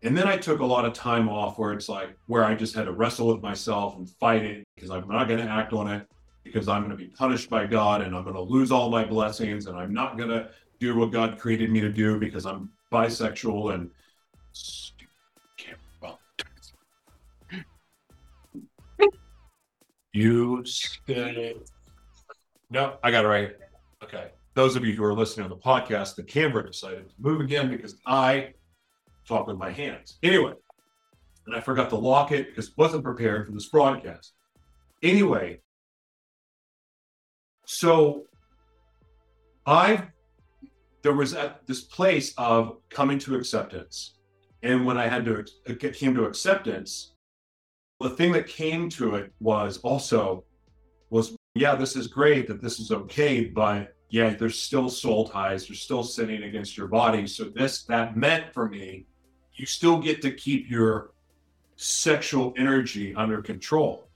And 0.06 0.16
then 0.16 0.28
I 0.28 0.38
took 0.38 0.60
a 0.60 0.66
lot 0.66 0.86
of 0.86 0.94
time 0.94 1.28
off 1.28 1.58
where 1.58 1.74
it's 1.74 1.90
like, 1.90 2.16
where 2.28 2.46
I 2.46 2.54
just 2.54 2.76
had 2.76 2.86
to 2.86 2.92
wrestle 2.92 3.26
with 3.26 3.42
myself 3.42 3.98
and 3.98 4.08
fight 4.08 4.44
it 4.44 4.64
because 4.76 4.92
I'm 4.92 5.08
not 5.08 5.28
going 5.28 5.44
to 5.44 5.52
act 5.52 5.74
on 5.74 5.88
it 5.88 6.08
because 6.44 6.68
I'm 6.68 6.84
going 6.84 6.96
to 6.96 7.04
be 7.04 7.08
punished 7.08 7.50
by 7.50 7.66
God 7.66 8.02
and 8.02 8.16
I'm 8.16 8.22
going 8.22 8.36
to 8.36 8.42
lose 8.42 8.72
all 8.72 8.92
my 8.92 9.04
blessings 9.04 9.66
and 9.66 9.76
I'm 9.76 9.92
not 9.92 10.16
going 10.16 10.30
to 10.30 10.52
do 10.80 10.96
what 10.96 11.12
God 11.12 11.40
created 11.40 11.72
me 11.72 11.82
to 11.82 11.92
do 11.92 12.20
because 12.20 12.46
I'm 12.46 12.70
bisexual 12.92 13.74
and 13.74 13.90
you 20.14 20.64
said 20.66 21.56
no, 22.70 22.98
I 23.04 23.10
got 23.10 23.26
it 23.26 23.28
right 23.28 23.48
here. 23.48 23.58
Okay. 24.04 24.30
Those 24.54 24.76
of 24.76 24.86
you 24.86 24.94
who 24.94 25.04
are 25.04 25.16
listening 25.16 25.46
on 25.46 25.50
the 25.50 25.58
podcast, 25.58 26.16
the 26.16 26.24
camera 26.24 26.64
decided 26.66 27.10
to 27.10 27.16
move 27.18 27.42
again 27.42 27.70
because 27.70 27.96
I 28.06 28.54
talk 29.28 29.48
with 29.48 29.58
my 29.58 29.72
hands. 29.72 30.18
Anyway, 30.24 30.54
and 31.46 31.56
I 31.56 31.60
forgot 31.60 31.90
to 31.90 31.96
lock 31.96 32.32
it 32.32 32.48
because 32.48 32.76
wasn't 32.78 33.04
prepared 33.04 33.46
for 33.46 33.52
this 33.52 33.70
broadcast. 33.70 34.34
Anyway, 35.04 35.62
so 37.66 38.24
I 39.66 40.08
there 41.02 41.14
was 41.14 41.34
at 41.36 41.66
this 41.68 41.82
place 41.82 42.34
of 42.38 42.78
coming 42.90 43.20
to 43.20 43.36
acceptance. 43.36 44.16
And 44.64 44.86
when 44.86 44.98
I 44.98 45.08
had 45.08 45.24
to 45.26 45.46
uh, 45.70 45.74
get 45.74 45.94
came 45.94 46.16
to 46.16 46.26
acceptance, 46.26 47.14
the 48.00 48.10
thing 48.10 48.32
that 48.32 48.48
came 48.48 48.90
to 48.92 49.16
it 49.16 49.32
was 49.40 49.78
also 49.80 50.44
was 51.12 51.36
yeah, 51.54 51.76
this 51.76 51.96
is 51.96 52.08
great 52.08 52.48
that 52.48 52.62
this 52.62 52.80
is 52.80 52.92
okay, 52.92 53.46
but 53.46 53.94
yeah, 54.10 54.32
there's 54.32 54.60
still 54.60 54.90
soul 54.90 55.28
ties, 55.28 55.70
you're 55.70 55.76
still 55.76 56.04
sinning 56.04 56.44
against 56.44 56.78
your 56.78 56.88
body. 56.88 57.28
So 57.28 57.46
this 57.46 57.84
that 57.84 58.18
meant 58.18 58.54
for 58.54 58.68
me, 58.68 59.06
you 59.56 59.66
still 59.66 60.00
get 60.00 60.22
to 60.22 60.32
keep 60.32 60.70
your 60.70 61.12
sexual 61.76 62.54
energy 62.58 63.16
under 63.16 63.42
control. 63.42 64.08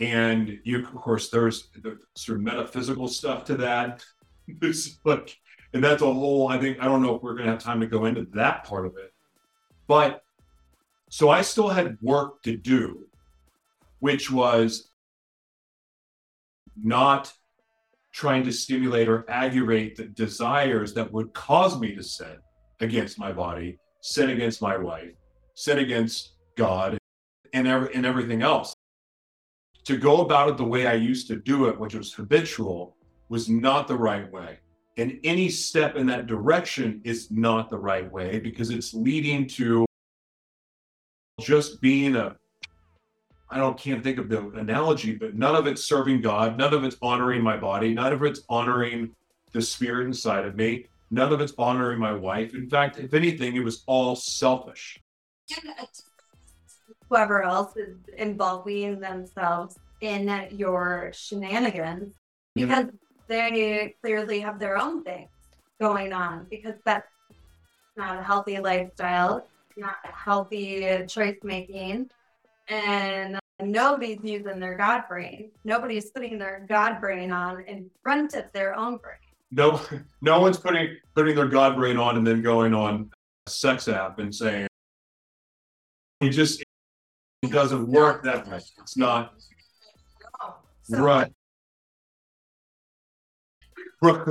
And 0.00 0.58
you, 0.64 0.78
of 0.78 0.94
course, 0.94 1.30
there's 1.30 1.68
the 1.82 1.98
sort 2.14 2.38
of 2.38 2.44
metaphysical 2.44 3.08
stuff 3.08 3.44
to 3.46 3.56
that. 3.56 4.04
It's 4.60 4.98
like, 5.04 5.38
and 5.72 5.82
that's 5.82 6.02
a 6.02 6.12
whole, 6.12 6.48
I 6.48 6.58
think, 6.58 6.78
I 6.78 6.84
don't 6.84 7.00
know 7.00 7.14
if 7.14 7.22
we're 7.22 7.32
going 7.32 7.46
to 7.46 7.52
have 7.52 7.62
time 7.62 7.80
to 7.80 7.86
go 7.86 8.04
into 8.04 8.26
that 8.34 8.64
part 8.64 8.84
of 8.84 8.98
it. 8.98 9.14
But 9.86 10.22
so 11.08 11.30
I 11.30 11.40
still 11.40 11.68
had 11.68 11.96
work 12.02 12.42
to 12.42 12.54
do, 12.54 13.06
which 14.00 14.30
was 14.30 14.90
not 16.76 17.32
trying 18.12 18.44
to 18.44 18.52
stimulate 18.52 19.08
or 19.08 19.24
aggravate 19.30 19.96
the 19.96 20.04
desires 20.04 20.92
that 20.94 21.10
would 21.10 21.32
cause 21.32 21.80
me 21.80 21.94
to 21.94 22.02
sin 22.02 22.36
against 22.80 23.18
my 23.18 23.32
body, 23.32 23.78
sin 24.04 24.28
against 24.28 24.60
my 24.60 24.76
wife, 24.76 25.12
sin 25.54 25.78
against 25.78 26.32
God, 26.56 26.98
and, 27.54 27.66
every, 27.66 27.94
and 27.94 28.04
everything 28.04 28.42
else 28.42 28.74
to 29.84 29.96
go 29.96 30.20
about 30.20 30.50
it 30.50 30.56
the 30.58 30.64
way 30.64 30.86
I 30.86 30.92
used 30.92 31.26
to 31.28 31.36
do 31.36 31.68
it, 31.68 31.80
which 31.80 31.94
was 31.94 32.12
habitual, 32.12 32.96
was 33.30 33.48
not 33.48 33.88
the 33.88 33.96
right 33.96 34.30
way. 34.30 34.58
And 34.98 35.18
any 35.24 35.48
step 35.48 35.96
in 35.96 36.06
that 36.08 36.26
direction 36.26 37.00
is 37.02 37.30
not 37.30 37.70
the 37.70 37.78
right 37.78 38.10
way 38.12 38.38
because 38.40 38.68
it's 38.68 38.92
leading 38.92 39.46
to 39.48 39.86
just 41.40 41.80
being 41.80 42.14
a 42.14 42.36
I 43.50 43.58
don't 43.58 43.78
can't 43.78 44.02
think 44.02 44.18
of 44.18 44.28
the 44.28 44.48
analogy, 44.50 45.14
but 45.14 45.34
none 45.34 45.54
of 45.54 45.66
it's 45.66 45.84
serving 45.84 46.20
God, 46.20 46.58
none 46.58 46.74
of 46.74 46.84
it's 46.84 46.96
honoring 47.00 47.42
my 47.42 47.56
body, 47.56 47.94
none 47.94 48.12
of 48.12 48.22
it's 48.22 48.40
honoring 48.48 49.14
the 49.52 49.62
spirit 49.62 50.06
inside 50.06 50.44
of 50.44 50.56
me, 50.56 50.86
none 51.10 51.32
of 51.32 51.40
it's 51.40 51.54
honoring 51.58 51.98
my 51.98 52.12
wife. 52.12 52.54
In 52.54 52.68
fact, 52.68 52.98
if 52.98 53.14
anything, 53.14 53.56
it 53.56 53.64
was 53.64 53.82
all 53.86 54.16
selfish 54.16 55.00
whoever 57.08 57.42
else 57.42 57.76
is 57.76 57.96
involving 58.16 59.00
themselves 59.00 59.78
in 60.00 60.48
your 60.50 61.10
shenanigans 61.14 62.12
because 62.54 62.86
they 63.28 63.94
clearly 64.02 64.40
have 64.40 64.58
their 64.58 64.76
own 64.76 65.02
things 65.04 65.28
going 65.80 66.12
on 66.12 66.46
because 66.50 66.74
that's 66.84 67.08
not 67.96 68.18
a 68.18 68.22
healthy 68.22 68.58
lifestyle, 68.58 69.46
not 69.76 69.96
a 70.04 70.12
healthy 70.12 71.04
choice 71.06 71.38
making. 71.42 72.10
And 72.68 73.38
nobody's 73.60 74.18
using 74.22 74.58
their 74.58 74.76
God 74.76 75.04
brain. 75.08 75.50
Nobody's 75.64 76.10
putting 76.10 76.38
their 76.38 76.66
God 76.68 77.00
brain 77.00 77.30
on 77.30 77.62
in 77.64 77.90
front 78.02 78.34
of 78.34 78.44
their 78.52 78.74
own 78.76 78.96
brain. 78.96 79.18
No, 79.54 79.80
no 80.20 80.40
one's 80.40 80.58
putting 80.58 80.96
putting 81.14 81.36
their 81.36 81.46
God 81.48 81.76
brain 81.76 81.96
on 81.96 82.16
and 82.16 82.26
then 82.26 82.42
going 82.42 82.74
on 82.74 83.10
a 83.46 83.50
sex 83.50 83.88
app 83.88 84.18
and 84.18 84.34
saying, 84.34 84.66
"He 86.20 86.30
just 86.30 86.62
it 87.42 87.52
doesn't 87.52 87.86
work 87.86 88.24
that 88.24 88.46
way." 88.48 88.60
It's 88.78 88.96
not 88.96 89.34
So- 90.82 90.98
right. 91.02 91.32
Right. 94.02 94.28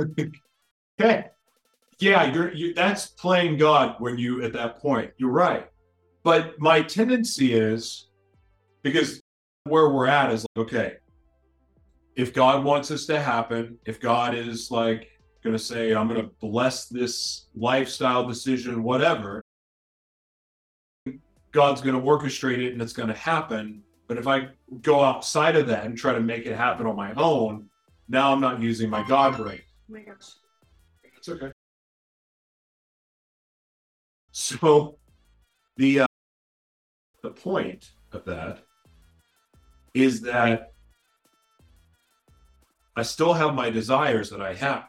Okay. 1.00 1.24
Yeah, 1.98 2.32
you're 2.32 2.52
you. 2.52 2.74
That's 2.74 3.06
playing 3.06 3.56
God 3.56 3.96
when 3.98 4.18
you 4.18 4.42
at 4.44 4.52
that 4.52 4.78
point. 4.78 5.12
You're 5.16 5.30
right. 5.30 5.68
But 6.22 6.58
my 6.60 6.82
tendency 6.82 7.52
is 7.54 8.08
because 8.82 9.20
where 9.64 9.88
we're 9.90 10.06
at 10.06 10.32
is 10.32 10.46
like, 10.56 10.66
okay, 10.66 10.96
if 12.14 12.32
God 12.32 12.64
wants 12.64 12.88
this 12.88 13.06
to 13.06 13.20
happen, 13.20 13.78
if 13.86 14.00
God 14.00 14.34
is 14.34 14.70
like 14.70 15.10
going 15.44 15.56
to 15.56 15.62
say, 15.62 15.94
I'm 15.94 16.08
going 16.08 16.22
to 16.22 16.30
bless 16.40 16.86
this 16.86 17.46
lifestyle 17.54 18.26
decision, 18.26 18.82
whatever, 18.82 19.42
God's 21.52 21.82
going 21.82 21.94
to 21.94 22.00
orchestrate 22.00 22.64
it 22.64 22.72
and 22.72 22.80
it's 22.80 22.94
going 22.94 23.08
to 23.08 23.14
happen. 23.14 23.82
But 24.08 24.18
if 24.18 24.26
I 24.26 24.48
go 24.82 25.04
outside 25.04 25.54
of 25.56 25.66
that 25.68 25.84
and 25.84 25.96
try 25.96 26.14
to 26.14 26.20
make 26.20 26.46
it 26.46 26.56
happen 26.56 26.86
on 26.86 26.96
my 26.96 27.12
own, 27.14 27.68
now 28.08 28.32
I'm 28.32 28.40
not 28.40 28.60
using 28.60 28.90
my 28.90 29.06
God 29.06 29.36
brain. 29.36 29.60
Oh 29.62 29.92
my 29.92 30.00
gosh. 30.00 30.32
It's 31.16 31.28
okay. 31.28 31.52
So 34.32 34.98
the 35.76 36.00
uh, 36.00 36.06
the 37.22 37.30
point 37.30 37.92
of 38.12 38.24
that 38.24 38.64
is 39.94 40.22
that 40.22 40.72
I 42.96 43.02
still 43.02 43.32
have 43.32 43.54
my 43.54 43.70
desires 43.70 44.30
that 44.30 44.42
I 44.42 44.54
have, 44.54 44.84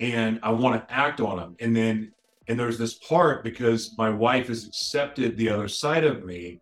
and 0.00 0.40
I 0.42 0.50
want 0.50 0.86
to 0.86 0.94
act 0.94 1.20
on 1.20 1.36
them. 1.36 1.56
And 1.60 1.74
then 1.74 2.12
and 2.48 2.58
there's 2.58 2.78
this 2.78 2.94
part 2.94 3.42
because 3.42 3.94
my 3.98 4.08
wife 4.08 4.48
has 4.48 4.66
accepted 4.66 5.36
the 5.36 5.48
other 5.48 5.68
side 5.68 6.04
of 6.04 6.24
me. 6.24 6.60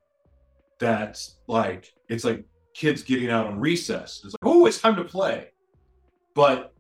That's 0.80 1.38
like 1.46 1.92
it's 2.08 2.24
like 2.24 2.44
kids 2.74 3.02
getting 3.02 3.30
out 3.30 3.46
on 3.46 3.60
recess. 3.60 4.22
It's 4.24 4.34
like 4.34 4.54
oh, 4.54 4.66
it's 4.66 4.80
time 4.80 4.96
to 4.96 5.04
play, 5.04 5.48
but 6.34 6.74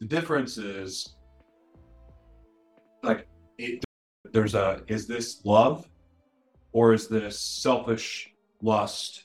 the 0.00 0.06
difference 0.06 0.58
is 0.58 1.16
like 3.02 3.26
it 3.58 3.84
there's 4.32 4.54
a 4.54 4.82
is 4.88 5.06
this 5.06 5.44
love 5.44 5.88
or 6.72 6.92
is 6.92 7.08
this 7.08 7.38
selfish 7.38 8.32
lust 8.62 9.24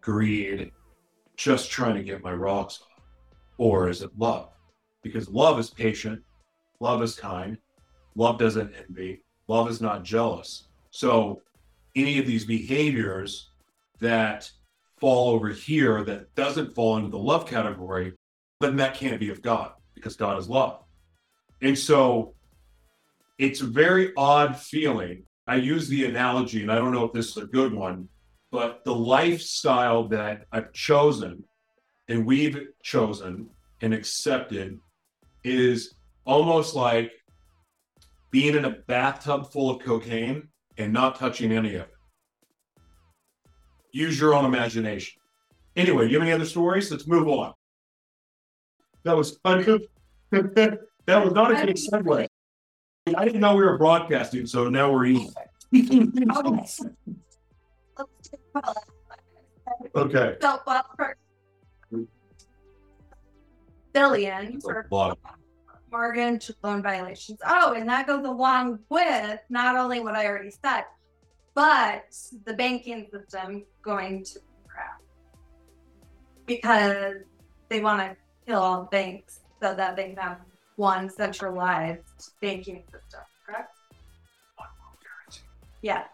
greed 0.00 0.72
just 1.36 1.70
trying 1.70 1.94
to 1.94 2.02
get 2.02 2.22
my 2.22 2.32
rocks 2.32 2.80
off 2.80 3.04
or 3.58 3.88
is 3.88 4.02
it 4.02 4.10
love 4.18 4.50
because 5.02 5.28
love 5.28 5.58
is 5.58 5.70
patient 5.70 6.22
love 6.80 7.02
is 7.02 7.14
kind 7.14 7.58
love 8.14 8.38
doesn't 8.38 8.72
envy 8.88 9.22
love 9.48 9.68
is 9.68 9.80
not 9.80 10.02
jealous 10.02 10.68
so 10.90 11.40
any 11.96 12.18
of 12.18 12.26
these 12.26 12.44
behaviors 12.44 13.50
that 14.00 14.50
fall 15.00 15.30
over 15.30 15.48
here 15.48 16.04
that 16.04 16.34
doesn't 16.34 16.74
fall 16.74 16.96
into 16.96 17.10
the 17.10 17.18
love 17.18 17.46
category 17.46 18.12
then 18.60 18.76
that 18.76 18.94
can't 18.94 19.20
be 19.20 19.30
of 19.30 19.42
god 19.42 19.72
because 19.98 20.16
God 20.16 20.38
is 20.38 20.48
love. 20.48 20.82
And 21.60 21.76
so 21.76 22.34
it's 23.38 23.60
a 23.60 23.66
very 23.66 24.12
odd 24.16 24.56
feeling. 24.56 25.24
I 25.46 25.56
use 25.56 25.88
the 25.88 26.04
analogy, 26.04 26.62
and 26.62 26.70
I 26.70 26.76
don't 26.76 26.92
know 26.92 27.04
if 27.04 27.12
this 27.12 27.28
is 27.28 27.36
a 27.36 27.46
good 27.46 27.72
one, 27.72 28.08
but 28.50 28.84
the 28.84 28.94
lifestyle 28.94 30.08
that 30.08 30.46
I've 30.52 30.72
chosen 30.72 31.44
and 32.08 32.24
we've 32.24 32.68
chosen 32.82 33.50
and 33.80 33.92
accepted 33.92 34.78
is 35.44 35.94
almost 36.24 36.74
like 36.74 37.12
being 38.30 38.54
in 38.54 38.64
a 38.64 38.70
bathtub 38.70 39.50
full 39.50 39.70
of 39.70 39.82
cocaine 39.82 40.48
and 40.76 40.92
not 40.92 41.18
touching 41.18 41.52
any 41.52 41.74
of 41.74 41.82
it. 41.82 41.94
Use 43.92 44.20
your 44.20 44.34
own 44.34 44.44
imagination. 44.44 45.20
Anyway, 45.76 46.06
do 46.06 46.12
you 46.12 46.18
have 46.18 46.26
any 46.26 46.34
other 46.34 46.44
stories? 46.44 46.90
Let's 46.90 47.06
move 47.06 47.28
on. 47.28 47.54
That 49.04 49.16
was 49.16 49.38
of, 49.44 49.64
that 50.30 51.24
was 51.24 51.32
not 51.32 51.50
a 51.52 51.66
good 51.66 51.76
segue. 51.76 52.26
I 53.16 53.24
didn't 53.24 53.40
know 53.40 53.54
we 53.54 53.64
were 53.64 53.78
broadcasting, 53.78 54.46
so 54.46 54.68
now 54.68 54.92
we're 54.92 55.06
eating. 55.06 55.32
Let's 55.72 55.88
talk 56.26 56.46
about 58.54 58.76
Okay. 59.94 60.36
So, 60.40 60.60
well, 60.66 60.84
first, 60.96 61.18
billion 63.98 64.60
for 64.60 64.86
lot. 64.90 65.18
mortgage 65.90 66.50
loan 66.62 66.82
violations. 66.82 67.38
Oh, 67.46 67.72
and 67.72 67.88
that 67.88 68.06
goes 68.06 68.24
along 68.24 68.78
with 68.88 69.40
not 69.48 69.76
only 69.76 70.00
what 70.00 70.14
I 70.14 70.26
already 70.26 70.50
said, 70.50 70.84
but 71.54 72.04
the 72.44 72.54
banking 72.54 73.06
system 73.12 73.64
going 73.82 74.24
to 74.24 74.38
crap 74.68 75.00
because 76.46 77.16
they 77.68 77.80
want 77.80 78.00
to 78.00 78.16
kill 78.46 78.60
all 78.60 78.84
banks 78.84 79.40
so 79.60 79.74
that 79.74 79.96
they 79.96 80.10
can 80.10 80.16
have 80.16 80.38
one 80.76 81.10
centralized 81.10 82.32
banking 82.40 82.84
system. 82.84 83.20
Correct? 83.44 83.74
Yeah. 85.82 86.04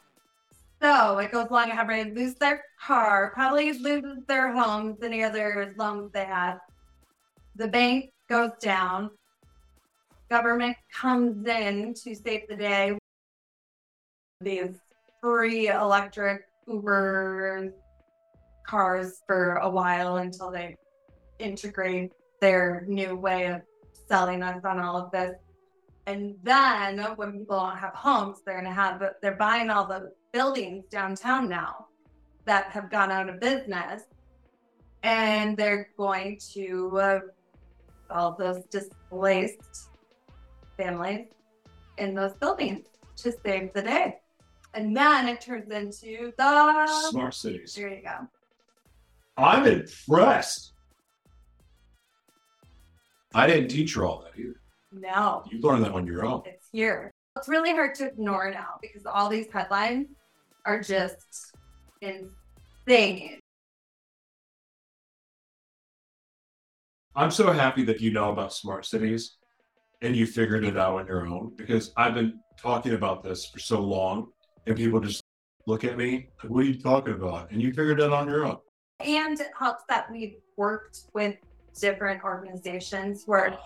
So 0.81 1.19
it 1.19 1.33
goes 1.33 1.49
along 1.51 1.71
everybody 1.71 2.15
lose 2.15 2.35
their 2.35 2.65
car, 2.81 3.33
probably 3.35 3.73
lose 3.79 4.23
their 4.27 4.53
homes, 4.53 4.99
any 5.03 5.23
other 5.23 5.75
loans 5.79 6.13
they 6.13 6.25
had. 6.25 6.59
The 7.57 7.69
bank 7.69 8.11
goes 8.29 8.51
down. 8.61 9.11
Government 10.29 10.77
comes 10.93 11.47
in 11.47 11.95
to 11.95 12.15
save 12.15 12.49
the 12.49 12.57
day. 12.57 12.99
These 14.41 14.77
free 15.23 15.69
electric 15.69 16.43
Uber 16.67 17.73
cars 18.67 19.23
for 19.27 19.57
a 19.57 19.71
while 19.71 20.17
until 20.17 20.51
they 20.51 20.77
integrate 21.39 22.13
their 22.41 22.85
new 22.89 23.15
way 23.15 23.47
of 23.47 23.63
selling 24.09 24.43
us 24.43 24.65
on 24.65 24.81
all 24.81 24.97
of 24.97 25.11
this. 25.13 25.37
And 26.07 26.35
then 26.43 26.99
when 27.17 27.39
people 27.39 27.61
don't 27.61 27.77
have 27.77 27.95
homes, 27.95 28.39
they're 28.45 28.57
gonna 28.57 28.75
have 28.75 29.03
they're 29.23 29.37
buying 29.37 29.71
all 29.71 29.87
the 29.87 30.13
buildings 30.33 30.85
downtown 30.91 31.49
now 31.49 31.87
that 32.45 32.67
have 32.67 32.91
gone 32.91 33.11
out 33.11 33.29
of 33.29 33.41
business, 33.41 34.03
and 35.03 35.57
they're 35.57 35.89
going 35.97 36.39
to 36.53 36.99
uh, 37.01 37.21
all 38.15 38.33
those 38.39 38.65
displaced 38.71 39.91
families 40.79 41.27
in 41.99 42.15
those 42.15 42.33
buildings 42.35 42.87
to 43.17 43.33
save 43.45 43.73
the 43.75 43.83
day. 43.83 44.17
And 44.73 44.97
then 44.97 45.29
it 45.29 45.41
turns 45.41 45.71
into 45.71 46.33
the 46.39 46.87
Smart 47.11 47.35
cities. 47.35 47.75
there 47.75 47.89
you 47.89 48.03
go. 48.03 48.27
I'm 49.37 49.67
impressed. 49.67 50.73
I 53.35 53.47
didn't 53.47 53.69
teach 53.69 53.95
her 53.95 54.05
all 54.05 54.23
that 54.25 54.39
either. 54.41 54.61
No, 54.93 55.43
You 55.51 55.61
learned 55.61 55.85
that 55.85 55.93
on 55.93 56.07
your 56.07 56.25
own. 56.25 56.43
it's 56.47 56.69
here. 56.71 57.11
It's 57.37 57.49
really 57.49 57.73
hard 57.73 57.97
to 57.97 58.07
ignore 58.07 58.51
now 58.53 58.79
because 58.81 59.07
all 59.07 59.29
these 59.29 59.47
headlines 59.53 60.07
are 60.65 60.81
just 60.81 61.53
insane. 62.01 63.41
I'm 67.17 67.31
so 67.31 67.53
happy 67.53 67.85
that 67.85 68.01
you 68.01 68.11
know 68.11 68.31
about 68.31 68.53
smart 68.53 68.85
cities 68.85 69.37
and 70.03 70.17
you 70.17 70.27
figured 70.27 70.65
it 70.65 70.77
out 70.77 70.99
on 70.99 71.07
your 71.07 71.25
own 71.27 71.53
because 71.55 71.93
I've 71.97 72.15
been 72.15 72.41
talking 72.61 72.95
about 72.95 73.23
this 73.23 73.47
for 73.47 73.61
so 73.61 73.81
long 73.81 74.33
and 74.67 74.77
people 74.77 74.99
just 74.99 75.23
look 75.67 75.85
at 75.85 75.97
me, 75.97 76.31
like, 76.43 76.51
what 76.51 76.65
are 76.65 76.69
you 76.69 76.81
talking 76.81 77.15
about? 77.15 77.53
And 77.53 77.63
you 77.63 77.69
figured 77.69 78.01
it 78.01 78.05
out 78.05 78.13
on 78.13 78.29
your 78.29 78.45
own. 78.45 78.57
And 78.99 79.39
it 79.39 79.51
helps 79.57 79.85
that 79.89 80.11
we've 80.11 80.35
worked 80.57 81.03
with 81.15 81.37
different 81.81 82.25
organizations 82.25 83.25
who 83.25 83.33
are 83.33 83.57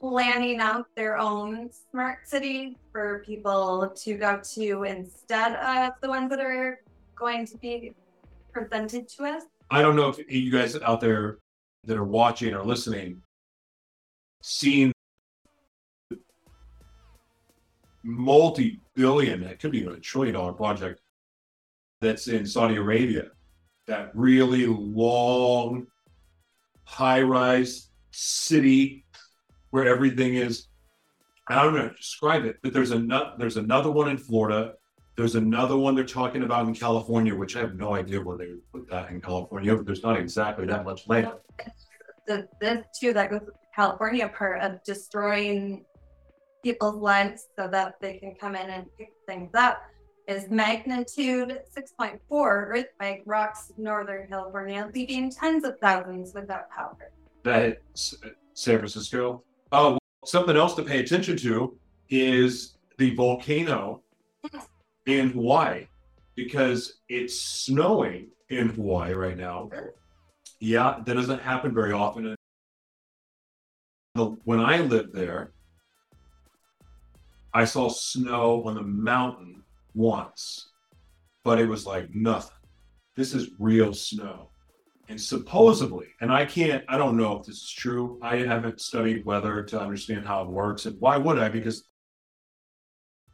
planning 0.00 0.58
out 0.58 0.86
their 0.96 1.18
own 1.18 1.70
smart 1.90 2.26
city 2.26 2.76
for 2.90 3.22
people 3.24 3.92
to 3.94 4.14
go 4.14 4.40
to 4.54 4.82
instead 4.82 5.54
of 5.54 5.92
the 6.00 6.08
ones 6.08 6.30
that 6.30 6.40
are 6.40 6.80
going 7.14 7.46
to 7.46 7.56
be 7.58 7.92
presented 8.52 9.08
to 9.08 9.24
us. 9.24 9.44
I 9.70 9.82
don't 9.82 9.94
know 9.94 10.08
if 10.08 10.18
you 10.30 10.50
guys 10.50 10.76
out 10.76 11.00
there 11.00 11.38
that 11.84 11.96
are 11.96 12.04
watching 12.04 12.54
or 12.54 12.64
listening 12.64 13.22
seen 14.42 14.92
multi-billion, 18.04 19.42
it 19.42 19.60
could 19.60 19.72
be 19.72 19.84
a 19.84 19.96
trillion 19.96 20.34
dollar 20.34 20.52
project 20.52 21.00
that's 22.00 22.28
in 22.28 22.46
Saudi 22.46 22.76
Arabia. 22.76 23.26
That 23.86 24.10
really 24.14 24.66
long, 24.66 25.86
high-rise 26.84 27.90
city 28.10 29.04
where 29.70 29.86
everything 29.86 30.34
is. 30.34 30.66
I 31.48 31.62
don't 31.62 31.74
know 31.74 31.82
how 31.82 31.88
to 31.88 31.94
describe 31.94 32.44
it, 32.44 32.58
but 32.62 32.72
there's 32.72 32.90
another 32.90 33.32
there's 33.38 33.56
another 33.56 33.90
one 33.90 34.10
in 34.10 34.18
Florida. 34.18 34.74
There's 35.18 35.34
another 35.34 35.76
one 35.76 35.96
they're 35.96 36.04
talking 36.04 36.44
about 36.44 36.68
in 36.68 36.74
California, 36.76 37.34
which 37.34 37.56
I 37.56 37.58
have 37.58 37.74
no 37.74 37.96
idea 37.96 38.20
where 38.20 38.38
they 38.38 38.46
would 38.46 38.72
put 38.72 38.88
that 38.88 39.10
in 39.10 39.20
California, 39.20 39.74
but 39.74 39.84
there's 39.84 40.04
not 40.04 40.16
exactly 40.16 40.64
that 40.66 40.84
much 40.84 41.08
land. 41.08 41.32
The 42.28 42.46
this 42.60 42.84
too 42.96 43.12
that 43.14 43.28
goes 43.28 43.40
with 43.40 43.56
California 43.74 44.28
part 44.28 44.62
of 44.62 44.80
destroying 44.84 45.84
people's 46.62 47.02
lives 47.02 47.48
so 47.58 47.66
that 47.66 47.94
they 48.00 48.18
can 48.18 48.36
come 48.36 48.54
in 48.54 48.70
and 48.70 48.86
pick 48.96 49.08
things 49.26 49.50
up 49.56 49.82
is 50.28 50.48
magnitude 50.50 51.62
6.4 51.76 52.20
earthquake 52.30 53.22
rocks 53.26 53.72
Northern 53.76 54.28
California, 54.28 54.88
leaving 54.94 55.32
tens 55.32 55.64
of 55.64 55.80
thousands 55.80 56.32
without 56.32 56.70
power. 56.70 57.10
That's 57.42 58.14
uh, 58.24 58.28
San 58.54 58.78
Francisco. 58.78 59.42
Oh, 59.72 59.98
something 60.24 60.56
else 60.56 60.74
to 60.74 60.82
pay 60.84 61.00
attention 61.00 61.36
to 61.38 61.76
is 62.08 62.76
the 62.98 63.16
volcano 63.16 64.02
in 65.08 65.30
Hawaii 65.30 65.86
because 66.36 67.00
it's 67.08 67.40
snowing 67.40 68.28
in 68.50 68.68
Hawaii 68.68 69.14
right 69.14 69.36
now. 69.36 69.70
Yeah, 70.60 71.00
that 71.04 71.14
doesn't 71.14 71.40
happen 71.40 71.74
very 71.74 71.92
often. 71.92 72.36
When 74.44 74.60
I 74.60 74.78
lived 74.78 75.14
there, 75.14 75.52
I 77.54 77.64
saw 77.64 77.88
snow 77.88 78.62
on 78.66 78.74
the 78.74 78.82
mountain 78.82 79.62
once, 79.94 80.68
but 81.42 81.58
it 81.58 81.66
was 81.66 81.86
like 81.86 82.14
nothing. 82.14 82.56
This 83.16 83.34
is 83.34 83.50
real 83.58 83.94
snow. 83.94 84.50
And 85.08 85.18
supposedly, 85.18 86.08
and 86.20 86.30
I 86.30 86.44
can't, 86.44 86.84
I 86.86 86.98
don't 86.98 87.16
know 87.16 87.38
if 87.38 87.46
this 87.46 87.62
is 87.62 87.70
true. 87.70 88.18
I 88.20 88.36
haven't 88.36 88.80
studied 88.80 89.24
weather 89.24 89.62
to 89.62 89.80
understand 89.80 90.26
how 90.26 90.42
it 90.42 90.50
works. 90.50 90.84
And 90.84 91.00
why 91.00 91.16
would 91.16 91.38
I? 91.38 91.48
Because 91.48 91.88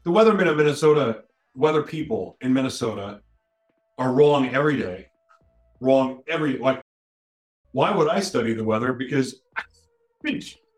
the 0.05 0.11
weathermen 0.11 0.49
of 0.49 0.57
Minnesota, 0.57 1.25
weather 1.55 1.83
people 1.83 2.37
in 2.41 2.53
Minnesota 2.53 3.21
are 3.99 4.13
wrong 4.13 4.49
every 4.49 4.77
day. 4.77 5.09
Wrong 5.81 6.23
every, 6.29 6.59
like, 6.59 6.81
why 7.73 7.95
would 7.95 8.09
I 8.09 8.21
study 8.21 8.55
the 8.55 8.65
weather? 8.65 8.93
Because 8.93 9.43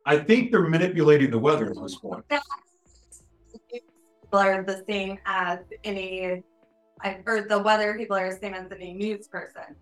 I 0.06 0.18
think 0.18 0.50
they're 0.50 0.68
manipulating 0.68 1.30
the 1.30 1.38
weather 1.38 1.70
at 1.70 1.76
this 1.80 1.96
point. 1.96 2.24
People 2.28 4.38
are 4.38 4.62
the 4.62 4.82
same 4.88 5.18
as 5.26 5.60
any, 5.84 6.42
or 7.26 7.46
the 7.48 7.62
weather 7.64 7.96
people 7.96 8.16
are 8.16 8.32
the 8.32 8.38
same 8.38 8.54
as 8.54 8.70
any 8.72 8.94
news 8.94 9.28
person 9.28 9.76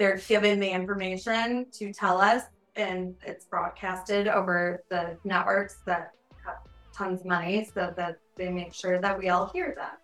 they're 0.00 0.16
given 0.16 0.58
the 0.58 0.68
information 0.68 1.66
to 1.70 1.92
tell 1.92 2.22
us 2.22 2.44
and 2.74 3.14
it's 3.22 3.44
broadcasted 3.44 4.28
over 4.28 4.82
the 4.88 5.18
networks 5.24 5.82
that 5.84 6.12
have 6.42 6.56
tons 6.94 7.20
of 7.20 7.26
money 7.26 7.68
so 7.74 7.92
that 7.98 8.16
they 8.34 8.48
make 8.48 8.72
sure 8.72 8.98
that 8.98 9.18
we 9.18 9.28
all 9.28 9.50
hear 9.52 9.74
that. 9.76 9.99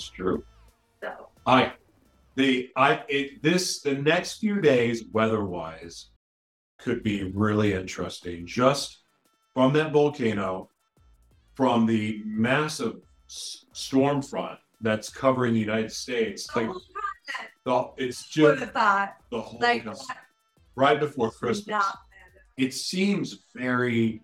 It's 0.00 0.08
true. 0.08 0.42
So 1.02 1.28
I 1.46 1.72
the 2.36 2.70
I 2.74 3.02
it, 3.08 3.42
this 3.42 3.82
the 3.82 3.94
next 3.94 4.38
few 4.38 4.60
days 4.60 5.04
weather 5.12 5.44
wise 5.44 6.08
could 6.78 7.02
be 7.02 7.24
really 7.34 7.74
interesting 7.74 8.46
just 8.46 9.00
from 9.52 9.74
that 9.74 9.92
volcano 9.92 10.70
from 11.54 11.84
the 11.84 12.22
massive 12.24 12.96
storm 13.26 14.22
front 14.22 14.58
that's 14.80 15.10
covering 15.10 15.52
the 15.52 15.60
United 15.60 15.92
States. 15.92 16.48
Like, 16.56 16.70
oh, 17.66 17.92
the, 17.98 18.04
it's 18.04 18.26
just 18.26 18.72
the 18.72 19.12
whole 19.32 19.60
like, 19.60 19.84
right 20.74 20.98
before 20.98 21.30
Christmas. 21.30 21.84
It 22.56 22.72
seems 22.72 23.44
very 23.54 24.22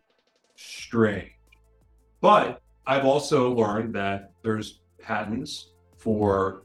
strange. 0.57 1.33
But 2.22 2.62
I've 2.87 3.05
also 3.05 3.53
learned 3.53 3.95
that 3.97 4.33
there's 4.43 4.81
patents 5.07 5.70
for 5.96 6.64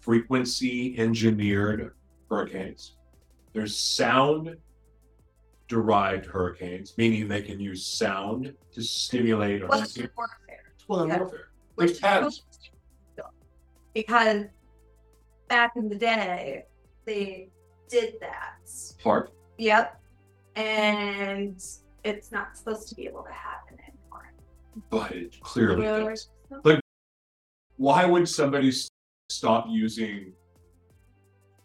frequency 0.00 0.96
engineered 0.98 1.92
hurricanes. 2.30 2.94
There's 3.52 3.76
sound 3.76 4.56
derived 5.66 6.26
hurricanes, 6.26 6.94
meaning 6.96 7.26
they 7.26 7.42
can 7.42 7.58
use 7.58 7.84
sound 7.84 8.54
to 8.72 8.82
stimulate. 8.82 9.68
Well, 9.68 9.80
warfare. 9.80 10.12
Well, 10.86 11.08
yeah. 11.08 11.18
warfare. 11.18 11.48
Which 11.74 11.98
has 12.00 12.42
Because 13.92 14.44
back 15.48 15.72
in 15.76 15.88
the 15.88 15.96
day, 15.96 16.64
they 17.04 17.48
did 17.88 18.14
that. 18.20 18.70
Part. 19.02 19.32
Yep. 19.58 20.00
And 20.54 21.62
it's 22.04 22.32
not 22.32 22.56
supposed 22.56 22.88
to 22.88 22.94
be 22.94 23.06
able 23.06 23.22
to 23.22 23.32
happen 23.32 23.78
anymore. 23.80 24.32
But 24.90 25.12
it 25.12 25.40
clearly 25.40 25.82
does. 25.82 26.28
Like, 26.64 26.80
why 27.76 28.04
would 28.06 28.28
somebody 28.28 28.72
stop 29.28 29.66
using 29.68 30.32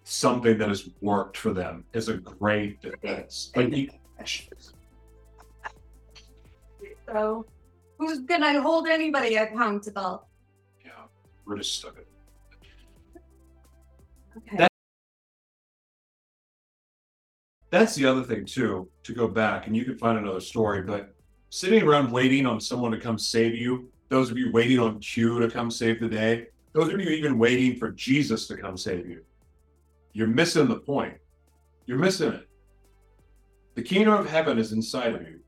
something 0.03 0.57
that 0.57 0.69
has 0.69 0.89
worked 1.01 1.37
for 1.37 1.53
them 1.53 1.85
as 1.93 2.09
a 2.09 2.17
great 2.17 2.81
defense? 2.81 3.51
Like, 3.55 3.91
so, 7.07 7.45
who's 7.97 8.19
gonna 8.19 8.61
hold 8.61 8.87
anybody 8.87 9.35
accountable? 9.35 10.27
Yeah, 10.83 10.91
we're 11.45 11.57
just 11.57 11.75
stuck 11.75 11.95
Okay. 14.35 14.57
That, 14.57 14.71
that's 17.69 17.93
the 17.93 18.05
other 18.05 18.23
thing 18.23 18.45
too, 18.45 18.89
to 19.03 19.13
go 19.13 19.27
back 19.27 19.67
and 19.67 19.77
you 19.77 19.85
can 19.85 19.97
find 19.97 20.17
another 20.17 20.39
story, 20.39 20.81
but 20.81 21.13
sitting 21.49 21.83
around 21.83 22.11
waiting 22.11 22.47
on 22.47 22.59
someone 22.59 22.91
to 22.91 22.99
come 22.99 23.19
save 23.19 23.55
you, 23.55 23.92
those 24.13 24.29
of 24.29 24.37
you 24.37 24.51
waiting 24.51 24.77
on 24.77 24.99
Q 24.99 25.39
to 25.39 25.49
come 25.49 25.71
save 25.71 25.99
the 25.99 26.07
day, 26.07 26.45
those 26.71 26.93
of 26.93 26.99
you 26.99 27.09
even 27.09 27.39
waiting 27.39 27.75
for 27.75 27.89
Jesus 27.89 28.45
to 28.47 28.55
come 28.55 28.77
save 28.77 29.07
you, 29.07 29.23
you're 30.13 30.27
missing 30.27 30.67
the 30.67 30.75
point. 30.75 31.15
You're 31.87 31.97
missing 31.97 32.33
it. 32.33 32.47
The 33.73 33.81
kingdom 33.81 34.13
of 34.13 34.29
heaven 34.29 34.59
is 34.59 34.71
inside 34.71 35.15
of 35.15 35.23
you, 35.23 35.39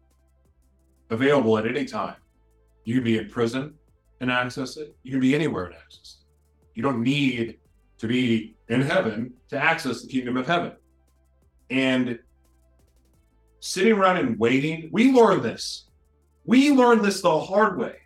available 1.12 1.60
at 1.60 1.68
any 1.68 1.86
time. 1.86 2.16
You 2.86 2.96
can 2.96 3.04
be 3.04 3.20
in 3.20 3.30
prison 3.30 3.76
and 4.20 4.32
access 4.32 4.78
it. 4.78 4.96
You 5.04 5.12
can 5.12 5.20
be 5.20 5.36
anywhere 5.36 5.66
and 5.66 5.76
access 5.76 6.18
it. 6.20 6.28
You 6.74 6.82
don't 6.82 7.04
need 7.04 7.60
to 8.00 8.08
be 8.08 8.56
in 8.68 8.82
heaven 8.82 9.34
to 9.50 9.60
access 9.60 10.02
the 10.02 10.08
kingdom 10.08 10.38
of 10.38 10.48
heaven. 10.48 10.72
And 11.70 12.18
sitting 13.60 13.94
around 13.94 14.18
and 14.18 14.40
waiting, 14.40 14.90
we 14.92 15.12
learned 15.12 15.44
this. 15.44 15.86
We 16.46 16.72
learned 16.72 17.06
this 17.06 17.22
the 17.22 17.40
hard 17.40 17.78
way 17.78 17.98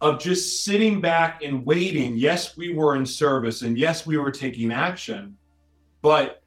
of 0.00 0.20
just 0.20 0.64
sitting 0.64 1.00
back 1.00 1.42
and 1.42 1.64
waiting. 1.64 2.16
Yes, 2.16 2.56
we 2.56 2.74
were 2.74 2.96
in 2.96 3.06
service 3.06 3.62
and 3.62 3.78
yes, 3.78 4.06
we 4.06 4.18
were 4.18 4.30
taking 4.30 4.72
action, 4.72 5.36
but 6.02 6.42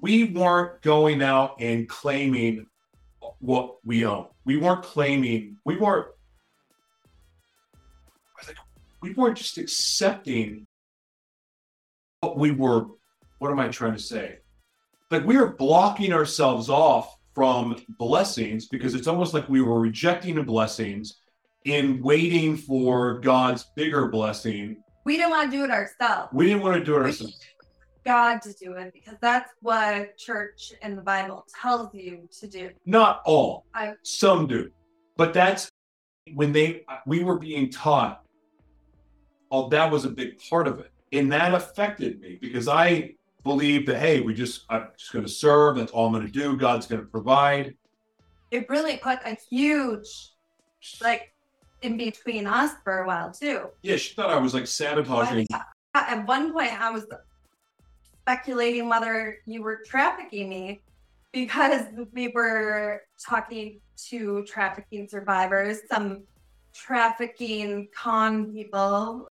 we 0.00 0.24
weren't 0.24 0.80
going 0.82 1.22
out 1.22 1.56
and 1.60 1.88
claiming 1.88 2.66
what 3.40 3.76
we 3.84 4.06
own. 4.06 4.26
We 4.44 4.56
weren't 4.56 4.82
claiming, 4.82 5.56
we 5.64 5.76
weren't, 5.76 6.08
we 9.02 9.12
weren't 9.12 9.36
just 9.36 9.58
accepting 9.58 10.66
what 12.20 12.38
we 12.38 12.50
were, 12.52 12.86
what 13.38 13.50
am 13.50 13.60
I 13.60 13.68
trying 13.68 13.92
to 13.92 14.02
say? 14.02 14.38
Like 15.10 15.26
we 15.26 15.36
were 15.36 15.52
blocking 15.52 16.12
ourselves 16.12 16.70
off 16.70 17.14
from 17.34 17.76
blessings 17.98 18.66
because 18.66 18.94
it's 18.94 19.06
almost 19.06 19.34
like 19.34 19.48
we 19.48 19.60
were 19.60 19.78
rejecting 19.78 20.36
the 20.36 20.42
blessings 20.42 21.18
and 21.66 22.02
waiting 22.02 22.56
for 22.56 23.20
God's 23.20 23.64
bigger 23.74 24.08
blessing. 24.08 24.82
We 25.04 25.16
didn't 25.16 25.30
want 25.30 25.50
to 25.50 25.56
do 25.56 25.64
it 25.64 25.70
ourselves. 25.70 26.30
We 26.32 26.46
didn't 26.46 26.62
want 26.62 26.78
to 26.78 26.84
do 26.84 26.96
it 26.96 27.02
ourselves. 27.02 27.38
God 28.04 28.42
to 28.42 28.52
do 28.52 28.74
it 28.74 28.92
because 28.92 29.16
that's 29.20 29.50
what 29.62 30.16
church 30.18 30.72
and 30.82 30.96
the 30.96 31.02
Bible 31.02 31.46
tells 31.60 31.94
you 31.94 32.28
to 32.40 32.46
do. 32.46 32.70
Not 32.84 33.22
all. 33.24 33.64
I, 33.74 33.94
Some 34.02 34.46
do. 34.46 34.70
But 35.16 35.32
that's 35.32 35.70
when 36.34 36.52
they 36.52 36.84
we 37.06 37.22
were 37.22 37.38
being 37.38 37.68
taught 37.68 38.22
oh 39.50 39.68
that 39.68 39.90
was 39.90 40.06
a 40.06 40.08
big 40.08 40.40
part 40.48 40.66
of 40.66 40.80
it 40.80 40.90
and 41.12 41.30
that 41.30 41.52
affected 41.52 42.18
me 42.18 42.38
because 42.40 42.66
I 42.66 43.14
believed 43.44 43.86
that, 43.88 43.98
hey, 43.98 44.20
we 44.20 44.34
just, 44.34 44.64
I'm 44.70 44.88
just 44.98 45.12
going 45.12 45.24
to 45.24 45.30
serve. 45.30 45.76
That's 45.76 45.92
all 45.92 46.06
I'm 46.06 46.12
going 46.12 46.26
to 46.26 46.32
do. 46.32 46.56
God's 46.56 46.86
going 46.86 47.02
to 47.02 47.06
provide. 47.06 47.74
It 48.50 48.68
really 48.68 48.96
put 48.96 49.20
a 49.24 49.36
huge, 49.50 50.32
like, 51.02 51.33
in 51.84 51.96
between 51.96 52.46
us 52.46 52.72
for 52.82 53.00
a 53.00 53.06
while 53.06 53.30
too. 53.30 53.68
Yeah, 53.82 53.96
she 53.96 54.14
thought 54.14 54.30
I 54.30 54.38
was 54.38 54.54
like 54.54 54.66
sabotaging. 54.66 55.46
Uh, 55.52 55.60
at 55.94 56.26
one 56.26 56.52
point, 56.52 56.72
I 56.80 56.90
was 56.90 57.06
speculating 58.22 58.88
whether 58.88 59.38
you 59.46 59.62
were 59.62 59.80
trafficking 59.86 60.48
me 60.48 60.80
because 61.32 61.82
we 62.12 62.28
were 62.28 63.02
talking 63.24 63.80
to 64.08 64.44
trafficking 64.44 65.06
survivors, 65.08 65.80
some 65.90 66.22
trafficking 66.74 67.88
con 67.94 68.52
people 68.52 69.28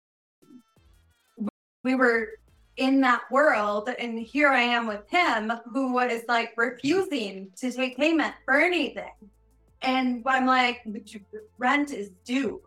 we 1.84 1.96
were 1.96 2.30
in 2.78 3.00
that 3.00 3.22
world 3.32 3.90
and 4.00 4.20
here 4.20 4.50
i 4.50 4.60
am 4.60 4.88
with 4.88 5.08
him 5.08 5.52
who 5.72 5.98
is 6.00 6.24
like 6.28 6.52
refusing 6.58 7.48
to 7.56 7.72
take 7.72 7.96
payment 7.96 8.34
for 8.44 8.60
anything 8.60 9.12
and 9.82 10.24
i'm 10.26 10.46
like 10.46 10.82
rent 11.58 11.92
is 11.92 12.10
due 12.26 12.62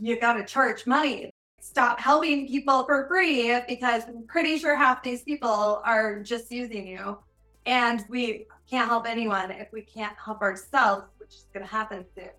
you 0.00 0.18
gotta 0.18 0.44
charge 0.44 0.86
money 0.86 1.30
stop 1.60 2.00
helping 2.00 2.46
people 2.48 2.84
for 2.84 3.06
free 3.08 3.58
because 3.68 4.04
i'm 4.08 4.26
pretty 4.26 4.58
sure 4.58 4.74
half 4.76 5.02
these 5.02 5.22
people 5.22 5.80
are 5.84 6.20
just 6.22 6.50
using 6.50 6.86
you 6.86 7.18
and 7.66 8.04
we 8.08 8.46
can't 8.68 8.88
help 8.88 9.06
anyone 9.08 9.50
if 9.50 9.68
we 9.72 9.82
can't 9.82 10.16
help 10.22 10.40
ourselves, 10.40 11.04
which 11.18 11.30
is 11.30 11.46
going 11.52 11.64
to 11.64 11.70
happen 11.70 12.04
soon. 12.16 12.30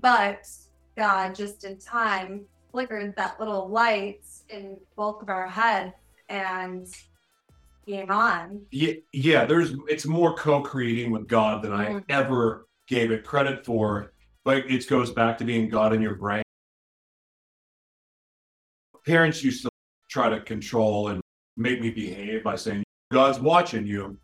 But 0.00 0.46
God, 0.96 1.34
just 1.34 1.64
in 1.64 1.78
time, 1.78 2.44
flickered 2.70 3.14
that 3.16 3.40
little 3.40 3.68
light 3.68 4.24
in 4.48 4.76
both 4.96 5.22
of 5.22 5.28
our 5.28 5.48
heads 5.48 5.94
and 6.28 6.86
came 7.86 8.10
on. 8.10 8.62
Yeah, 8.70 8.92
yeah. 9.12 9.44
There's 9.46 9.72
it's 9.88 10.06
more 10.06 10.34
co-creating 10.34 11.10
with 11.10 11.26
God 11.26 11.62
than 11.62 11.72
I 11.72 11.94
Mhm. 11.94 12.04
ever 12.08 12.66
gave 12.90 13.12
it 13.12 13.24
credit 13.24 13.64
for. 13.64 14.12
But 14.44 14.58
it 14.68 14.88
goes 14.88 15.12
back 15.12 15.38
to 15.38 15.44
being 15.44 15.68
God 15.68 15.94
in 15.94 16.02
your 16.02 16.16
brain. 16.16 16.42
Parents 19.06 19.42
used 19.42 19.62
to 19.62 19.70
try 20.10 20.28
to 20.28 20.40
control 20.40 21.08
and 21.08 21.20
make 21.56 21.80
me 21.80 21.90
behave 21.90 22.42
by 22.42 22.56
saying 22.56 22.82
God's 23.12 23.38
watching 23.38 23.86
you, 23.86 24.18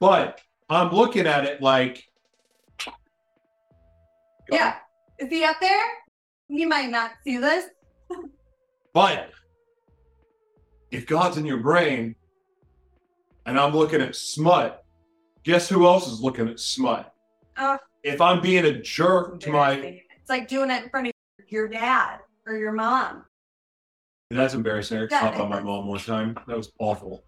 but 0.00 0.40
I'm 0.68 0.92
looking 0.92 1.26
at 1.26 1.44
it 1.44 1.62
like 1.62 2.04
Yeah. 4.50 4.76
Is 5.18 5.28
he 5.30 5.44
up 5.44 5.56
there? 5.60 5.86
You 6.48 6.68
might 6.68 6.90
not 6.90 7.12
see 7.24 7.38
this. 7.38 7.66
But 8.92 9.30
if 10.90 11.06
God's 11.06 11.36
in 11.36 11.46
your 11.46 11.58
brain 11.58 12.14
and 13.44 13.58
I'm 13.58 13.74
looking 13.74 14.00
at 14.00 14.14
smut, 14.14 14.84
guess 15.42 15.68
who 15.68 15.86
else 15.86 16.06
is 16.06 16.20
looking 16.20 16.48
at 16.48 16.60
smut? 16.60 17.12
Oh. 17.58 17.78
If 18.02 18.20
I'm 18.20 18.40
being 18.40 18.64
a 18.64 18.80
jerk 18.80 19.40
to 19.40 19.50
my 19.50 19.72
It's 19.72 20.28
like 20.28 20.48
doing 20.48 20.70
it 20.70 20.84
in 20.84 20.90
front 20.90 21.08
of 21.08 21.12
your 21.48 21.68
dad 21.68 22.20
or 22.46 22.56
your 22.56 22.72
mom. 22.72 23.24
that's 24.30 24.54
embarrassing. 24.54 24.98
I 24.98 25.06
caught 25.06 25.36
by 25.36 25.48
my 25.48 25.60
mom 25.60 25.86
one 25.86 25.98
time. 26.00 26.36
That 26.46 26.56
was 26.56 26.72
awful. 26.78 27.24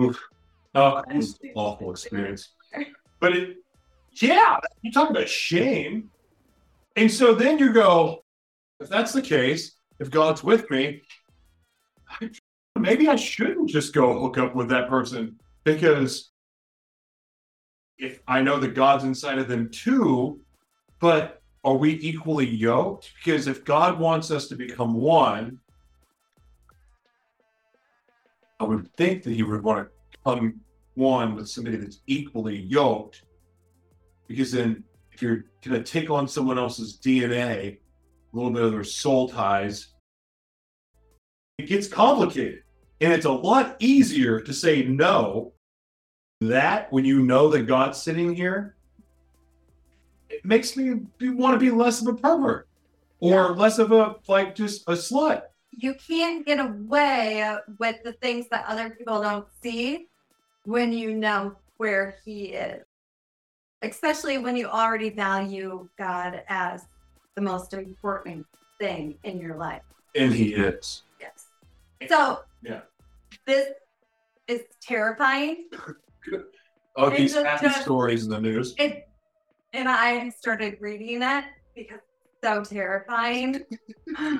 Oof. 0.00 0.20
Oh, 0.74 0.98
it 1.10 1.16
was 1.16 1.38
an 1.42 1.52
awful 1.54 1.90
experience. 1.90 2.50
But 3.20 3.36
it 3.36 3.56
yeah, 4.20 4.58
you 4.82 4.90
talk 4.92 5.10
about 5.10 5.28
shame. 5.28 6.10
And 6.96 7.10
so 7.10 7.34
then 7.34 7.58
you 7.58 7.72
go, 7.72 8.24
if 8.80 8.88
that's 8.88 9.12
the 9.12 9.22
case, 9.22 9.76
if 10.00 10.10
God's 10.10 10.42
with 10.42 10.68
me, 10.70 11.02
maybe 12.76 13.08
I 13.08 13.16
shouldn't 13.16 13.68
just 13.68 13.94
go 13.94 14.20
hook 14.20 14.38
up 14.38 14.54
with 14.54 14.68
that 14.70 14.88
person 14.88 15.38
because 15.64 16.27
if 17.98 18.20
I 18.28 18.40
know 18.40 18.58
that 18.58 18.74
God's 18.74 19.04
inside 19.04 19.38
of 19.38 19.48
them 19.48 19.70
too, 19.70 20.40
but 21.00 21.42
are 21.64 21.76
we 21.76 21.94
equally 22.00 22.46
yoked? 22.46 23.10
Because 23.16 23.46
if 23.46 23.64
God 23.64 23.98
wants 23.98 24.30
us 24.30 24.46
to 24.48 24.56
become 24.56 24.94
one, 24.94 25.58
I 28.60 28.64
would 28.64 28.92
think 28.96 29.22
that 29.24 29.32
He 29.32 29.42
would 29.42 29.62
want 29.62 29.88
to 29.88 29.92
become 30.12 30.60
one 30.94 31.34
with 31.34 31.48
somebody 31.48 31.76
that's 31.76 32.00
equally 32.06 32.56
yoked. 32.56 33.22
Because 34.26 34.52
then, 34.52 34.84
if 35.12 35.22
you're 35.22 35.44
going 35.64 35.82
to 35.82 35.82
take 35.82 36.10
on 36.10 36.28
someone 36.28 36.58
else's 36.58 36.98
DNA, 36.98 37.78
a 38.32 38.36
little 38.36 38.50
bit 38.50 38.62
of 38.62 38.72
their 38.72 38.84
soul 38.84 39.28
ties, 39.28 39.94
it 41.58 41.66
gets 41.66 41.88
complicated. 41.88 42.62
And 43.00 43.12
it's 43.12 43.26
a 43.26 43.32
lot 43.32 43.76
easier 43.78 44.40
to 44.40 44.52
say 44.52 44.84
no. 44.84 45.52
That 46.40 46.92
when 46.92 47.04
you 47.04 47.24
know 47.24 47.48
that 47.48 47.62
God's 47.62 48.00
sitting 48.00 48.34
here, 48.34 48.76
it 50.30 50.44
makes 50.44 50.76
me 50.76 50.94
be, 51.18 51.30
want 51.30 51.54
to 51.54 51.58
be 51.58 51.70
less 51.70 52.00
of 52.00 52.06
a 52.06 52.14
pervert 52.14 52.68
or 53.18 53.30
Yeah. 53.30 53.46
less 53.48 53.78
of 53.78 53.90
a 53.90 54.16
like 54.28 54.54
just 54.54 54.82
a 54.88 54.92
slut. 54.92 55.42
You 55.72 55.94
can't 55.94 56.46
get 56.46 56.60
away 56.60 57.56
with 57.78 57.96
the 58.04 58.12
things 58.14 58.46
that 58.50 58.66
other 58.66 58.90
people 58.90 59.20
don't 59.20 59.46
see 59.62 60.08
when 60.64 60.92
you 60.92 61.14
know 61.14 61.56
where 61.76 62.16
he 62.24 62.46
is. 62.52 62.84
Especially 63.82 64.38
when 64.38 64.56
you 64.56 64.66
already 64.68 65.10
value 65.10 65.88
God 65.98 66.42
as 66.48 66.86
the 67.34 67.42
most 67.42 67.74
important 67.74 68.46
thing 68.78 69.18
in 69.24 69.38
your 69.38 69.56
life. 69.56 69.82
And 70.14 70.32
he 70.32 70.54
is. 70.54 71.02
Yes. 71.20 71.46
So 72.08 72.40
Yeah. 72.62 72.82
this 73.44 73.70
is 74.46 74.62
terrifying. 74.80 75.68
Oh, 76.96 77.10
these 77.10 77.34
just- 77.34 77.46
happy 77.46 77.80
stories 77.80 78.24
in 78.24 78.30
the 78.30 78.40
news. 78.40 78.74
It 78.78 79.08
and 79.72 79.88
I 79.88 80.30
started 80.30 80.78
reading 80.80 81.22
it 81.22 81.44
because 81.74 81.98
it's 82.24 82.42
so 82.42 82.64
terrifying. 82.64 83.64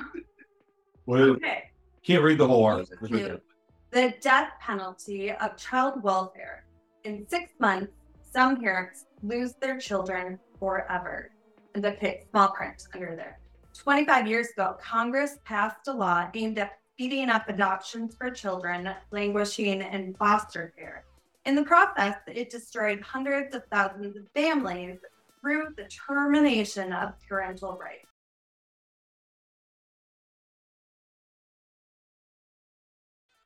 Well, 1.05 1.31
okay. 1.31 1.71
can't 2.03 2.21
read 2.21 2.37
the 2.37 2.47
whole 2.47 2.63
article. 2.63 3.07
Cute. 3.07 3.41
The 3.89 4.13
death 4.21 4.51
penalty 4.61 5.31
of 5.31 5.57
child 5.57 6.03
welfare. 6.03 6.65
In 7.03 7.27
six 7.27 7.53
months, 7.59 7.91
some 8.31 8.61
parents 8.61 9.05
lose 9.23 9.53
their 9.59 9.79
children 9.79 10.37
forever. 10.59 11.31
And 11.73 11.83
the 11.83 11.93
pic- 11.93 12.27
small 12.29 12.49
print 12.49 12.83
under 12.93 13.15
there. 13.15 13.39
25 13.73 14.27
years 14.27 14.49
ago, 14.49 14.77
Congress 14.79 15.39
passed 15.45 15.87
a 15.87 15.93
law 15.93 16.27
aimed 16.35 16.59
at 16.59 16.73
speeding 16.93 17.29
up 17.31 17.49
adoptions 17.49 18.13
for 18.15 18.29
children 18.29 18.91
languishing 19.09 19.81
in 19.81 20.13
foster 20.13 20.73
care. 20.77 21.05
In 21.49 21.55
the 21.55 21.63
process, 21.63 22.15
it 22.27 22.51
destroyed 22.51 23.01
hundreds 23.01 23.55
of 23.55 23.63
thousands 23.71 24.15
of 24.15 24.27
families 24.35 24.99
through 25.41 25.69
the 25.77 25.85
termination 25.85 26.93
of 26.93 27.15
parental 27.27 27.75
rights. 27.75 28.05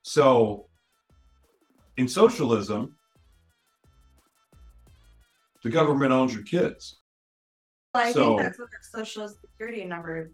So, 0.02 0.68
in 1.96 2.06
socialism, 2.06 2.94
the 5.62 5.70
government 5.70 6.12
owns 6.12 6.34
your 6.34 6.42
kids. 6.42 7.00
Well, 7.94 8.06
I 8.06 8.12
So- 8.12 8.36
think 8.36 8.40
that's 8.40 8.58
what 8.58 8.70
their 8.70 8.82
social 8.82 9.28
security 9.30 9.86
numbers 9.86 10.30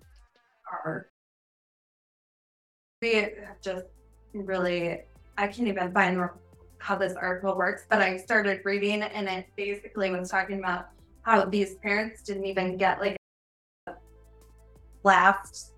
are. 0.73 1.13
We 3.01 3.15
have 3.15 3.61
just 3.63 3.87
really, 4.35 5.05
I 5.39 5.47
can't 5.47 5.69
even 5.69 5.93
find 5.93 6.19
how 6.81 6.97
this 6.97 7.15
article 7.15 7.57
works, 7.57 7.85
but 7.89 8.01
I 8.01 8.17
started 8.17 8.63
reading 8.65 9.03
and 9.03 9.29
it 9.29 9.47
basically 9.57 10.11
was 10.11 10.31
talking 10.31 10.59
about 10.59 10.89
how 11.23 11.45
these 11.45 11.75
parents 11.77 12.23
didn't 12.23 12.47
even 12.47 12.77
get 12.77 13.01
like 13.01 13.17
last 15.05 15.73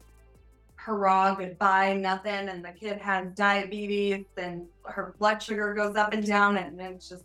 hurrah 0.76 1.34
goodbye, 1.34 1.94
nothing, 1.94 2.48
and 2.48 2.64
the 2.64 2.72
kid 2.72 2.98
had 2.98 3.34
diabetes 3.34 4.24
and 4.36 4.66
her 4.84 5.14
blood 5.18 5.42
sugar 5.42 5.74
goes 5.74 5.96
up 5.96 6.12
and 6.12 6.26
down 6.26 6.57
and 6.57 6.80
it's 6.80 7.09
just 7.09 7.24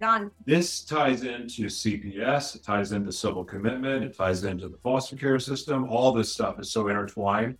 gone. 0.00 0.30
This 0.44 0.84
ties 0.84 1.22
into 1.22 1.66
CPS, 1.66 2.56
it 2.56 2.64
ties 2.64 2.92
into 2.92 3.12
civil 3.12 3.44
commitment, 3.44 4.04
it 4.04 4.16
ties 4.16 4.44
into 4.44 4.68
the 4.68 4.78
foster 4.78 5.16
care 5.16 5.38
system. 5.38 5.88
All 5.88 6.12
this 6.12 6.32
stuff 6.32 6.60
is 6.60 6.72
so 6.72 6.88
intertwined. 6.88 7.58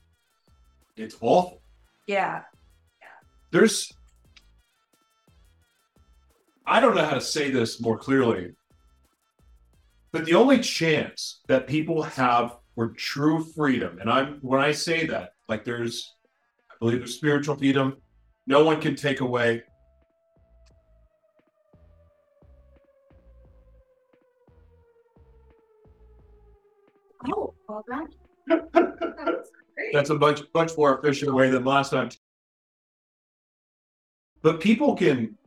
It's 0.97 1.17
awful. 1.21 1.63
Yeah. 2.07 2.43
There's, 3.51 3.93
I 6.71 6.81
don't 6.81 6.95
know 6.95 7.05
how 7.05 7.15
to 7.15 7.21
say 7.21 7.51
this 7.51 7.81
more 7.81 7.97
clearly, 7.97 8.53
but 10.13 10.27
the 10.27 10.35
only 10.35 10.59
chance 10.59 11.41
that 11.49 11.67
people 11.67 12.03
have 12.03 12.57
for 12.75 12.89
true 12.89 13.43
freedom, 13.43 13.99
and 14.01 14.11
I'm 14.11 14.39
when 14.43 14.61
I 14.61 14.73
say 14.73 15.07
that, 15.07 15.31
like 15.49 15.65
there's, 15.65 16.15
I 16.71 16.75
believe 16.79 16.99
there's 16.99 17.15
spiritual 17.15 17.57
freedom, 17.57 17.97
no 18.47 18.65
one 18.65 18.83
can 18.83 18.95
take 18.97 19.21
away. 19.21 19.63
Oh, 27.33 27.55
well. 27.67 27.83
That 27.89 28.09
great. 28.47 29.95
That's 29.95 30.11
a 30.11 30.15
much 30.15 30.43
much 30.53 30.77
more 30.77 30.99
efficient 30.99 31.33
way 31.33 31.49
than 31.49 31.65
last 31.65 31.93
time. 31.93 32.11
But 34.43 34.61
people 34.61 34.95
can 34.95 35.38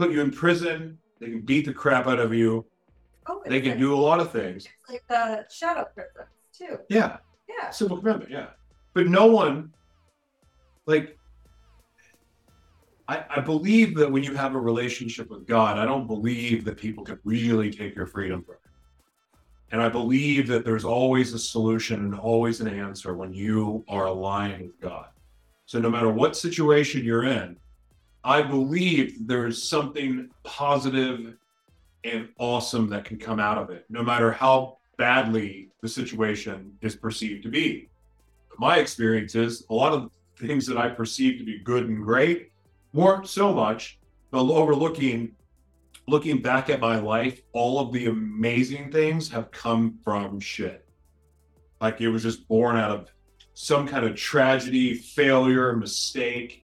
put 0.00 0.10
you 0.12 0.22
in 0.22 0.30
prison. 0.30 0.98
They 1.20 1.26
can 1.26 1.42
beat 1.42 1.66
the 1.66 1.74
crap 1.74 2.06
out 2.06 2.18
of 2.18 2.32
you. 2.32 2.64
Oh, 3.28 3.42
They 3.46 3.58
it's 3.58 3.66
can 3.68 3.78
do 3.78 3.92
a 3.94 4.00
lot 4.00 4.18
of 4.18 4.32
things. 4.32 4.66
like 4.88 5.04
the 5.08 5.44
shadow 5.52 5.86
prisons 5.94 6.28
too. 6.56 6.78
Yeah, 6.88 7.18
Yeah. 7.48 7.68
civil 7.70 7.98
commitment. 7.98 8.30
Yeah, 8.30 8.46
but 8.94 9.06
no 9.08 9.26
one, 9.26 9.72
like, 10.86 11.18
I, 13.08 13.24
I 13.28 13.40
believe 13.40 13.94
that 13.96 14.10
when 14.10 14.22
you 14.22 14.34
have 14.34 14.54
a 14.54 14.58
relationship 14.60 15.28
with 15.28 15.46
God, 15.46 15.76
I 15.78 15.84
don't 15.84 16.06
believe 16.06 16.64
that 16.64 16.78
people 16.78 17.04
can 17.04 17.18
really 17.24 17.70
take 17.70 17.94
your 17.94 18.06
freedom 18.06 18.42
from 18.42 18.54
you. 18.54 18.70
And 19.72 19.82
I 19.82 19.88
believe 19.90 20.46
that 20.48 20.64
there's 20.64 20.84
always 20.84 21.34
a 21.34 21.38
solution 21.38 22.00
and 22.00 22.14
always 22.18 22.60
an 22.60 22.68
answer 22.68 23.14
when 23.14 23.32
you 23.34 23.84
are 23.88 24.06
aligned 24.06 24.62
with 24.62 24.80
God. 24.80 25.08
So 25.66 25.78
no 25.78 25.90
matter 25.90 26.08
what 26.10 26.36
situation 26.36 27.04
you're 27.04 27.24
in, 27.24 27.56
I 28.24 28.42
believe 28.42 29.26
there's 29.26 29.68
something 29.68 30.28
positive 30.42 31.36
and 32.04 32.28
awesome 32.38 32.88
that 32.90 33.04
can 33.04 33.18
come 33.18 33.40
out 33.40 33.58
of 33.58 33.70
it, 33.70 33.84
no 33.88 34.02
matter 34.02 34.30
how 34.32 34.78
badly 34.96 35.70
the 35.82 35.88
situation 35.88 36.76
is 36.82 36.94
perceived 36.94 37.42
to 37.44 37.48
be. 37.48 37.88
My 38.58 38.76
experience 38.76 39.34
is 39.34 39.64
a 39.70 39.74
lot 39.74 39.92
of 39.92 40.10
things 40.38 40.66
that 40.66 40.76
I 40.76 40.88
perceive 40.88 41.38
to 41.38 41.44
be 41.44 41.58
good 41.58 41.88
and 41.88 42.02
great 42.02 42.50
weren't 42.92 43.28
so 43.28 43.52
much, 43.52 43.98
but 44.30 44.40
overlooking 44.40 45.34
looking 46.10 46.42
back 46.42 46.68
at 46.68 46.80
my 46.80 46.98
life, 46.98 47.40
all 47.52 47.78
of 47.78 47.92
the 47.92 48.06
amazing 48.06 48.90
things 48.90 49.28
have 49.30 49.50
come 49.50 49.98
from 50.02 50.40
shit. 50.40 50.84
Like 51.80 52.00
it 52.00 52.08
was 52.08 52.24
just 52.24 52.46
born 52.48 52.76
out 52.76 52.90
of 52.90 53.12
some 53.54 53.86
kind 53.86 54.04
of 54.04 54.16
tragedy, 54.16 54.94
failure, 54.94 55.74
mistake. 55.76 56.64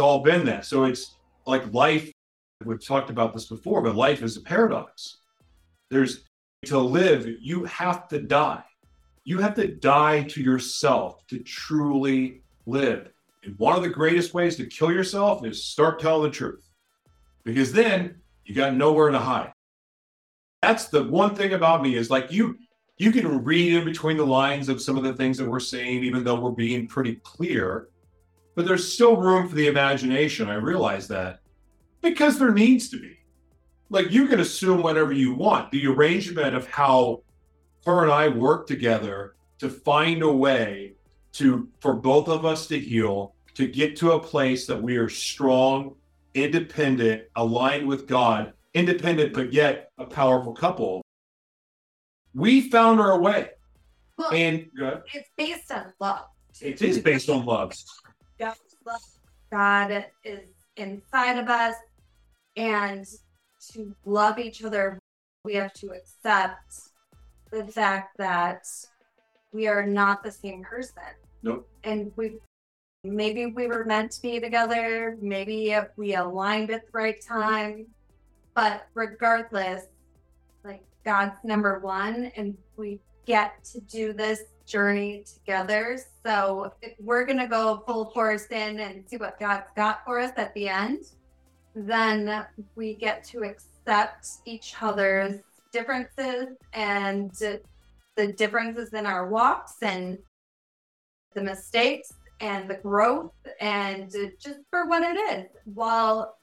All 0.00 0.22
been 0.22 0.44
that. 0.46 0.64
So 0.64 0.84
it's 0.84 1.16
like 1.46 1.72
life. 1.72 2.10
We've 2.64 2.84
talked 2.84 3.10
about 3.10 3.32
this 3.32 3.46
before, 3.46 3.80
but 3.80 3.94
life 3.94 4.22
is 4.22 4.36
a 4.36 4.40
paradox. 4.42 5.18
There's 5.90 6.24
to 6.66 6.78
live, 6.78 7.26
you 7.40 7.64
have 7.64 8.08
to 8.08 8.20
die. 8.20 8.62
You 9.24 9.38
have 9.38 9.54
to 9.54 9.66
die 9.66 10.24
to 10.24 10.42
yourself 10.42 11.26
to 11.28 11.38
truly 11.38 12.42
live. 12.66 13.10
And 13.44 13.58
one 13.58 13.76
of 13.76 13.82
the 13.82 13.88
greatest 13.88 14.34
ways 14.34 14.56
to 14.56 14.66
kill 14.66 14.92
yourself 14.92 15.44
is 15.46 15.64
start 15.64 16.00
telling 16.00 16.24
the 16.24 16.36
truth. 16.36 16.68
Because 17.44 17.72
then 17.72 18.16
you 18.44 18.54
got 18.54 18.74
nowhere 18.74 19.10
to 19.10 19.18
hide. 19.18 19.52
That's 20.62 20.88
the 20.88 21.04
one 21.04 21.34
thing 21.34 21.54
about 21.54 21.82
me 21.82 21.96
is 21.96 22.10
like 22.10 22.30
you 22.30 22.58
you 22.98 23.10
can 23.12 23.42
read 23.42 23.72
in 23.72 23.86
between 23.86 24.18
the 24.18 24.26
lines 24.26 24.68
of 24.68 24.82
some 24.82 24.98
of 24.98 25.04
the 25.04 25.14
things 25.14 25.38
that 25.38 25.48
we're 25.48 25.58
saying, 25.58 26.04
even 26.04 26.22
though 26.22 26.38
we're 26.38 26.50
being 26.50 26.86
pretty 26.86 27.14
clear. 27.14 27.88
But 28.54 28.66
there's 28.66 28.92
still 28.92 29.16
room 29.16 29.48
for 29.48 29.54
the 29.54 29.68
imagination. 29.68 30.48
I 30.48 30.54
realize 30.54 31.08
that 31.08 31.40
because 32.02 32.38
there 32.38 32.52
needs 32.52 32.88
to 32.90 32.98
be. 33.00 33.16
Like 33.90 34.10
you 34.10 34.26
can 34.26 34.40
assume 34.40 34.82
whatever 34.82 35.12
you 35.12 35.34
want. 35.34 35.70
The 35.70 35.86
arrangement 35.86 36.54
of 36.54 36.66
how 36.66 37.22
her 37.86 38.02
and 38.02 38.12
I 38.12 38.28
work 38.28 38.66
together 38.66 39.34
to 39.58 39.68
find 39.68 40.22
a 40.22 40.32
way 40.32 40.94
to 41.32 41.68
for 41.80 41.94
both 41.94 42.28
of 42.28 42.44
us 42.44 42.66
to 42.68 42.78
heal, 42.78 43.34
to 43.54 43.66
get 43.66 43.96
to 43.96 44.12
a 44.12 44.20
place 44.20 44.66
that 44.66 44.80
we 44.80 44.96
are 44.96 45.08
strong, 45.08 45.94
independent, 46.34 47.24
aligned 47.36 47.86
with 47.86 48.06
God, 48.06 48.52
independent 48.74 49.32
but 49.32 49.52
yet 49.52 49.90
a 49.98 50.04
powerful 50.04 50.52
couple. 50.54 51.02
We 52.34 52.70
found 52.70 53.00
our 53.00 53.18
way. 53.20 53.50
Well, 54.16 54.30
And 54.32 54.68
it's 55.12 55.30
based 55.36 55.72
on 55.72 55.92
love. 55.98 56.26
it 56.60 56.80
is 56.82 56.98
based 56.98 57.28
on 57.28 57.44
love. 57.44 57.72
Love. 58.86 59.00
God 59.50 60.06
is 60.24 60.40
inside 60.76 61.38
of 61.38 61.48
us, 61.48 61.74
and 62.56 63.06
to 63.72 63.94
love 64.04 64.38
each 64.38 64.64
other, 64.64 64.98
we 65.44 65.54
have 65.54 65.72
to 65.74 65.90
accept 65.90 66.80
the 67.50 67.64
fact 67.64 68.16
that 68.18 68.66
we 69.52 69.66
are 69.66 69.84
not 69.84 70.22
the 70.22 70.30
same 70.30 70.62
person. 70.62 71.02
Nope. 71.42 71.68
And 71.84 72.12
we 72.16 72.38
maybe 73.02 73.46
we 73.46 73.66
were 73.66 73.84
meant 73.84 74.12
to 74.12 74.22
be 74.22 74.40
together, 74.40 75.16
maybe 75.20 75.76
we 75.96 76.14
aligned 76.14 76.70
at 76.70 76.86
the 76.86 76.92
right 76.92 77.20
time, 77.20 77.86
but 78.54 78.86
regardless, 78.94 79.84
like 80.64 80.84
God's 81.04 81.36
number 81.42 81.78
one, 81.80 82.30
and 82.36 82.56
we 82.76 83.00
get 83.26 83.64
to 83.64 83.80
do 83.80 84.12
this 84.12 84.42
journey 84.70 85.24
together. 85.34 85.98
So 86.24 86.72
if 86.80 86.94
we're 87.00 87.26
gonna 87.26 87.48
go 87.48 87.82
full 87.86 88.10
force 88.10 88.46
in 88.46 88.78
and 88.78 89.04
see 89.08 89.16
what 89.16 89.38
God's 89.40 89.66
got 89.74 90.04
for 90.04 90.20
us 90.20 90.32
at 90.36 90.54
the 90.54 90.68
end, 90.68 91.06
then 91.74 92.46
we 92.76 92.94
get 92.94 93.24
to 93.24 93.42
accept 93.42 94.28
each 94.46 94.74
other's 94.80 95.40
differences 95.72 96.56
and 96.72 97.32
the 98.16 98.32
differences 98.36 98.92
in 98.92 99.06
our 99.06 99.28
walks 99.28 99.74
and 99.82 100.18
the 101.34 101.42
mistakes 101.42 102.12
and 102.40 102.68
the 102.68 102.74
growth 102.74 103.32
and 103.60 104.10
just 104.38 104.60
for 104.70 104.86
what 104.86 105.02
it 105.02 105.16
is 105.16 105.46
while 105.64 106.36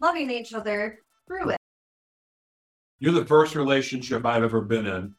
loving 0.00 0.30
each 0.30 0.52
other 0.54 0.98
through 1.26 1.50
it. 1.50 1.56
You're 2.98 3.12
the 3.12 3.24
first 3.24 3.54
relationship 3.54 4.26
I've 4.26 4.42
ever 4.42 4.60
been 4.60 4.86
in 4.86 5.14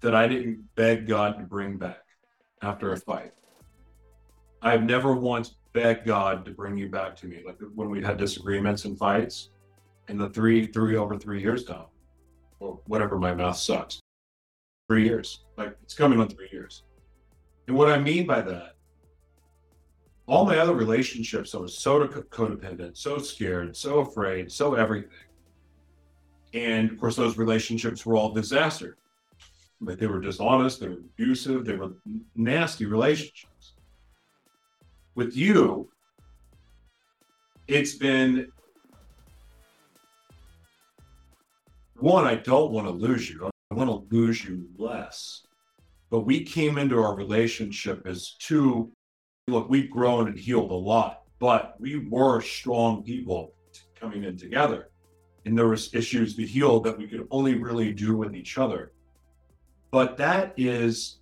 that 0.00 0.14
I 0.14 0.28
didn't 0.28 0.64
beg 0.74 1.06
God 1.06 1.38
to 1.38 1.44
bring 1.44 1.76
back 1.76 2.04
after 2.62 2.92
a 2.92 2.96
fight. 2.96 3.32
I've 4.62 4.82
never 4.82 5.14
once 5.14 5.56
begged 5.72 6.06
God 6.06 6.44
to 6.46 6.50
bring 6.50 6.76
you 6.76 6.88
back 6.88 7.14
to 7.16 7.26
me. 7.26 7.42
Like 7.44 7.56
when 7.74 7.90
we 7.90 8.02
had 8.02 8.16
disagreements 8.16 8.84
and 8.84 8.98
fights 8.98 9.50
in 10.08 10.16
the 10.16 10.30
three, 10.30 10.66
three 10.66 10.96
over 10.96 11.18
three 11.18 11.40
years 11.40 11.68
now, 11.68 11.88
or 12.60 12.80
whatever 12.86 13.18
my 13.18 13.34
math 13.34 13.56
sucks. 13.58 14.00
Three 14.88 15.04
years. 15.04 15.44
Like 15.56 15.76
it's 15.82 15.94
coming 15.94 16.20
on 16.20 16.28
three 16.28 16.48
years. 16.52 16.84
And 17.66 17.76
what 17.76 17.90
I 17.90 17.98
mean 17.98 18.26
by 18.26 18.40
that, 18.42 18.76
all 20.26 20.44
my 20.44 20.58
other 20.58 20.74
relationships, 20.74 21.54
I 21.54 21.58
was 21.58 21.78
so 21.78 22.06
codependent, 22.06 22.96
so 22.96 23.18
scared, 23.18 23.76
so 23.76 23.98
afraid, 24.00 24.50
so 24.50 24.74
everything. 24.74 25.10
And 26.54 26.90
of 26.90 26.98
course, 26.98 27.16
those 27.16 27.38
relationships 27.38 28.04
were 28.06 28.16
all 28.16 28.32
disaster. 28.32 28.96
But 29.80 29.98
they 29.98 30.06
were 30.06 30.20
dishonest, 30.20 30.80
they 30.80 30.88
were 30.88 30.94
abusive, 30.94 31.64
they 31.64 31.76
were 31.76 31.92
nasty 32.34 32.86
relationships. 32.86 33.74
With 35.14 35.36
you, 35.36 35.90
it's 37.68 37.94
been 37.94 38.48
one, 41.98 42.26
I 42.26 42.36
don't 42.36 42.72
want 42.72 42.86
to 42.86 42.92
lose 42.92 43.28
you. 43.28 43.50
I 43.70 43.74
want 43.74 43.90
to 43.90 44.14
lose 44.14 44.44
you 44.44 44.68
less. 44.78 45.42
But 46.10 46.20
we 46.20 46.44
came 46.44 46.78
into 46.78 47.02
our 47.02 47.16
relationship 47.16 48.06
as 48.06 48.36
two, 48.38 48.92
look, 49.48 49.68
we've 49.68 49.90
grown 49.90 50.28
and 50.28 50.38
healed 50.38 50.70
a 50.70 50.74
lot, 50.74 51.22
but 51.38 51.74
we 51.80 52.06
were 52.08 52.40
strong 52.40 53.02
people 53.02 53.54
coming 53.98 54.24
in 54.24 54.36
together. 54.36 54.90
And 55.44 55.56
there 55.56 55.68
was 55.68 55.94
issues 55.94 56.36
to 56.36 56.46
heal 56.46 56.80
that 56.80 56.96
we 56.96 57.06
could 57.06 57.26
only 57.30 57.54
really 57.54 57.92
do 57.92 58.16
with 58.16 58.34
each 58.34 58.58
other. 58.58 58.92
But 59.90 60.16
that 60.16 60.54
is 60.56 61.18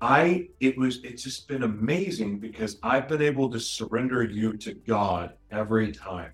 I 0.00 0.48
it 0.60 0.76
was 0.76 1.02
it's 1.04 1.22
just 1.22 1.48
been 1.48 1.62
amazing 1.62 2.38
because 2.38 2.78
I've 2.82 3.08
been 3.08 3.22
able 3.22 3.50
to 3.50 3.58
surrender 3.58 4.22
you 4.22 4.56
to 4.58 4.74
God 4.74 5.34
every 5.50 5.92
time. 5.92 6.32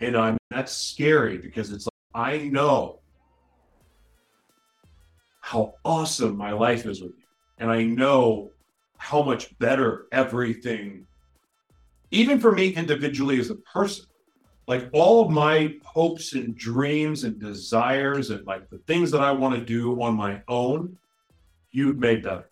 And 0.00 0.16
I'm 0.16 0.36
that's 0.50 0.72
scary 0.72 1.38
because 1.38 1.72
it's 1.72 1.86
like 1.86 1.92
I 2.14 2.48
know 2.48 3.00
how 5.40 5.74
awesome 5.84 6.36
my 6.36 6.52
life 6.52 6.86
is 6.86 7.00
with 7.00 7.12
you. 7.12 7.24
And 7.58 7.70
I 7.70 7.84
know 7.84 8.50
how 8.98 9.22
much 9.22 9.56
better 9.58 10.06
everything, 10.12 11.06
even 12.10 12.40
for 12.40 12.52
me 12.52 12.68
individually 12.68 13.38
as 13.38 13.50
a 13.50 13.56
person, 13.56 14.06
like 14.66 14.88
all 14.92 15.24
of 15.24 15.30
my 15.30 15.74
hopes 15.84 16.32
and 16.32 16.56
dreams 16.56 17.24
and 17.24 17.38
desires 17.38 18.30
and 18.30 18.46
like 18.46 18.70
the 18.70 18.78
things 18.78 19.10
that 19.10 19.20
I 19.20 19.30
want 19.30 19.54
to 19.54 19.64
do 19.64 20.00
on 20.02 20.16
my 20.16 20.42
own, 20.48 20.96
you've 21.70 21.98
made 21.98 22.22
better. 22.22 22.48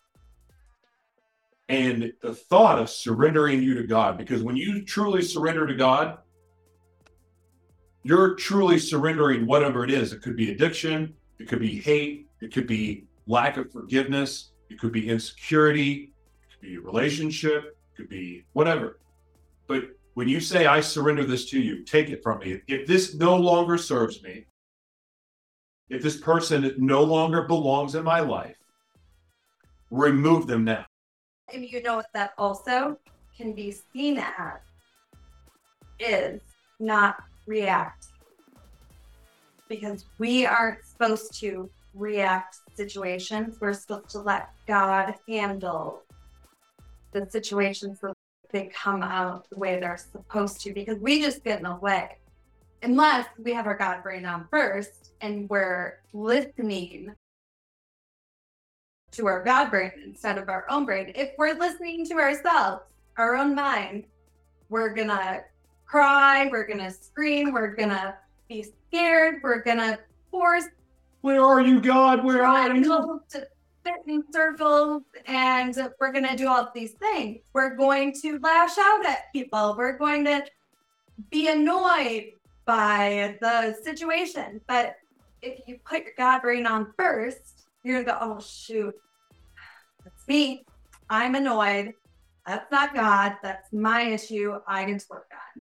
And 1.69 2.13
the 2.21 2.35
thought 2.35 2.79
of 2.79 2.91
surrendering 2.91 3.63
you 3.63 3.75
to 3.75 3.87
God, 3.87 4.19
because 4.19 4.43
when 4.43 4.57
you 4.57 4.85
truly 4.85 5.23
surrender 5.23 5.67
to 5.67 5.75
God, 5.75 6.19
you're 8.03 8.35
truly 8.35 8.79
surrendering 8.79 9.47
whatever 9.47 9.85
it 9.85 9.91
is. 9.91 10.13
It 10.13 10.23
could 10.23 10.37
be 10.37 10.51
addiction, 10.51 11.15
it 11.39 11.49
could 11.49 11.61
be 11.61 11.81
hate, 11.81 12.27
it 12.41 12.53
could 12.53 12.67
be 12.67 13.05
lack 13.27 13.57
of 13.57 13.71
forgiveness, 13.73 14.51
it 14.69 14.79
could 14.79 14.93
be 14.93 15.09
insecurity, 15.09 16.13
it 16.43 16.53
could 16.53 16.61
be 16.61 16.79
relationship, 16.79 17.77
it 17.93 17.97
could 17.97 18.09
be 18.09 18.45
whatever. 18.53 18.99
But 19.67 19.97
when 20.15 20.29
you 20.29 20.41
say, 20.41 20.67
I 20.67 20.81
surrender 20.81 21.25
this 21.25 21.49
to 21.51 21.61
you, 21.61 21.85
take 21.85 22.11
it 22.11 22.23
from 22.23 22.41
me. 22.41 22.61
If 22.69 22.87
this 22.87 23.15
no 23.15 23.37
longer 23.37 23.79
serves 23.79 24.23
me, 24.23 24.47
if 25.89 26.03
this 26.03 26.19
person 26.19 26.75
no 26.79 27.03
longer 27.03 27.43
belongs 27.43 27.95
in 27.95 28.05
my 28.05 28.21
life, 28.21 28.57
remove 29.91 30.47
them 30.47 30.65
now. 30.65 30.87
And 31.53 31.65
you 31.65 31.83
know 31.83 31.97
what 31.97 32.07
that 32.15 32.33
also 32.39 32.99
can 33.37 33.53
be 33.53 33.75
seen 33.93 34.19
as 34.19 34.61
is 35.99 36.41
not 36.81 37.23
react. 37.47 38.07
Because 39.69 40.05
we 40.19 40.47
aren't 40.47 40.85
supposed 40.85 41.39
to 41.41 41.71
react 41.95 42.57
situations. 42.75 43.59
We're 43.61 43.75
supposed 43.75 44.11
to 44.11 44.21
let 44.21 44.51
God 44.67 45.15
handle 45.29 46.03
the 47.13 47.29
situations 47.31 47.99
they 48.53 48.67
come 48.67 49.03
out 49.03 49.49
the 49.51 49.57
way 49.57 49.81
they're 49.81 49.97
supposed 49.97 50.61
to 50.63 50.73
because 50.73 50.99
we 50.99 51.21
just 51.21 51.43
get 51.45 51.59
in 51.59 51.65
the 51.65 51.75
way. 51.77 52.19
Unless 52.83 53.27
we 53.43 53.53
have 53.53 53.67
our 53.67 53.77
God 53.77 54.03
brain 54.03 54.25
on 54.25 54.47
first 54.51 55.13
and 55.21 55.49
we're 55.49 56.01
listening 56.13 57.15
to 59.13 59.27
our 59.27 59.43
God 59.43 59.71
brain 59.71 59.93
instead 60.05 60.39
of 60.39 60.49
our 60.49 60.67
own 60.71 60.85
brain. 60.85 61.13
If 61.15 61.33
we're 61.39 61.55
listening 61.55 62.07
to 62.07 62.15
ourselves, 62.15 62.83
our 63.17 63.37
own 63.37 63.55
mind, 63.55 64.05
we're 64.69 64.95
gonna 64.95 65.43
cry, 65.85 66.49
we're 66.51 66.67
gonna 66.67 66.91
scream, 66.91 67.53
we're 67.53 67.75
gonna 67.75 68.17
be 68.49 68.65
scared, 68.91 69.41
we're 69.43 69.63
gonna 69.63 69.99
force 70.31 70.65
where 71.23 71.41
are 71.41 71.61
you, 71.61 71.81
God? 71.81 72.25
Where 72.25 72.45
are 72.45 72.75
you? 72.75 73.23
To 73.31 73.47
certain 73.85 74.25
circles 74.33 75.03
and 75.27 75.77
we're 76.01 76.13
going 76.13 76.27
to 76.27 76.37
do 76.37 76.49
all 76.49 76.71
these 76.75 76.93
things. 76.93 77.39
We're 77.53 77.77
going 77.77 78.15
to 78.23 78.39
lash 78.39 78.79
out 78.79 79.07
at 79.07 79.33
people. 79.33 79.75
We're 79.77 79.99
going 79.99 80.25
to 80.25 80.45
be 81.31 81.49
annoyed 81.49 82.33
by 82.65 83.37
the 83.41 83.77
situation. 83.83 84.61
But 84.67 84.97
if 85.41 85.67
you 85.67 85.79
put 85.85 86.05
your 86.05 86.13
God 86.17 86.43
brain 86.43 86.67
on 86.67 86.93
first, 86.99 87.67
you're 87.85 88.03
going 88.03 88.07
to 88.07 88.13
go, 88.13 88.19
oh, 88.21 88.41
shoot, 88.41 88.95
that's 90.05 90.29
me. 90.29 90.65
I'm 91.11 91.35
annoyed. 91.35 91.93
That's 92.47 92.71
not 92.71 92.95
God. 92.95 93.37
That's 93.43 93.73
my 93.73 94.03
issue. 94.03 94.59
I 94.67 94.85
can 94.85 95.01
work 95.11 95.31
on. 95.33 95.61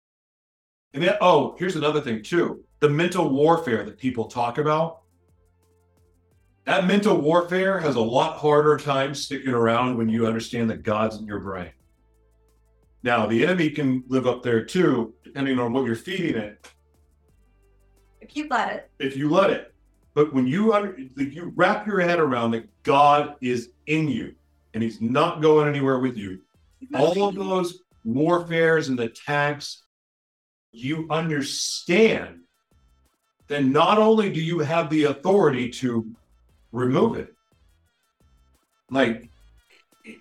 And 0.94 1.02
then, 1.02 1.16
oh, 1.20 1.56
here's 1.58 1.76
another 1.76 2.00
thing 2.00 2.22
too 2.22 2.64
the 2.80 2.88
mental 2.88 3.30
warfare 3.30 3.82
that 3.84 3.98
people 3.98 4.26
talk 4.26 4.58
about. 4.58 5.00
That 6.64 6.86
mental 6.86 7.20
warfare 7.20 7.78
has 7.78 7.96
a 7.96 8.00
lot 8.00 8.38
harder 8.38 8.78
time 8.78 9.14
sticking 9.14 9.52
around 9.52 9.98
when 9.98 10.08
you 10.08 10.26
understand 10.26 10.70
that 10.70 10.82
God's 10.82 11.16
in 11.18 11.26
your 11.26 11.40
brain. 11.40 11.70
Now, 13.02 13.26
the 13.26 13.44
enemy 13.44 13.68
can 13.68 14.02
live 14.08 14.26
up 14.26 14.42
there 14.42 14.64
too, 14.64 15.12
depending 15.24 15.58
on 15.58 15.74
what 15.74 15.84
you're 15.84 15.94
feeding 15.94 16.36
it. 16.36 16.66
If 18.22 18.34
you 18.34 18.48
let 18.48 18.72
it. 18.72 18.90
If 18.98 19.14
you 19.14 19.28
let 19.28 19.50
it. 19.50 19.74
But 20.14 20.32
when 20.32 20.46
you 20.46 20.72
under, 20.72 20.96
you 20.98 21.52
wrap 21.54 21.86
your 21.86 22.00
head 22.00 22.18
around 22.18 22.52
that 22.52 22.66
God 22.82 23.34
is 23.42 23.72
in 23.86 24.08
you 24.08 24.34
and 24.72 24.82
He's 24.82 25.02
not 25.02 25.42
going 25.42 25.68
anywhere 25.68 25.98
with 25.98 26.16
you, 26.16 26.40
all 26.94 27.28
of 27.28 27.34
those 27.34 27.80
warfares 28.04 28.88
and 28.88 28.98
attacks, 29.00 29.82
you 30.72 31.06
understand. 31.10 32.40
Then 33.48 33.70
not 33.70 33.98
only 33.98 34.30
do 34.30 34.40
you 34.40 34.60
have 34.60 34.88
the 34.88 35.04
authority 35.04 35.68
to 35.70 36.10
remove 36.74 37.16
it, 37.16 37.32
like 38.90 39.30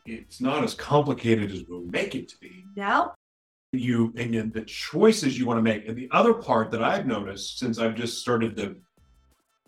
it's 0.05 0.39
not 0.39 0.63
as 0.63 0.73
complicated 0.73 1.51
as 1.51 1.63
we'll 1.67 1.85
make 1.85 2.15
it 2.15 2.29
to 2.29 2.37
be. 2.39 2.63
No. 2.77 3.11
You 3.73 4.13
and 4.15 4.53
the 4.53 4.61
choices 4.61 5.37
you 5.37 5.45
want 5.45 5.57
to 5.57 5.63
make. 5.63 5.87
And 5.87 5.97
the 5.97 6.09
other 6.11 6.33
part 6.33 6.71
that 6.71 6.83
I've 6.83 7.07
noticed 7.07 7.57
since 7.57 7.79
I've 7.79 7.95
just 7.95 8.19
started 8.19 8.55
the, 8.55 8.77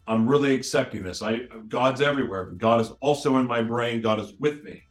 I'm 0.07 0.27
really 0.27 0.53
accepting 0.53 1.03
this. 1.03 1.23
I 1.23 1.47
God's 1.67 2.01
everywhere, 2.01 2.45
but 2.45 2.59
God 2.59 2.81
is 2.81 2.91
also 3.01 3.37
in 3.37 3.47
my 3.47 3.63
brain. 3.63 4.01
God 4.01 4.19
is 4.19 4.33
with 4.39 4.63
me. 4.63 4.83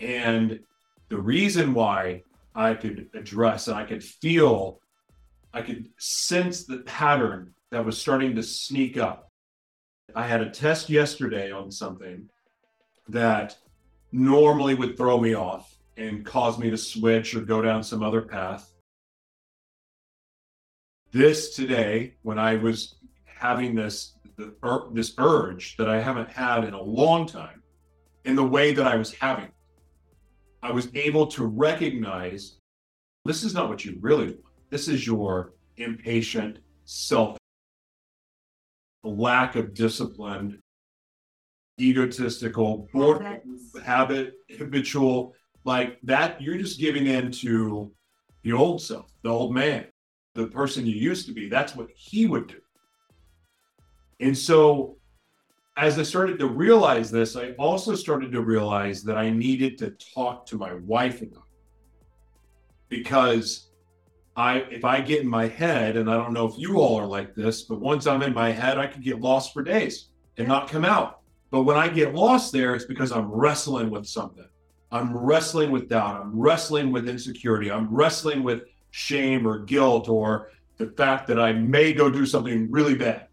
And 0.00 0.60
the 1.08 1.18
reason 1.18 1.74
why 1.74 2.22
I 2.54 2.74
could 2.74 3.08
address 3.14 3.68
and 3.68 3.76
I 3.76 3.84
could 3.84 4.02
feel, 4.02 4.80
I 5.54 5.62
could 5.62 5.88
sense 5.98 6.64
the 6.64 6.78
pattern 6.78 7.54
that 7.70 7.84
was 7.84 8.00
starting 8.00 8.34
to 8.34 8.42
sneak 8.42 8.96
up. 8.96 9.27
I 10.14 10.26
had 10.26 10.40
a 10.40 10.50
test 10.50 10.88
yesterday 10.88 11.50
on 11.52 11.70
something 11.70 12.28
that 13.08 13.56
normally 14.10 14.74
would 14.74 14.96
throw 14.96 15.20
me 15.20 15.34
off 15.34 15.76
and 15.96 16.24
cause 16.24 16.58
me 16.58 16.70
to 16.70 16.76
switch 16.76 17.34
or 17.34 17.40
go 17.40 17.60
down 17.60 17.82
some 17.82 18.02
other 18.02 18.22
path. 18.22 18.72
This 21.10 21.54
today, 21.54 22.14
when 22.22 22.38
I 22.38 22.56
was 22.56 22.96
having 23.24 23.74
this 23.74 24.14
the, 24.36 24.54
this 24.92 25.14
urge 25.18 25.76
that 25.76 25.88
I 25.88 26.00
haven't 26.00 26.30
had 26.30 26.64
in 26.64 26.72
a 26.72 26.82
long 26.82 27.26
time, 27.26 27.62
in 28.24 28.36
the 28.36 28.44
way 28.44 28.72
that 28.72 28.86
I 28.86 28.96
was 28.96 29.12
having, 29.14 29.48
I 30.62 30.70
was 30.70 30.88
able 30.94 31.26
to 31.28 31.46
recognize 31.46 32.58
this 33.24 33.42
is 33.42 33.52
not 33.52 33.68
what 33.68 33.84
you 33.84 33.98
really 34.00 34.26
want. 34.26 34.44
This 34.70 34.86
is 34.86 35.06
your 35.06 35.54
impatient 35.76 36.58
self, 36.84 37.36
lack 39.04 39.56
of 39.56 39.74
discipline, 39.74 40.62
egotistical, 41.80 42.88
bored, 42.92 43.40
habit, 43.84 44.34
habitual, 44.56 45.34
like 45.64 45.98
that, 46.02 46.40
you're 46.40 46.58
just 46.58 46.80
giving 46.80 47.06
in 47.06 47.30
to 47.30 47.92
the 48.42 48.52
old 48.52 48.80
self, 48.80 49.10
the 49.22 49.28
old 49.28 49.54
man, 49.54 49.86
the 50.34 50.46
person 50.46 50.86
you 50.86 50.96
used 50.96 51.26
to 51.26 51.34
be. 51.34 51.48
That's 51.48 51.76
what 51.76 51.88
he 51.94 52.26
would 52.26 52.48
do. 52.48 52.60
And 54.20 54.36
so, 54.36 54.96
as 55.76 55.98
I 55.98 56.02
started 56.02 56.38
to 56.40 56.46
realize 56.46 57.10
this, 57.10 57.36
I 57.36 57.52
also 57.52 57.94
started 57.94 58.32
to 58.32 58.42
realize 58.42 59.02
that 59.04 59.16
I 59.16 59.30
needed 59.30 59.78
to 59.78 59.90
talk 60.14 60.46
to 60.46 60.56
my 60.56 60.74
wife 60.74 61.22
about. 61.22 61.44
Because 62.88 63.67
I, 64.38 64.58
if 64.70 64.84
I 64.84 65.00
get 65.00 65.20
in 65.20 65.28
my 65.28 65.48
head, 65.48 65.96
and 65.96 66.08
I 66.08 66.14
don't 66.14 66.32
know 66.32 66.46
if 66.46 66.56
you 66.56 66.78
all 66.78 66.94
are 66.94 67.06
like 67.06 67.34
this, 67.34 67.62
but 67.62 67.80
once 67.80 68.06
I'm 68.06 68.22
in 68.22 68.32
my 68.32 68.52
head, 68.52 68.78
I 68.78 68.86
could 68.86 69.02
get 69.02 69.20
lost 69.20 69.52
for 69.52 69.64
days 69.64 70.10
and 70.36 70.46
not 70.46 70.70
come 70.70 70.84
out. 70.84 71.22
But 71.50 71.64
when 71.64 71.76
I 71.76 71.88
get 71.88 72.14
lost 72.14 72.52
there, 72.52 72.76
it's 72.76 72.84
because 72.84 73.10
I'm 73.10 73.28
wrestling 73.32 73.90
with 73.90 74.06
something. 74.06 74.48
I'm 74.92 75.12
wrestling 75.12 75.72
with 75.72 75.88
doubt. 75.88 76.20
I'm 76.20 76.38
wrestling 76.38 76.92
with 76.92 77.08
insecurity. 77.08 77.68
I'm 77.68 77.92
wrestling 77.92 78.44
with 78.44 78.62
shame 78.92 79.44
or 79.44 79.58
guilt 79.58 80.08
or 80.08 80.52
the 80.76 80.86
fact 80.86 81.26
that 81.26 81.40
I 81.40 81.52
may 81.52 81.92
go 81.92 82.08
do 82.08 82.24
something 82.24 82.70
really 82.70 82.94
bad. 82.94 83.26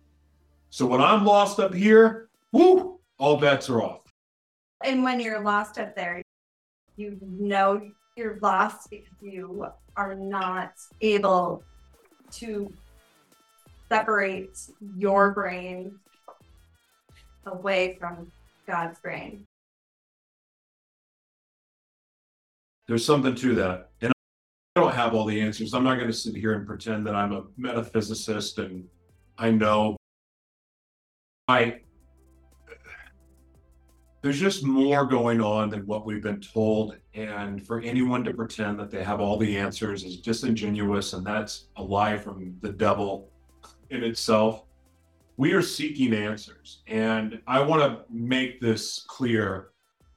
So 0.71 0.87
when 0.87 1.01
I'm 1.01 1.23
lost 1.23 1.59
up 1.59 1.75
here, 1.75 2.29
whoo, 2.51 2.99
all 3.19 3.37
bets 3.37 3.69
are 3.69 3.83
off. 3.83 4.01
And 4.83 5.03
when 5.03 5.19
you're 5.19 5.41
lost 5.41 5.77
up 5.77 5.95
there, 5.95 6.23
you 6.97 7.19
know 7.21 7.91
you're 8.17 8.39
lost 8.41 8.89
because 8.89 9.13
you 9.21 9.69
are 9.97 10.15
not 10.15 10.73
able 11.01 11.63
to 12.31 12.71
separate 13.89 14.57
your 14.97 15.31
brain 15.31 15.97
away 17.45 17.97
from 17.99 18.31
God's 18.67 18.99
brain. 18.99 19.45
There's 22.87 23.05
something 23.05 23.35
to 23.35 23.55
that. 23.55 23.89
And 24.01 24.11
I 24.75 24.81
don't 24.81 24.93
have 24.93 25.13
all 25.13 25.25
the 25.25 25.39
answers. 25.41 25.73
I'm 25.73 25.83
not 25.83 25.95
going 25.95 26.07
to 26.07 26.13
sit 26.13 26.35
here 26.35 26.53
and 26.53 26.67
pretend 26.67 27.05
that 27.07 27.15
I'm 27.15 27.31
a 27.31 27.43
metaphysicist 27.59 28.63
and 28.63 28.85
I 29.37 29.51
know. 29.51 29.95
I 31.47 31.81
there's 34.25 34.39
just 34.39 34.65
more 34.65 35.05
going 35.05 35.39
on 35.39 35.69
than 35.69 35.85
what 35.85 36.05
we've 36.05 36.23
been 36.23 36.41
told. 36.41 36.97
And 37.13 37.65
for 37.65 37.79
anyone 37.81 38.23
to 38.23 38.33
pretend 38.33 38.79
that 38.79 38.89
they 38.89 39.03
have 39.03 39.19
all 39.19 39.37
the 39.37 39.55
answers 39.55 40.03
is 40.03 40.19
disingenuous, 40.19 41.13
and 41.13 41.25
that's 41.25 41.67
a 41.77 41.83
lie 41.83 42.17
from 42.17 42.57
the 42.61 42.71
devil 42.71 43.29
in 43.91 44.03
itself 44.03 44.65
we 45.37 45.53
are 45.53 45.61
seeking 45.61 46.13
answers. 46.13 46.81
And 46.87 47.41
I 47.47 47.61
want 47.61 47.81
to 47.81 48.03
make 48.09 48.61
this 48.61 49.05
clear. 49.07 49.69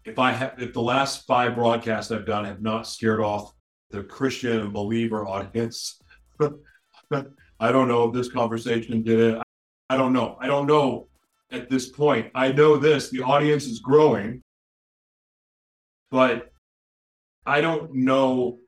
If 0.04 0.18
I 0.18 0.32
have, 0.32 0.54
if 0.58 0.72
the 0.72 0.82
last 0.82 1.26
five 1.26 1.54
broadcasts 1.54 2.10
I've 2.10 2.24
done 2.24 2.44
have 2.44 2.62
not 2.62 2.86
scared 2.86 3.20
off 3.20 3.52
the 3.90 4.02
Christian 4.02 4.60
and 4.60 4.72
believer 4.72 5.26
audience, 5.26 6.00
I 6.40 7.72
don't 7.72 7.88
know 7.88 8.04
if 8.04 8.14
this 8.14 8.30
conversation 8.30 9.02
did 9.02 9.20
it. 9.20 9.42
I 9.90 9.96
don't 9.96 10.12
know. 10.12 10.36
I 10.40 10.46
don't 10.46 10.66
know 10.66 11.08
at 11.50 11.68
this 11.68 11.88
point. 11.88 12.30
I 12.34 12.52
know 12.52 12.76
this 12.76 13.10
the 13.10 13.22
audience 13.22 13.66
is 13.66 13.80
growing, 13.80 14.42
but 16.10 16.52
I 17.46 17.60
don't 17.60 17.94
know. 17.94 18.58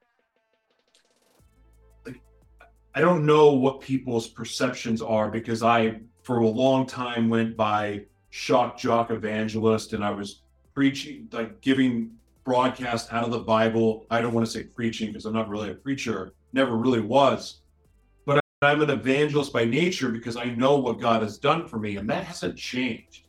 I 2.94 3.00
don't 3.00 3.24
know 3.24 3.52
what 3.52 3.80
people's 3.80 4.28
perceptions 4.28 5.00
are 5.00 5.30
because 5.30 5.62
I 5.62 6.00
for 6.22 6.38
a 6.38 6.48
long 6.48 6.86
time 6.86 7.28
went 7.28 7.56
by 7.56 8.06
shock 8.30 8.78
jock 8.78 9.10
evangelist 9.10 9.92
and 9.92 10.04
I 10.04 10.10
was 10.10 10.42
preaching, 10.74 11.28
like 11.32 11.60
giving 11.60 12.12
broadcast 12.44 13.12
out 13.12 13.24
of 13.24 13.30
the 13.30 13.38
Bible. 13.38 14.06
I 14.10 14.20
don't 14.20 14.32
want 14.32 14.46
to 14.46 14.52
say 14.52 14.64
preaching 14.64 15.08
because 15.08 15.26
I'm 15.26 15.32
not 15.32 15.48
really 15.48 15.70
a 15.70 15.74
preacher, 15.74 16.32
never 16.52 16.76
really 16.76 17.00
was. 17.00 17.59
I'm 18.62 18.82
an 18.82 18.90
evangelist 18.90 19.54
by 19.54 19.64
nature 19.64 20.10
because 20.10 20.36
I 20.36 20.44
know 20.44 20.76
what 20.76 21.00
God 21.00 21.22
has 21.22 21.38
done 21.38 21.66
for 21.66 21.78
me, 21.78 21.96
and 21.96 22.06
that 22.10 22.24
hasn't 22.24 22.58
changed. 22.58 23.26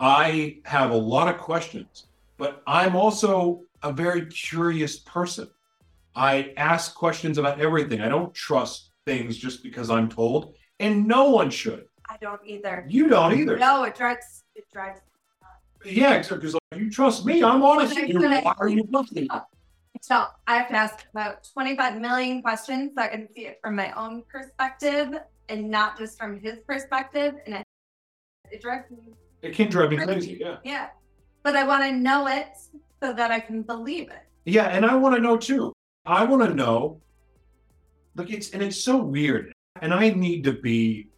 I 0.00 0.60
have 0.64 0.92
a 0.92 0.96
lot 0.96 1.28
of 1.28 1.38
questions, 1.38 2.06
but 2.38 2.62
I'm 2.66 2.96
also 2.96 3.60
a 3.82 3.92
very 3.92 4.24
curious 4.24 5.00
person. 5.00 5.50
I 6.14 6.54
ask 6.56 6.94
questions 6.94 7.36
about 7.36 7.60
everything. 7.60 8.00
I 8.00 8.08
don't 8.08 8.32
trust 8.32 8.92
things 9.04 9.36
just 9.36 9.62
because 9.62 9.90
I'm 9.90 10.08
told, 10.08 10.54
and 10.80 11.06
no 11.06 11.28
one 11.28 11.50
should. 11.50 11.84
I 12.08 12.16
don't 12.18 12.40
either. 12.46 12.86
You 12.88 13.08
don't 13.08 13.38
either. 13.38 13.58
No, 13.58 13.84
it 13.84 13.94
drives 13.94 14.42
it 14.54 14.64
drives. 14.72 15.00
Yeah, 15.84 16.16
because 16.16 16.54
like, 16.54 16.80
you 16.80 16.90
trust 16.90 17.26
me. 17.26 17.44
I'm 17.44 17.62
honest. 17.62 17.94
Why 17.94 18.54
are 18.58 18.68
you 18.68 18.88
listening? 18.90 19.28
So 20.02 20.26
I 20.46 20.56
have 20.56 20.68
to 20.68 20.74
ask 20.74 21.04
about 21.10 21.48
25 21.52 22.00
million 22.00 22.42
questions 22.42 22.92
so 22.96 23.02
I 23.02 23.08
can 23.08 23.28
see 23.34 23.46
it 23.46 23.58
from 23.62 23.76
my 23.76 23.92
own 23.92 24.22
perspective 24.28 25.14
and 25.48 25.70
not 25.70 25.98
just 25.98 26.18
from 26.18 26.40
his 26.40 26.58
perspective. 26.66 27.34
And 27.46 27.56
it, 27.56 27.66
it 28.50 28.62
drives 28.62 28.90
me. 28.90 29.14
It 29.42 29.54
can 29.54 29.70
drive 29.70 29.90
me 29.90 29.96
crazy. 29.96 30.38
Yeah. 30.40 30.56
Yeah. 30.64 30.88
But 31.42 31.56
I 31.56 31.64
want 31.64 31.84
to 31.84 31.92
know 31.92 32.26
it 32.26 32.48
so 33.02 33.12
that 33.12 33.30
I 33.30 33.40
can 33.40 33.62
believe 33.62 34.10
it. 34.10 34.22
Yeah, 34.44 34.66
and 34.66 34.86
I 34.86 34.94
want 34.94 35.14
to 35.16 35.20
know 35.20 35.36
too. 35.36 35.72
I 36.04 36.24
want 36.24 36.42
to 36.42 36.54
know. 36.54 37.00
Look, 38.14 38.30
it's 38.30 38.50
and 38.50 38.62
it's 38.62 38.80
so 38.80 38.96
weird, 38.96 39.52
and 39.82 39.92
I 39.92 40.10
need 40.10 40.44
to 40.44 40.52
be 40.52 41.08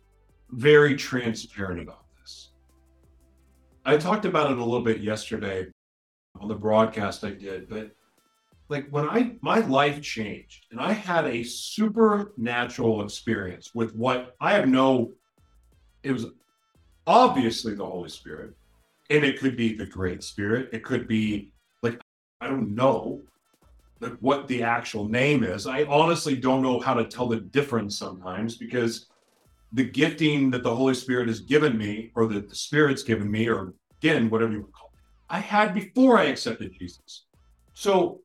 very 0.50 0.96
transparent 0.96 1.80
about 1.80 2.04
this. 2.18 2.50
I 3.84 3.96
talked 3.98 4.24
about 4.24 4.50
it 4.50 4.58
a 4.58 4.64
little 4.64 4.82
bit 4.82 5.00
yesterday 5.00 5.66
on 6.40 6.48
the 6.48 6.54
broadcast 6.54 7.22
I 7.22 7.30
did, 7.30 7.68
but 7.68 7.92
like 8.68 8.88
when 8.90 9.08
I 9.08 9.36
my 9.40 9.60
life 9.60 10.02
changed 10.02 10.66
and 10.70 10.80
I 10.80 10.92
had 10.92 11.26
a 11.26 11.42
supernatural 11.42 13.02
experience 13.02 13.74
with 13.74 13.94
what 13.94 14.36
I 14.40 14.52
have 14.52 14.68
no 14.68 15.12
it 16.02 16.12
was 16.12 16.26
obviously 17.06 17.74
the 17.74 17.84
Holy 17.84 18.10
Spirit, 18.10 18.54
and 19.10 19.24
it 19.24 19.40
could 19.40 19.56
be 19.56 19.74
the 19.74 19.86
Great 19.86 20.22
Spirit, 20.22 20.68
it 20.72 20.84
could 20.84 21.08
be 21.08 21.52
like 21.82 22.00
I 22.40 22.46
don't 22.46 22.74
know 22.74 23.22
like 24.00 24.16
what 24.20 24.46
the 24.46 24.62
actual 24.62 25.08
name 25.08 25.42
is. 25.42 25.66
I 25.66 25.84
honestly 25.84 26.36
don't 26.36 26.62
know 26.62 26.78
how 26.78 26.94
to 26.94 27.04
tell 27.04 27.26
the 27.26 27.40
difference 27.40 27.98
sometimes 27.98 28.56
because 28.56 29.06
the 29.72 29.84
gifting 29.84 30.50
that 30.50 30.62
the 30.62 30.74
Holy 30.74 30.94
Spirit 30.94 31.28
has 31.28 31.40
given 31.40 31.76
me, 31.76 32.10
or 32.14 32.26
that 32.28 32.48
the 32.48 32.54
Spirit's 32.54 33.02
given 33.02 33.30
me, 33.30 33.48
or 33.48 33.74
again, 34.00 34.30
whatever 34.30 34.52
you 34.52 34.62
would 34.62 34.72
call 34.72 34.90
it, 34.94 35.00
I 35.28 35.40
had 35.40 35.74
before 35.74 36.18
I 36.18 36.24
accepted 36.24 36.72
Jesus. 36.78 37.24
So 37.74 38.20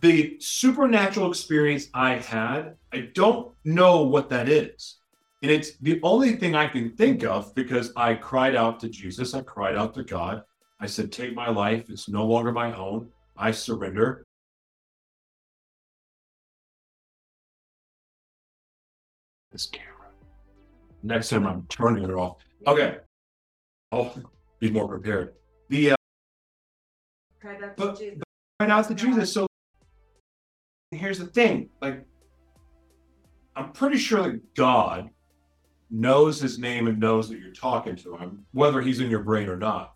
the 0.00 0.36
supernatural 0.40 1.30
experience 1.30 1.88
I 1.94 2.16
had, 2.16 2.76
I 2.92 3.08
don't 3.14 3.52
know 3.64 4.02
what 4.02 4.28
that 4.30 4.48
is. 4.48 4.98
And 5.42 5.50
it's 5.50 5.76
the 5.78 6.00
only 6.02 6.36
thing 6.36 6.54
I 6.54 6.66
can 6.66 6.90
think 6.96 7.24
of 7.24 7.54
because 7.54 7.92
I 7.96 8.14
cried 8.14 8.56
out 8.56 8.80
to 8.80 8.88
Jesus, 8.88 9.34
I 9.34 9.42
cried 9.42 9.76
out 9.76 9.94
to 9.94 10.02
God. 10.04 10.42
I 10.80 10.86
said, 10.86 11.12
Take 11.12 11.34
my 11.34 11.48
life, 11.48 11.88
it's 11.88 12.08
no 12.08 12.26
longer 12.26 12.52
my 12.52 12.74
own. 12.74 13.08
I 13.36 13.50
surrender. 13.50 14.24
This 19.52 19.66
camera. 19.66 19.92
Next 21.02 21.28
time 21.30 21.46
I'm 21.46 21.66
turning 21.68 22.04
it 22.04 22.10
off. 22.10 22.38
Okay. 22.66 22.98
I'll 23.92 24.14
be 24.60 24.70
more 24.70 24.88
prepared. 24.88 25.34
The 25.68 25.92
uh, 25.92 25.96
Cried 27.40 27.62
out 27.62 27.76
But- 27.76 27.96
to 27.98 28.04
Jesus. 28.04 28.22
cried 28.58 28.70
out 28.70 28.88
to 28.88 28.94
Jesus. 28.94 29.32
So 29.32 29.46
here's 30.90 31.18
the 31.18 31.26
thing 31.26 31.68
like, 31.80 32.04
I'm 33.54 33.72
pretty 33.72 33.98
sure 33.98 34.22
that 34.22 34.54
God 34.54 35.10
knows 35.90 36.40
his 36.40 36.58
name 36.58 36.88
and 36.88 36.98
knows 36.98 37.28
that 37.28 37.38
you're 37.38 37.52
talking 37.52 37.96
to 37.96 38.16
him, 38.16 38.44
whether 38.52 38.80
he's 38.80 39.00
in 39.00 39.10
your 39.10 39.22
brain 39.22 39.48
or 39.48 39.56
not. 39.56 39.94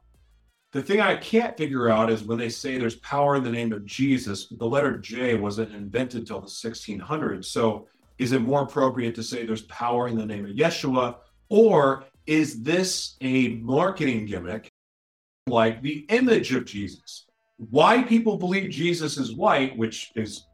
The 0.73 0.83
thing 0.83 1.01
I 1.01 1.17
can't 1.17 1.57
figure 1.57 1.91
out 1.91 2.11
is 2.11 2.23
when 2.23 2.39
they 2.39 2.49
say 2.49 2.79
there's 2.79 2.97
power 2.97 3.37
in 3.37 3.43
the 3.43 3.51
name 3.51 3.73
of 3.73 3.85
Jesus, 3.85 4.47
the 4.47 4.67
letter 4.67 4.99
J 4.99 5.35
wasn't 5.35 5.75
invented 5.75 6.27
till 6.27 6.41
the 6.41 6.47
1600s. 6.47 7.47
So 7.47 7.89
is 8.19 8.33
it 8.33 8.43
more 8.43 8.63
appropriate 8.63 9.17
to 9.17 9.23
say 9.23 9.45
there's 9.45 9.63
power 9.63 10.07
in 10.07 10.17
the 10.17 10.27
name 10.27 10.45
of 10.45 10.53
Yeshua? 10.53 11.17
Or 11.49 12.05
is 12.27 12.63
this 12.63 13.17
a 13.21 13.57
marketing 13.57 14.27
gimmick 14.27 14.71
like 15.49 15.83
the 15.83 16.07
image 16.09 16.55
of 16.55 16.67
Jesus? 16.67 17.27
why 17.69 18.03
people 18.03 18.39
believe 18.39 18.71
Jesus 18.71 19.19
is 19.19 19.35
white, 19.35 19.77
which 19.77 20.13
is 20.17 20.47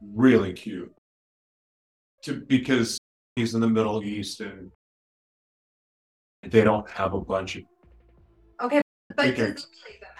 really 0.00 0.52
cute, 0.52 0.92
to 2.22 2.40
because 2.40 2.98
he's 3.36 3.54
in 3.54 3.60
the 3.60 3.68
Middle 3.68 4.02
East 4.02 4.40
and 4.40 4.70
they 6.42 6.62
don't 6.62 6.88
have 6.90 7.14
a 7.14 7.20
bunch 7.20 7.56
of. 7.56 7.62
Okay, 8.60 8.80
but 9.16 9.26
Okay. 9.26 9.54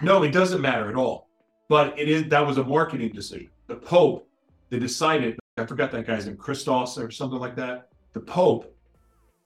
No, 0.02 0.22
it 0.22 0.30
doesn't 0.30 0.60
matter 0.60 0.90
at 0.90 0.96
all. 0.96 1.28
But 1.68 1.98
it 1.98 2.08
is 2.08 2.28
that 2.28 2.46
was 2.46 2.58
a 2.58 2.64
marketing 2.64 3.12
decision. 3.12 3.50
The 3.66 3.76
Pope, 3.76 4.28
they 4.70 4.78
decided. 4.78 5.38
I 5.58 5.64
forgot 5.64 5.90
that 5.92 6.06
guy's 6.06 6.26
name, 6.26 6.36
Christos 6.36 6.98
or 6.98 7.10
something 7.10 7.38
like 7.38 7.56
that. 7.56 7.88
The 8.12 8.20
Pope, 8.20 8.76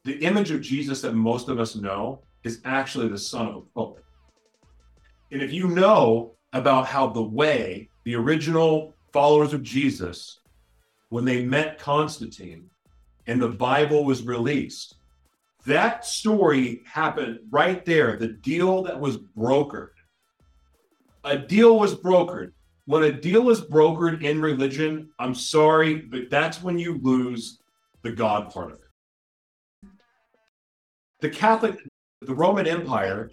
the 0.05 0.19
image 0.25 0.51
of 0.51 0.61
Jesus 0.61 1.01
that 1.03 1.15
most 1.15 1.49
of 1.49 1.61
us 1.61 1.77
know 1.77 2.23
is 2.45 2.61
actually 2.65 3.09
the 3.09 3.19
son 3.19 3.47
of 3.47 3.57
a 3.57 3.61
pope. 3.61 4.01
And 5.31 5.43
if 5.43 5.53
you 5.53 5.69
know 5.69 6.33
about 6.53 6.87
how 6.87 7.09
the 7.09 7.23
way, 7.23 7.89
the 8.05 8.15
original 8.17 8.95
followers 9.13 9.53
of 9.53 9.63
Jesus, 9.63 10.41
when 11.09 11.25
they 11.25 11.45
met 11.45 11.79
Constantine 11.79 12.71
and 13.27 13.41
the 13.41 13.49
Bible 13.49 14.05
was 14.05 14.23
released, 14.23 14.97
that 15.67 16.05
story 16.05 16.83
happened 16.87 17.41
right 17.51 17.85
there. 17.85 18.17
The 18.17 18.29
deal 18.29 18.83
that 18.85 18.99
was 18.99 19.19
brokered. 19.19 19.91
A 21.25 21.37
deal 21.37 21.79
was 21.79 21.95
brokered. 21.95 22.53
When 22.87 23.05
a 23.05 23.13
deal 23.13 23.51
is 23.51 23.61
brokered 23.61 24.23
in 24.23 24.41
religion, 24.41 25.11
I'm 25.19 25.35
sorry, 25.35 25.97
but 25.97 26.31
that's 26.31 26.63
when 26.63 26.79
you 26.79 26.99
lose 27.03 27.59
the 28.03 28.11
God 28.11 28.51
part 28.51 28.73
of 28.73 28.79
it. 28.79 29.91
The 31.21 31.29
Catholic, 31.29 31.79
the 32.23 32.35
Roman 32.35 32.67
Empire, 32.67 33.31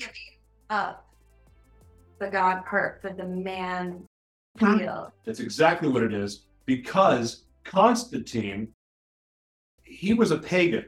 Up 0.70 1.08
the 2.20 2.28
God 2.28 2.66
part 2.66 3.02
for 3.02 3.14
the 3.14 3.26
man 3.26 4.04
That's 5.26 5.40
exactly 5.40 5.90
what 5.90 6.04
it 6.04 6.14
is 6.14 6.46
because 6.66 7.46
Constantine, 7.64 8.70
he 9.84 10.14
was 10.14 10.32
a 10.32 10.38
pagan. 10.38 10.86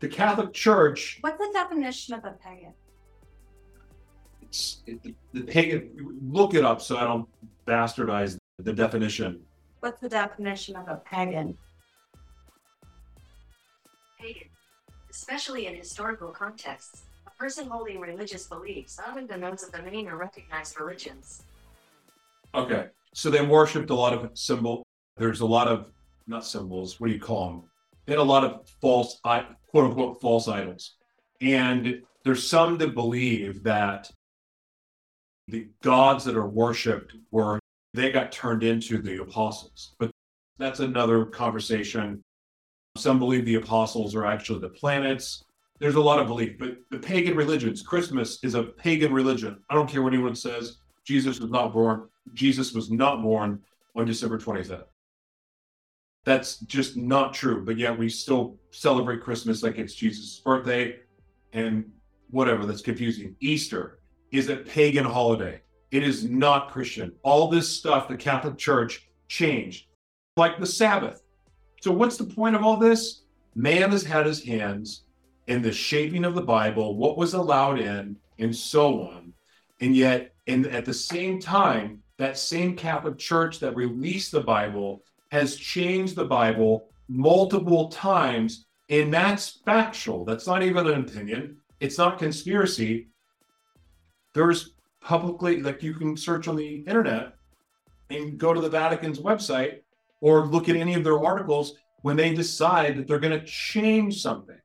The 0.00 0.08
Catholic 0.08 0.52
Church, 0.52 1.18
What's 1.20 1.38
the 1.38 1.50
definition 1.52 2.14
of 2.14 2.24
a 2.24 2.32
pagan? 2.32 2.74
it's, 4.42 4.82
it, 4.86 5.02
the, 5.02 5.14
the 5.32 5.42
pagan, 5.42 5.90
look 6.22 6.54
it 6.54 6.64
up 6.64 6.80
so 6.80 6.96
I 6.96 7.04
don't 7.04 7.28
bastardize 7.66 8.36
the 8.58 8.72
definition. 8.72 9.40
What's 9.80 10.00
the 10.00 10.08
definition 10.08 10.76
of 10.76 10.88
a 10.88 10.96
pagan? 10.96 11.56
pagan, 14.20 14.48
especially 15.10 15.66
in 15.66 15.74
historical 15.74 16.28
contexts. 16.28 17.02
Person 17.38 17.68
holding 17.68 18.00
religious 18.00 18.46
beliefs 18.46 18.98
often 19.06 19.26
those 19.26 19.64
of 19.64 19.72
the 19.72 19.82
main 19.82 20.08
or 20.08 20.16
recognized 20.16 20.80
religions. 20.80 21.42
Okay. 22.54 22.86
So 23.12 23.30
they 23.30 23.44
worshipped 23.44 23.90
a 23.90 23.94
lot 23.94 24.12
of 24.12 24.30
symbol. 24.34 24.82
There's 25.16 25.40
a 25.40 25.46
lot 25.46 25.68
of, 25.68 25.90
not 26.26 26.44
symbols, 26.44 27.00
what 27.00 27.08
do 27.08 27.12
you 27.12 27.20
call 27.20 27.48
them? 27.48 27.62
They 28.06 28.12
had 28.12 28.20
a 28.20 28.22
lot 28.22 28.44
of 28.44 28.68
false, 28.80 29.20
quote 29.20 29.50
unquote, 29.74 30.20
false 30.20 30.48
idols. 30.48 30.96
And 31.40 32.02
there's 32.24 32.48
some 32.48 32.78
that 32.78 32.94
believe 32.94 33.62
that 33.64 34.10
the 35.48 35.68
gods 35.82 36.24
that 36.24 36.36
are 36.36 36.48
worshipped 36.48 37.14
were, 37.30 37.58
they 37.92 38.10
got 38.10 38.32
turned 38.32 38.62
into 38.62 39.02
the 39.02 39.22
apostles. 39.22 39.94
But 39.98 40.10
that's 40.58 40.80
another 40.80 41.26
conversation. 41.26 42.22
Some 42.96 43.18
believe 43.18 43.44
the 43.44 43.56
apostles 43.56 44.14
are 44.14 44.24
actually 44.24 44.60
the 44.60 44.70
planets. 44.70 45.42
There's 45.80 45.96
a 45.96 46.00
lot 46.00 46.20
of 46.20 46.28
belief, 46.28 46.56
but 46.58 46.76
the 46.90 46.98
pagan 46.98 47.36
religions, 47.36 47.82
Christmas 47.82 48.38
is 48.44 48.54
a 48.54 48.62
pagan 48.62 49.12
religion. 49.12 49.60
I 49.68 49.74
don't 49.74 49.88
care 49.88 50.02
what 50.02 50.12
anyone 50.12 50.36
says. 50.36 50.78
Jesus 51.04 51.40
was 51.40 51.50
not 51.50 51.72
born. 51.72 52.08
Jesus 52.32 52.72
was 52.72 52.90
not 52.90 53.22
born 53.22 53.60
on 53.96 54.06
December 54.06 54.38
25th. 54.38 54.84
That's 56.24 56.58
just 56.60 56.96
not 56.96 57.34
true. 57.34 57.64
But 57.64 57.76
yet 57.76 57.98
we 57.98 58.08
still 58.08 58.56
celebrate 58.70 59.22
Christmas 59.22 59.62
like 59.62 59.78
it's 59.78 59.94
Jesus' 59.94 60.40
birthday 60.40 60.96
and 61.52 61.90
whatever. 62.30 62.66
That's 62.66 62.80
confusing. 62.80 63.36
Easter 63.40 63.98
is 64.32 64.48
a 64.48 64.56
pagan 64.56 65.04
holiday. 65.04 65.60
It 65.90 66.02
is 66.02 66.24
not 66.24 66.70
Christian. 66.70 67.12
All 67.22 67.48
this 67.48 67.68
stuff 67.68 68.08
the 68.08 68.16
Catholic 68.16 68.58
Church 68.58 69.08
changed, 69.28 69.86
like 70.36 70.58
the 70.58 70.66
Sabbath. 70.66 71.22
So, 71.82 71.92
what's 71.92 72.16
the 72.16 72.24
point 72.24 72.56
of 72.56 72.64
all 72.64 72.76
this? 72.76 73.22
Man 73.54 73.92
has 73.92 74.02
had 74.02 74.26
his 74.26 74.42
hands 74.42 75.03
in 75.46 75.62
the 75.62 75.72
shaping 75.72 76.24
of 76.24 76.34
the 76.34 76.42
Bible, 76.42 76.96
what 76.96 77.16
was 77.16 77.34
allowed 77.34 77.78
in, 77.78 78.16
and 78.38 78.54
so 78.54 79.02
on. 79.02 79.32
And 79.80 79.94
yet, 79.94 80.34
and 80.46 80.66
at 80.66 80.84
the 80.84 80.94
same 80.94 81.40
time, 81.40 82.02
that 82.18 82.38
same 82.38 82.76
Catholic 82.76 83.18
Church 83.18 83.58
that 83.60 83.76
released 83.76 84.32
the 84.32 84.40
Bible 84.40 85.02
has 85.30 85.56
changed 85.56 86.16
the 86.16 86.24
Bible 86.24 86.88
multiple 87.08 87.88
times. 87.88 88.66
And 88.88 89.12
that's 89.12 89.60
factual. 89.64 90.24
That's 90.24 90.46
not 90.46 90.62
even 90.62 90.86
an 90.86 91.00
opinion. 91.00 91.56
It's 91.80 91.98
not 91.98 92.18
conspiracy. 92.18 93.08
There's 94.32 94.74
publicly, 95.00 95.60
like 95.60 95.82
you 95.82 95.94
can 95.94 96.16
search 96.16 96.48
on 96.48 96.56
the 96.56 96.76
internet 96.86 97.34
and 98.10 98.38
go 98.38 98.52
to 98.52 98.60
the 98.60 98.68
Vatican's 98.68 99.18
website 99.18 99.80
or 100.20 100.46
look 100.46 100.68
at 100.68 100.76
any 100.76 100.94
of 100.94 101.04
their 101.04 101.18
articles 101.18 101.74
when 102.02 102.16
they 102.16 102.34
decide 102.34 102.96
that 102.96 103.06
they're 103.06 103.18
going 103.18 103.38
to 103.38 103.46
change 103.46 104.20
something. 104.20 104.58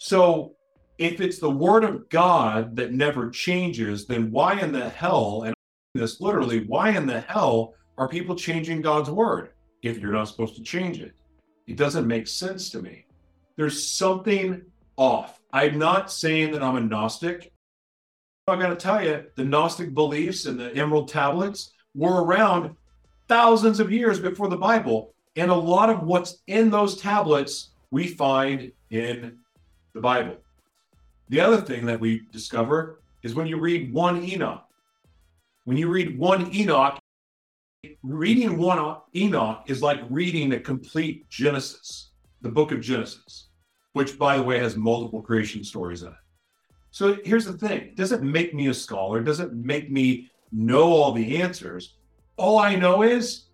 So 0.00 0.54
if 0.96 1.20
it's 1.20 1.38
the 1.38 1.50
word 1.50 1.84
of 1.84 2.08
God 2.08 2.74
that 2.76 2.94
never 2.94 3.28
changes, 3.28 4.06
then 4.06 4.30
why 4.30 4.58
in 4.58 4.72
the 4.72 4.88
hell, 4.88 5.42
and 5.44 5.54
this 5.94 6.22
literally, 6.22 6.64
why 6.64 6.90
in 6.96 7.06
the 7.06 7.20
hell 7.20 7.74
are 7.98 8.08
people 8.08 8.34
changing 8.34 8.80
God's 8.80 9.10
word 9.10 9.50
if 9.82 9.98
you're 9.98 10.12
not 10.12 10.28
supposed 10.28 10.56
to 10.56 10.62
change 10.62 11.02
it? 11.02 11.12
It 11.66 11.76
doesn't 11.76 12.06
make 12.06 12.26
sense 12.26 12.70
to 12.70 12.80
me. 12.80 13.04
There's 13.56 13.86
something 13.86 14.62
off. 14.96 15.38
I'm 15.52 15.78
not 15.78 16.10
saying 16.10 16.52
that 16.52 16.62
I'm 16.62 16.76
a 16.76 16.80
Gnostic. 16.80 17.52
I 18.48 18.56
got 18.56 18.70
to 18.70 18.76
tell 18.76 19.04
you, 19.04 19.26
the 19.36 19.44
Gnostic 19.44 19.92
beliefs 19.92 20.46
and 20.46 20.58
the 20.58 20.74
Emerald 20.74 21.08
tablets 21.08 21.72
were 21.94 22.24
around 22.24 22.74
thousands 23.28 23.80
of 23.80 23.92
years 23.92 24.18
before 24.18 24.48
the 24.48 24.56
Bible. 24.56 25.12
And 25.36 25.50
a 25.50 25.54
lot 25.54 25.90
of 25.90 26.04
what's 26.04 26.38
in 26.46 26.70
those 26.70 26.96
tablets 26.96 27.72
we 27.90 28.06
find 28.06 28.72
in 28.88 29.38
the 29.94 30.00
Bible. 30.00 30.36
The 31.28 31.40
other 31.40 31.60
thing 31.60 31.86
that 31.86 32.00
we 32.00 32.22
discover 32.32 33.02
is 33.22 33.34
when 33.34 33.46
you 33.46 33.58
read 33.58 33.92
one 33.92 34.24
Enoch. 34.24 34.64
When 35.64 35.76
you 35.76 35.88
read 35.88 36.18
one 36.18 36.52
Enoch, 36.54 36.98
reading 38.02 38.58
one 38.58 38.96
Enoch 39.14 39.64
is 39.66 39.82
like 39.82 40.00
reading 40.10 40.52
a 40.52 40.60
complete 40.60 41.28
Genesis, 41.28 42.10
the 42.42 42.48
book 42.48 42.72
of 42.72 42.80
Genesis, 42.80 43.48
which, 43.92 44.18
by 44.18 44.36
the 44.36 44.42
way, 44.42 44.58
has 44.58 44.76
multiple 44.76 45.22
creation 45.22 45.62
stories 45.62 46.02
in 46.02 46.08
it. 46.08 46.14
So 46.90 47.16
here's 47.24 47.44
the 47.44 47.52
thing 47.52 47.78
it 47.78 47.96
doesn't 47.96 48.22
make 48.22 48.54
me 48.54 48.68
a 48.68 48.74
scholar, 48.74 49.20
it 49.20 49.24
doesn't 49.24 49.52
make 49.52 49.90
me 49.90 50.30
know 50.52 50.88
all 50.88 51.12
the 51.12 51.40
answers. 51.40 51.96
All 52.36 52.58
I 52.58 52.74
know 52.74 53.02
is 53.02 53.46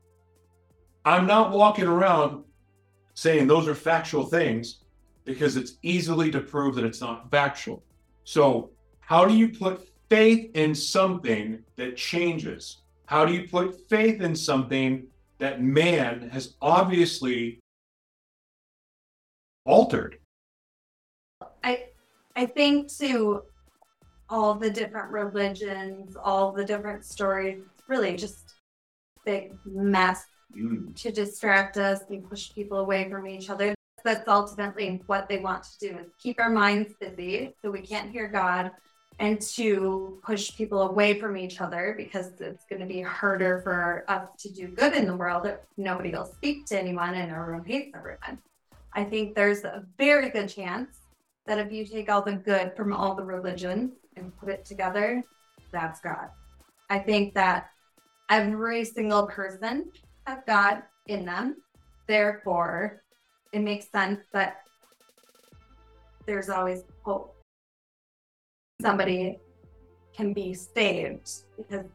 I'm 1.05 1.27
not 1.27 1.53
walking 1.53 1.87
around 1.87 2.45
saying 3.15 3.47
those 3.47 3.69
are 3.69 3.75
factual 3.75 4.25
things 4.25 4.85
because 5.27 5.57
it's 5.57 5.75
easily 5.83 6.31
to 6.31 6.41
prove 6.41 6.77
that 6.77 6.85
it's 6.85 7.01
not 7.03 7.31
factual. 7.31 7.83
So, 8.25 8.71
how 9.01 9.27
do 9.27 9.37
you 9.37 9.49
put 9.49 9.87
faith 10.09 10.51
in 10.55 10.75
something 10.75 11.63
that 11.77 11.97
changes? 11.97 12.79
How 13.05 13.27
do 13.27 13.35
you 13.35 13.47
put 13.47 13.89
faith 13.89 14.23
in 14.23 14.35
something 14.35 15.07
that 15.39 15.63
man 15.63 16.31
has 16.31 16.55
obviously 16.63 17.61
altered? 19.67 20.19
I 21.63 21.89
I 22.35 22.47
think 22.47 22.91
to 22.99 23.43
all 24.29 24.55
the 24.55 24.71
different 24.71 25.11
religions, 25.11 26.17
all 26.17 26.53
the 26.53 26.65
different 26.65 27.05
stories, 27.05 27.63
really 27.89 28.17
just 28.17 28.55
big 29.25 29.53
mess 29.65 30.25
Mm. 30.55 30.95
to 31.03 31.11
distract 31.11 31.77
us 31.77 32.01
and 32.09 32.27
push 32.29 32.55
people 32.55 32.79
away 32.79 33.11
from 33.11 33.27
each 33.27 33.51
other. 33.51 33.75
That's 34.07 34.29
ultimately 34.29 35.03
what 35.09 35.29
they 35.29 35.39
want 35.39 35.65
to 35.65 35.89
do 35.89 35.99
is 35.99 36.07
keep 36.17 36.39
our 36.39 36.49
minds 36.49 36.95
busy 37.01 37.57
so 37.61 37.73
we 37.73 37.81
can't 37.81 38.13
hear 38.13 38.29
God 38.29 38.71
and 39.19 39.41
to 39.41 40.21
push 40.23 40.55
people 40.57 40.83
away 40.83 41.19
from 41.19 41.37
each 41.37 41.61
other 41.61 41.93
because 41.97 42.31
it's 42.39 42.65
going 42.71 42.79
to 42.79 42.87
be 42.87 43.03
harder 43.03 43.63
for 43.63 44.05
us 44.07 44.29
to 44.39 44.53
do 44.53 44.69
good 44.69 44.95
in 44.95 45.09
the 45.09 45.17
world 45.17 45.45
if 45.45 45.57
nobody 45.77 46.13
will 46.13 46.25
speak 46.25 46.67
to 46.67 46.79
anyone 46.79 47.15
and 47.15 47.33
everyone 47.33 47.65
hates 47.65 47.97
everyone. 47.97 48.39
I 48.93 49.03
think 49.03 49.35
there's 49.35 49.65
a 49.65 49.85
very 49.99 50.31
good 50.31 50.49
chance 50.51 51.01
that 51.47 51.59
if 51.59 51.73
you 51.73 51.85
take 51.85 52.09
all 52.09 52.23
the 52.23 52.35
good 52.35 52.77
from 52.77 52.93
all 52.93 53.17
the 53.17 53.25
religions 53.25 53.91
and 54.17 54.37
put 54.37 54.51
it 54.51 54.65
together, 54.65 55.21
that's 55.73 55.99
God. 55.99 56.29
I 56.91 57.01
think 57.01 57.35
that 57.35 57.71
every 58.31 58.85
single 58.85 59.27
person 59.27 59.91
has 60.29 60.39
God 60.47 60.85
in 61.09 61.25
them. 61.25 61.57
Therefore, 62.07 63.03
it 63.53 63.61
makes 63.61 63.89
sense 63.91 64.21
that 64.33 64.63
there's 66.27 66.49
always 66.49 66.83
hope. 67.03 67.35
Somebody 68.83 69.39
can 70.15 70.33
be 70.33 70.55
saved 70.55 71.31
because 71.57 71.87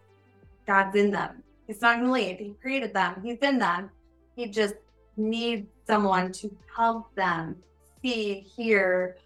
God's 0.66 0.96
in 0.96 1.12
them. 1.12 1.44
He's 1.68 1.82
not 1.82 1.98
going 1.98 2.08
to 2.08 2.12
leave. 2.12 2.38
He 2.38 2.56
created 2.62 2.94
them. 2.94 3.22
He's 3.24 3.40
in 3.40 3.60
them. 3.60 3.90
He 4.36 4.48
just 4.48 4.76
needs 5.18 5.68
someone 5.86 6.32
to 6.34 6.56
help 6.76 7.14
them 7.16 7.58
see, 8.02 8.40
hear, 8.56 9.18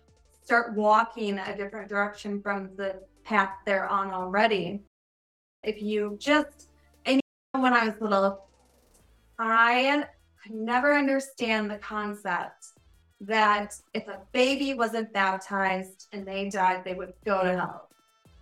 start 0.43 0.73
walking 0.73 1.39
a 1.39 1.56
different 1.56 1.89
direction 1.89 2.41
from 2.41 2.69
the 2.76 2.95
path 3.23 3.52
they're 3.65 3.88
on 3.88 4.11
already. 4.11 4.81
If 5.64 5.81
you 5.81 6.18
just, 6.19 6.69
and 7.06 7.22
when 7.53 7.73
I 7.73 7.88
was 7.88 7.95
little, 7.99 8.45
I 9.39 10.06
could 10.45 10.55
never 10.55 10.93
understand 10.93 11.72
the 11.72 11.77
concept 11.77 12.67
that 13.22 13.73
if 13.93 14.07
a 14.07 14.22
baby 14.31 14.73
wasn't 14.76 15.11
baptized 15.11 16.07
and 16.11 16.27
they 16.27 16.49
died, 16.49 16.84
they 16.84 16.93
would 16.93 17.13
go 17.26 17.43
to 17.43 17.55
hell. 17.55 17.89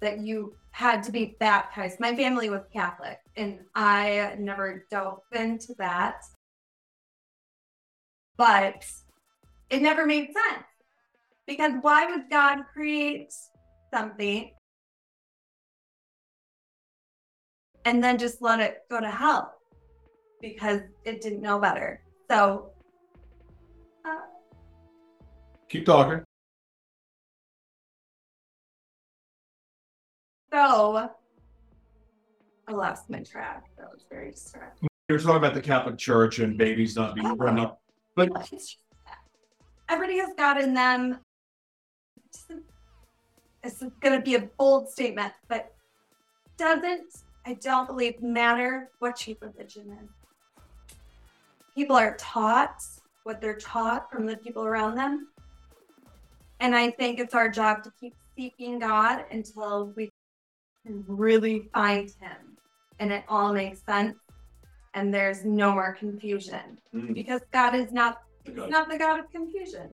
That 0.02 0.20
you 0.20 0.54
had 0.72 1.02
to 1.04 1.12
be 1.12 1.38
baptized. 1.40 2.00
My 2.02 2.14
family 2.14 2.50
was 2.50 2.64
Catholic, 2.74 3.20
and 3.38 3.60
I 3.74 4.36
never 4.38 4.86
dove 4.92 5.22
into 5.32 5.74
that. 5.78 6.24
But 8.36 8.84
it 9.70 9.82
never 9.82 10.06
made 10.06 10.26
sense 10.34 10.66
because 11.48 11.74
why 11.82 12.08
would 12.08 12.30
God 12.30 12.64
create 12.74 13.34
something 13.94 14.52
and 17.86 18.04
then 18.04 18.18
just 18.18 18.42
let 18.42 18.60
it 18.60 18.80
go 18.90 19.00
to 19.00 19.10
hell 19.10 19.54
because 20.44 20.82
it 21.06 21.22
didn't 21.22 21.42
know 21.42 21.58
better? 21.58 22.02
So, 22.30 22.72
uh, 24.06 24.10
Keep 25.70 25.86
talking. 25.86 26.22
so 30.52 31.10
I 32.68 32.72
lost 32.72 33.10
my 33.10 33.22
track. 33.24 33.64
That 33.78 33.88
was 33.92 34.06
very 34.12 34.32
distracting. 34.32 34.88
You 35.10 35.16
were 35.16 35.20
talking 35.20 35.38
about 35.38 35.54
the 35.54 35.62
Catholic 35.62 35.98
Church 35.98 36.40
and 36.40 36.58
babies 36.58 36.96
not 36.96 37.16
being 37.16 37.38
run 37.38 37.58
up. 37.58 37.82
But 38.16 38.30
It's 38.36 38.50
just 38.50 38.78
that 39.06 39.18
everybody 39.90 40.20
has 40.20 40.30
God 40.38 40.62
in 40.62 40.74
them. 40.74 41.20
It's 43.64 43.80
going 44.02 44.18
to 44.18 44.22
be 44.22 44.36
a 44.36 44.50
bold 44.60 44.90
statement, 44.90 45.34
but 45.48 45.74
doesn't, 46.58 47.06
I 47.46 47.54
don't 47.56 47.88
believe, 47.88 48.22
matter 48.22 48.90
what 49.00 49.26
your 49.26 49.38
religion 49.42 49.98
is. 50.04 50.10
People 51.76 51.96
are 51.96 52.16
taught 52.18 52.82
what 53.24 53.42
they're 53.42 53.58
taught 53.58 54.12
from 54.12 54.26
the 54.26 54.38
people 54.38 54.64
around 54.64 54.96
them. 54.96 55.28
And 56.60 56.76
I 56.76 56.92
think 56.92 57.20
it's 57.20 57.34
our 57.34 57.50
job 57.50 57.84
to 57.84 57.92
keep 58.00 58.14
seeking 58.38 58.80
God 58.80 59.26
until 59.32 59.94
we 59.96 60.10
can 60.86 61.04
really 61.08 61.70
find 61.74 62.10
Him 62.20 62.58
and 63.00 63.12
it 63.12 63.24
all 63.28 63.54
makes 63.54 63.82
sense 63.86 64.16
and 64.94 65.12
there's 65.14 65.44
no 65.44 65.72
more 65.74 65.94
confusion 65.94 66.78
Mm. 66.94 67.14
because 67.16 67.42
God 67.52 67.74
is 67.74 67.92
not 67.92 68.22
God. 68.56 68.70
Not 68.70 68.90
the 68.90 68.98
God 69.00 69.20
of 69.20 69.32
confusion. 69.32 69.90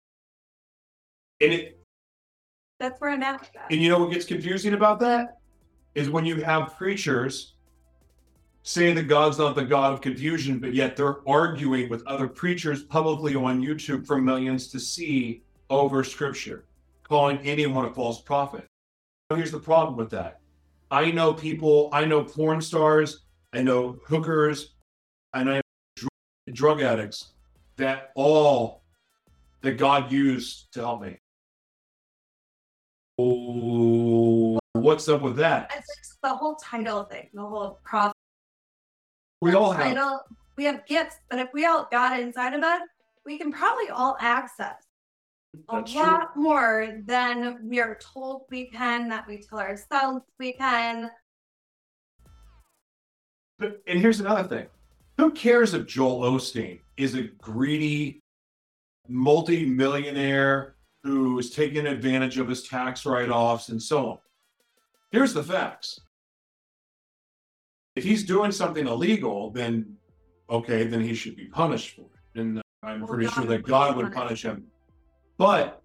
and 1.40 1.52
it, 1.52 1.80
That's 2.78 3.00
where 3.00 3.10
I'm 3.10 3.22
at 3.22 3.40
with 3.40 3.52
that. 3.54 3.66
and 3.72 3.80
you 3.82 3.88
know 3.88 3.98
what 3.98 4.12
gets 4.12 4.24
confusing 4.24 4.74
about 4.74 5.00
that 5.00 5.38
is 5.94 6.08
when 6.10 6.24
you 6.24 6.42
have 6.42 6.76
preachers 6.76 7.53
saying 8.64 8.94
that 8.94 9.08
God's 9.08 9.38
not 9.38 9.54
the 9.54 9.64
God 9.64 9.92
of 9.92 10.00
confusion, 10.00 10.58
but 10.58 10.72
yet 10.72 10.96
they're 10.96 11.26
arguing 11.28 11.90
with 11.90 12.04
other 12.06 12.26
preachers 12.26 12.82
publicly 12.82 13.34
on 13.34 13.62
YouTube 13.62 14.06
for 14.06 14.20
millions 14.20 14.68
to 14.68 14.80
see 14.80 15.42
over 15.68 16.02
Scripture, 16.02 16.64
calling 17.02 17.38
anyone 17.40 17.84
a 17.84 17.92
false 17.92 18.22
prophet. 18.22 18.66
Here's 19.28 19.50
the 19.50 19.58
problem 19.58 19.96
with 19.96 20.10
that. 20.10 20.40
I 20.90 21.10
know 21.10 21.34
people, 21.34 21.90
I 21.92 22.06
know 22.06 22.24
porn 22.24 22.62
stars, 22.62 23.24
I 23.52 23.60
know 23.60 23.98
hookers, 24.06 24.74
and 25.34 25.50
I 25.50 25.54
know 25.56 26.08
drug 26.52 26.80
addicts 26.80 27.32
that 27.76 28.12
all 28.14 28.82
that 29.60 29.72
God 29.72 30.10
used 30.10 30.72
to 30.72 30.80
help 30.80 31.02
me. 31.02 31.18
Oh, 33.18 34.58
what's 34.72 35.06
up 35.08 35.20
with 35.20 35.36
that? 35.36 35.70
It's 35.76 36.22
like 36.22 36.32
the 36.32 36.36
whole 36.36 36.56
title 36.56 37.04
thing, 37.04 37.28
the 37.34 37.42
whole 37.42 37.78
prophet. 37.84 38.13
We 39.44 39.54
all 39.54 39.72
have. 39.72 40.20
We 40.56 40.64
have 40.64 40.86
gifts, 40.86 41.16
but 41.28 41.38
if 41.38 41.48
we 41.52 41.66
all 41.66 41.88
got 41.90 42.18
inside 42.18 42.54
of 42.54 42.62
us, 42.62 42.80
we 43.26 43.38
can 43.38 43.52
probably 43.52 43.90
all 43.90 44.16
access 44.20 44.76
a 45.68 45.76
That's 45.76 45.92
true. 45.92 46.02
lot 46.02 46.36
more 46.36 47.00
than 47.04 47.58
we 47.68 47.80
are 47.80 47.98
told 48.00 48.42
we 48.50 48.66
can, 48.66 49.08
that 49.08 49.26
we 49.26 49.38
tell 49.38 49.58
ourselves 49.58 50.24
we 50.38 50.52
can. 50.52 51.10
But 53.58 53.82
and 53.86 54.00
here's 54.00 54.20
another 54.20 54.48
thing. 54.48 54.66
Who 55.18 55.30
cares 55.30 55.74
if 55.74 55.86
Joel 55.86 56.22
Osteen 56.32 56.80
is 56.96 57.14
a 57.14 57.22
greedy 57.22 58.20
multi-millionaire 59.08 60.74
who 61.04 61.38
is 61.38 61.50
taking 61.50 61.86
advantage 61.86 62.38
of 62.38 62.48
his 62.48 62.66
tax 62.66 63.06
write-offs 63.06 63.68
and 63.68 63.80
so 63.80 64.10
on? 64.10 64.18
Here's 65.12 65.34
the 65.34 65.44
facts. 65.44 66.00
If 67.96 68.04
he's 68.04 68.24
doing 68.24 68.50
something 68.50 68.86
illegal, 68.86 69.50
then 69.50 69.96
okay, 70.50 70.84
then 70.84 71.00
he 71.00 71.14
should 71.14 71.36
be 71.36 71.46
punished 71.46 71.96
for 71.96 72.02
it. 72.02 72.40
And 72.40 72.60
I'm 72.82 73.00
Well, 73.00 73.08
pretty 73.08 73.26
God 73.26 73.34
sure 73.34 73.44
that 73.44 73.62
God 73.64 73.96
would 73.96 74.12
punish 74.12 74.42
punish 74.42 74.44
him. 74.44 74.66
But 75.38 75.80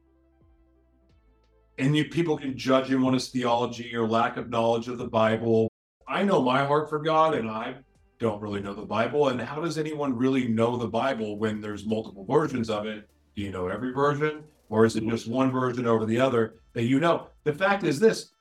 and 1.77 1.95
you 1.95 2.05
people 2.05 2.37
can 2.37 2.57
judge 2.57 2.87
him 2.87 3.05
on 3.05 3.13
his 3.13 3.29
theology 3.29 3.95
or 3.95 4.07
lack 4.07 4.37
of 4.37 4.49
knowledge 4.49 4.87
of 4.87 4.97
the 4.97 5.07
Bible. 5.07 5.71
I 6.07 6.23
know 6.23 6.41
my 6.41 6.65
heart 6.65 6.89
for 6.89 6.99
God 6.99 7.35
and 7.35 7.49
I 7.49 7.75
don't 8.19 8.41
really 8.41 8.59
know 8.59 8.73
the 8.73 8.81
Bible. 8.81 9.29
And 9.29 9.39
how 9.39 9.61
does 9.61 9.77
anyone 9.77 10.15
really 10.15 10.47
know 10.47 10.75
the 10.75 10.87
Bible 10.87 11.37
when 11.37 11.61
there's 11.61 11.85
multiple 11.85 12.25
versions 12.25 12.69
of 12.69 12.85
it? 12.85 13.07
Do 13.35 13.41
you 13.41 13.51
know 13.51 13.67
every 13.67 13.93
version? 13.93 14.43
Or 14.69 14.85
is 14.85 14.95
it 14.97 15.07
just 15.07 15.27
one 15.27 15.51
version 15.51 15.87
over 15.87 16.05
the 16.05 16.19
other 16.19 16.55
that 16.73 16.83
you 16.83 16.99
know? 16.99 17.27
The 17.45 17.53
fact 17.53 17.83
is 17.83 17.99
this 17.99 18.31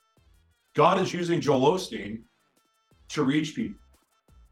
God 0.75 1.01
is 1.01 1.13
using 1.13 1.41
Joel 1.41 1.79
Osteen 1.79 2.23
to 3.11 3.23
reach 3.23 3.55
people. 3.55 3.81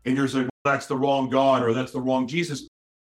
And 0.05 0.17
you're 0.17 0.29
saying, 0.29 0.49
well, 0.65 0.75
that's 0.75 0.87
the 0.87 0.97
wrong 0.97 1.29
God 1.29 1.63
or 1.63 1.75
that's 1.75 1.93
the 1.93 2.01
wrong 2.01 2.27
Jesus. 2.27 2.69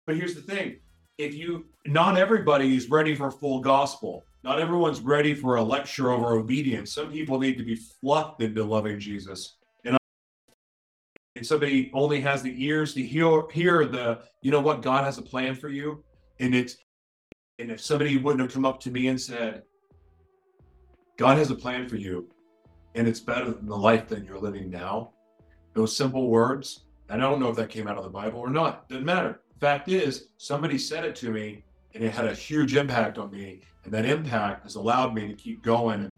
But 0.07 0.18
here's 0.18 0.36
the 0.36 0.41
thing 0.41 0.80
if 1.18 1.36
you, 1.36 1.66
not 1.86 2.18
everybody 2.18 2.76
is 2.76 2.90
ready 2.90 3.16
for 3.16 3.30
full 3.30 3.60
gospel. 3.60 4.24
Not 4.41 4.60
everyone's 4.60 5.02
ready 5.02 5.34
for 5.34 5.57
a 5.57 5.64
lecture 5.64 6.11
over 6.11 6.38
obedience. 6.38 6.94
Some 6.94 7.11
people 7.11 7.40
need 7.40 7.57
to 7.57 7.64
be 7.64 7.76
fluffed 7.76 8.41
into 8.41 8.64
loving 8.64 8.98
Jesus. 8.98 9.57
And, 9.84 9.98
and 11.36 11.45
somebody 11.45 11.91
only 11.94 12.22
has 12.22 12.41
the 12.41 12.66
ears 12.66 12.94
to 12.94 13.03
hear, 13.03 13.44
hear 13.52 13.86
the, 13.86 14.22
you 14.41 14.49
know 14.49 14.61
what, 14.61 14.82
God 14.82 15.03
has 15.03 15.18
a 15.18 15.22
plan 15.22 15.56
for 15.56 15.68
you. 15.68 16.03
And 16.40 16.56
it's, 16.56 16.78
and 17.60 17.70
if 17.70 17.82
somebody 17.82 18.16
wouldn't 18.16 18.41
have 18.41 18.53
come 18.53 18.64
up 18.64 18.80
to 18.82 18.91
me 18.91 19.10
and 19.10 19.20
said, 19.20 19.64
God 21.18 21.38
has 21.38 21.52
a 21.52 21.56
plan 21.56 21.90
for 21.90 21.98
you, 21.98 22.30
and 22.95 23.10
it's 23.10 23.20
better 23.20 23.52
than 23.52 23.66
the 23.66 23.76
life 23.76 24.07
that 24.07 24.24
you're 24.24 24.40
living 24.40 24.70
now, 24.70 25.11
those 25.80 25.95
simple 25.95 26.27
words, 26.27 26.81
and 27.10 27.23
I 27.23 27.30
don't 27.30 27.39
know 27.39 27.49
if 27.49 27.56
that 27.56 27.69
came 27.69 27.88
out 27.88 27.97
of 27.97 28.03
the 28.03 28.10
Bible 28.10 28.39
or 28.41 28.49
not, 28.49 28.89
doesn't 28.89 29.06
matter. 29.06 29.39
Fact 29.61 29.88
is, 29.88 30.27
somebody 30.38 30.77
said 30.77 31.06
it 31.06 31.15
to 31.18 31.31
me, 31.31 31.64
and 31.93 32.03
it 32.03 32.11
had 32.11 32.26
a 32.26 32.34
huge 32.35 32.76
impact 32.76 33.18
on 33.18 33.31
me. 33.31 33.61
And 33.85 33.93
that 33.93 34.06
impact 34.06 34.64
has 34.64 34.76
allowed 34.76 35.14
me 35.14 35.30
to 35.30 35.34
keep 35.34 35.64
going 35.64 36.10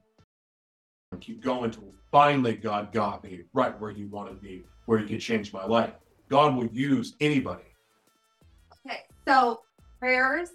and 1.11 1.21
keep 1.21 1.43
going 1.43 1.69
till 1.69 1.93
finally 2.11 2.55
God 2.55 2.91
got 2.91 3.23
me 3.23 3.41
right 3.53 3.79
where 3.79 3.91
He 3.91 4.05
wanted 4.05 4.41
me, 4.41 4.63
where 4.87 4.97
He 4.97 5.07
could 5.07 5.21
change 5.21 5.53
my 5.53 5.65
life. 5.65 5.93
God 6.27 6.55
would 6.55 6.75
use 6.75 7.15
anybody. 7.19 7.63
Okay, 8.85 9.01
so 9.27 9.61
prayers 9.99 10.49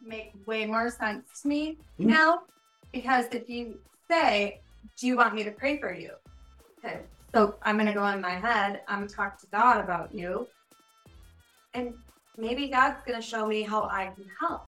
make 0.00 0.30
way 0.46 0.64
more 0.64 0.90
sense 0.90 1.42
to 1.42 1.48
me 1.48 1.78
Mhm. 1.98 2.06
now 2.06 2.42
because 2.92 3.26
if 3.32 3.48
you 3.48 3.80
say, 4.08 4.60
Do 5.00 5.06
you 5.08 5.16
want 5.16 5.34
me 5.34 5.42
to 5.42 5.50
pray 5.50 5.80
for 5.80 5.92
you? 5.92 6.12
Okay, 6.78 7.00
so 7.34 7.56
I'm 7.62 7.76
going 7.76 7.86
to 7.86 7.92
go 7.92 8.06
in 8.06 8.20
my 8.20 8.38
head, 8.38 8.82
I'm 8.86 9.00
going 9.00 9.08
to 9.08 9.14
talk 9.14 9.38
to 9.40 9.46
God 9.48 9.82
about 9.82 10.14
you, 10.14 10.46
and 11.74 11.94
maybe 12.38 12.68
God's 12.68 13.02
going 13.04 13.20
to 13.20 13.26
show 13.26 13.46
me 13.46 13.62
how 13.62 13.82
I 13.84 14.12
can 14.14 14.26
help. 14.40 14.64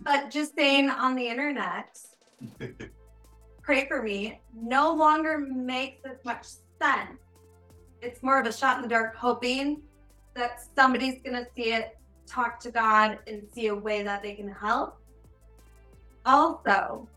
But 0.00 0.30
just 0.30 0.54
saying 0.54 0.90
on 0.90 1.14
the 1.14 1.26
internet, 1.26 1.98
pray 3.62 3.88
for 3.88 4.02
me 4.02 4.40
no 4.54 4.92
longer 4.92 5.38
makes 5.38 6.04
as 6.04 6.22
much 6.24 6.46
sense. 6.80 7.18
It's 8.02 8.22
more 8.22 8.38
of 8.38 8.46
a 8.46 8.52
shot 8.52 8.76
in 8.76 8.82
the 8.82 8.88
dark, 8.88 9.16
hoping 9.16 9.80
that 10.34 10.60
somebody's 10.76 11.22
going 11.24 11.42
to 11.42 11.46
see 11.56 11.72
it, 11.72 11.96
talk 12.26 12.60
to 12.60 12.70
God, 12.70 13.18
and 13.26 13.42
see 13.54 13.68
a 13.68 13.74
way 13.74 14.02
that 14.02 14.22
they 14.22 14.34
can 14.34 14.48
help. 14.48 15.00
Also, 16.26 17.08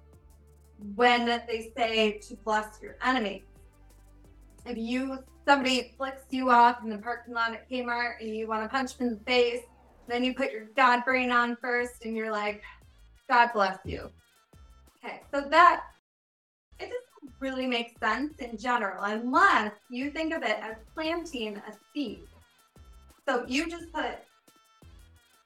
when 0.95 1.25
they 1.25 1.71
say 1.75 2.19
to 2.19 2.35
bless 2.35 2.79
your 2.81 2.95
enemy, 3.03 3.43
if 4.67 4.77
you 4.77 5.19
somebody 5.47 5.93
flicks 5.97 6.23
you 6.29 6.49
off 6.49 6.83
in 6.83 6.89
the 6.89 6.97
parking 6.97 7.33
lot 7.33 7.53
at 7.53 7.69
Kmart 7.69 8.19
and 8.19 8.35
you 8.35 8.47
want 8.47 8.63
to 8.63 8.69
punch 8.69 8.97
them 8.97 9.07
in 9.07 9.13
the 9.13 9.19
face, 9.21 9.61
then 10.07 10.23
you 10.23 10.33
put 10.33 10.51
your 10.51 10.65
God 10.75 11.05
brain 11.05 11.31
on 11.31 11.55
first 11.55 12.05
and 12.05 12.15
you're 12.15 12.31
like, 12.31 12.61
God 13.29 13.49
bless 13.53 13.77
you. 13.85 14.09
Okay, 15.03 15.21
so 15.33 15.41
that 15.49 15.83
it 16.79 16.85
doesn't 16.85 17.39
really 17.39 17.67
make 17.67 17.97
sense 17.99 18.39
in 18.39 18.57
general 18.57 19.03
unless 19.03 19.71
you 19.89 20.11
think 20.11 20.33
of 20.33 20.43
it 20.43 20.57
as 20.61 20.75
planting 20.93 21.57
a 21.57 21.73
seed. 21.93 22.19
So 23.27 23.45
you 23.47 23.69
just 23.69 23.91
put 23.93 24.19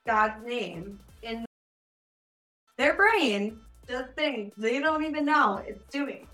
God's 0.06 0.44
name 0.44 0.98
in 1.22 1.44
their 2.76 2.94
brain, 2.94 3.58
does 3.86 4.06
things 4.16 4.52
they 4.56 4.80
don't 4.80 5.04
even 5.04 5.24
know 5.24 5.62
it's 5.66 5.84
doing. 5.92 6.26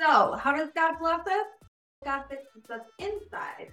So, 0.00 0.32
how 0.32 0.54
does 0.54 0.68
God 0.74 0.98
bless 0.98 1.20
us? 1.20 1.46
God 2.04 2.24
fixes 2.28 2.70
us 2.70 2.82
inside 2.98 3.72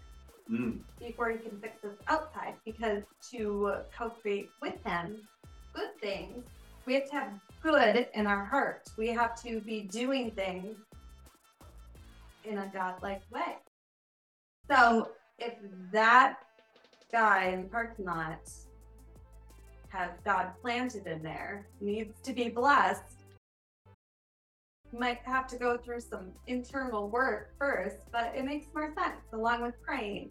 Mm. 0.51 0.79
before 0.99 1.29
he 1.29 1.37
can 1.37 1.57
fix 1.61 1.81
us 1.85 1.95
outside 2.07 2.55
because 2.65 3.01
to 3.31 3.75
co-create 3.97 4.49
with 4.61 4.75
him 4.85 5.25
good 5.73 5.97
things 6.01 6.43
we 6.85 6.95
have 6.95 7.05
to 7.05 7.15
have 7.15 7.29
good 7.61 8.09
in 8.13 8.27
our 8.27 8.43
hearts. 8.43 8.91
we 8.97 9.07
have 9.07 9.41
to 9.41 9.61
be 9.61 9.83
doing 9.83 10.31
things 10.31 10.75
in 12.43 12.57
a 12.57 12.69
godlike 12.73 13.21
way 13.31 13.55
so 14.69 15.11
if 15.39 15.53
that 15.93 16.39
guy 17.09 17.45
in 17.45 17.63
the 17.63 17.69
parking 17.69 18.03
lot 18.03 18.41
has 19.87 20.11
god 20.25 20.51
planted 20.61 21.07
in 21.07 21.23
there 21.23 21.65
needs 21.79 22.19
to 22.21 22.33
be 22.33 22.49
blessed 22.49 23.12
might 24.93 25.19
have 25.23 25.47
to 25.47 25.57
go 25.57 25.77
through 25.77 25.99
some 25.99 26.31
internal 26.47 27.09
work 27.09 27.51
first, 27.57 27.97
but 28.11 28.33
it 28.35 28.45
makes 28.45 28.67
more 28.73 28.93
sense 28.95 29.21
along 29.33 29.61
with 29.61 29.81
praying. 29.81 30.29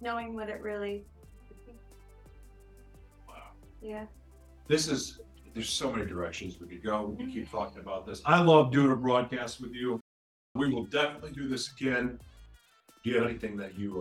Knowing 0.00 0.34
what 0.34 0.48
it 0.48 0.60
really 0.60 1.04
Wow. 3.28 3.34
Yeah. 3.80 4.06
This 4.68 4.88
is, 4.88 5.20
there's 5.54 5.70
so 5.70 5.90
many 5.92 6.06
directions 6.06 6.58
we 6.60 6.66
could 6.66 6.82
go. 6.84 7.14
We 7.18 7.26
keep 7.26 7.46
mm-hmm. 7.46 7.56
talking 7.56 7.80
about 7.80 8.06
this. 8.06 8.20
I 8.24 8.40
love 8.40 8.72
doing 8.72 8.90
a 8.90 8.96
broadcast 8.96 9.60
with 9.60 9.72
you. 9.72 10.00
We 10.54 10.72
will 10.72 10.84
definitely 10.84 11.32
do 11.32 11.48
this 11.48 11.72
again. 11.72 12.18
Do 13.04 13.10
you 13.10 13.16
have 13.16 13.28
anything 13.28 13.56
that 13.58 13.78
you 13.78 14.00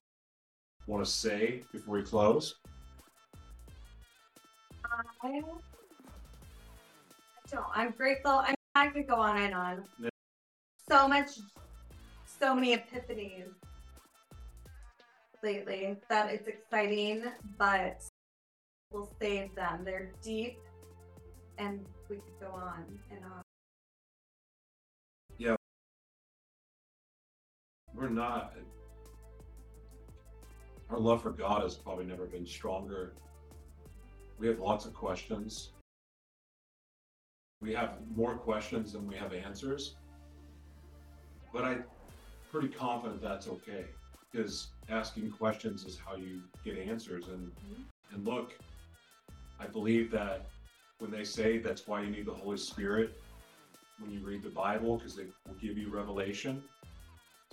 want 0.87 1.05
to 1.05 1.09
say 1.09 1.63
before 1.71 1.95
we 1.95 2.03
close? 2.03 2.55
I 5.23 5.41
don't. 7.49 7.65
I'm 7.73 7.91
grateful. 7.91 8.31
I, 8.31 8.55
I 8.75 8.87
could 8.87 9.07
go 9.07 9.15
on 9.15 9.37
and 9.37 9.53
on. 9.53 9.83
Yeah. 10.01 10.09
So 10.89 11.07
much, 11.07 11.31
so 12.25 12.53
many 12.53 12.75
epiphanies 12.75 13.53
lately 15.43 15.95
that 16.09 16.31
it's 16.31 16.47
exciting, 16.47 17.23
but 17.57 18.01
we'll 18.91 19.09
save 19.19 19.53
them. 19.55 19.83
They're 19.83 20.11
deep, 20.23 20.59
and 21.57 21.85
we 22.09 22.17
could 22.17 22.39
go 22.39 22.51
on 22.51 22.85
and 23.11 23.23
on. 23.23 23.41
Yeah. 25.37 25.55
We're 27.93 28.09
not. 28.09 28.53
Our 30.89 30.99
love 30.99 31.23
for 31.23 31.31
God 31.31 31.63
has 31.63 31.75
probably 31.75 32.05
never 32.05 32.25
been 32.25 32.45
stronger. 32.45 33.13
We 34.37 34.47
have 34.47 34.59
lots 34.59 34.85
of 34.85 34.93
questions. 34.93 35.71
We 37.65 37.73
have 37.73 37.97
more 38.15 38.35
questions 38.35 38.93
than 38.93 39.07
we 39.07 39.15
have 39.15 39.33
answers. 39.33 39.95
But 41.51 41.63
I'm 41.63 41.83
pretty 42.51 42.67
confident 42.67 43.21
that's 43.21 43.47
okay 43.47 43.85
because 44.31 44.67
asking 44.87 45.31
questions 45.31 45.83
is 45.83 45.97
how 45.97 46.15
you 46.15 46.41
get 46.63 46.77
answers. 46.77 47.27
And, 47.27 47.47
mm-hmm. 47.47 48.15
and 48.15 48.25
look, 48.25 48.53
I 49.59 49.65
believe 49.65 50.11
that 50.11 50.45
when 50.99 51.09
they 51.09 51.23
say 51.23 51.57
that's 51.57 51.87
why 51.87 52.01
you 52.01 52.11
need 52.11 52.27
the 52.27 52.33
Holy 52.33 52.57
Spirit 52.57 53.19
when 53.99 54.11
you 54.11 54.19
read 54.19 54.43
the 54.43 54.49
Bible 54.49 54.97
because 54.97 55.17
it 55.17 55.29
will 55.47 55.55
give 55.55 55.77
you 55.77 55.89
revelation 55.89 56.61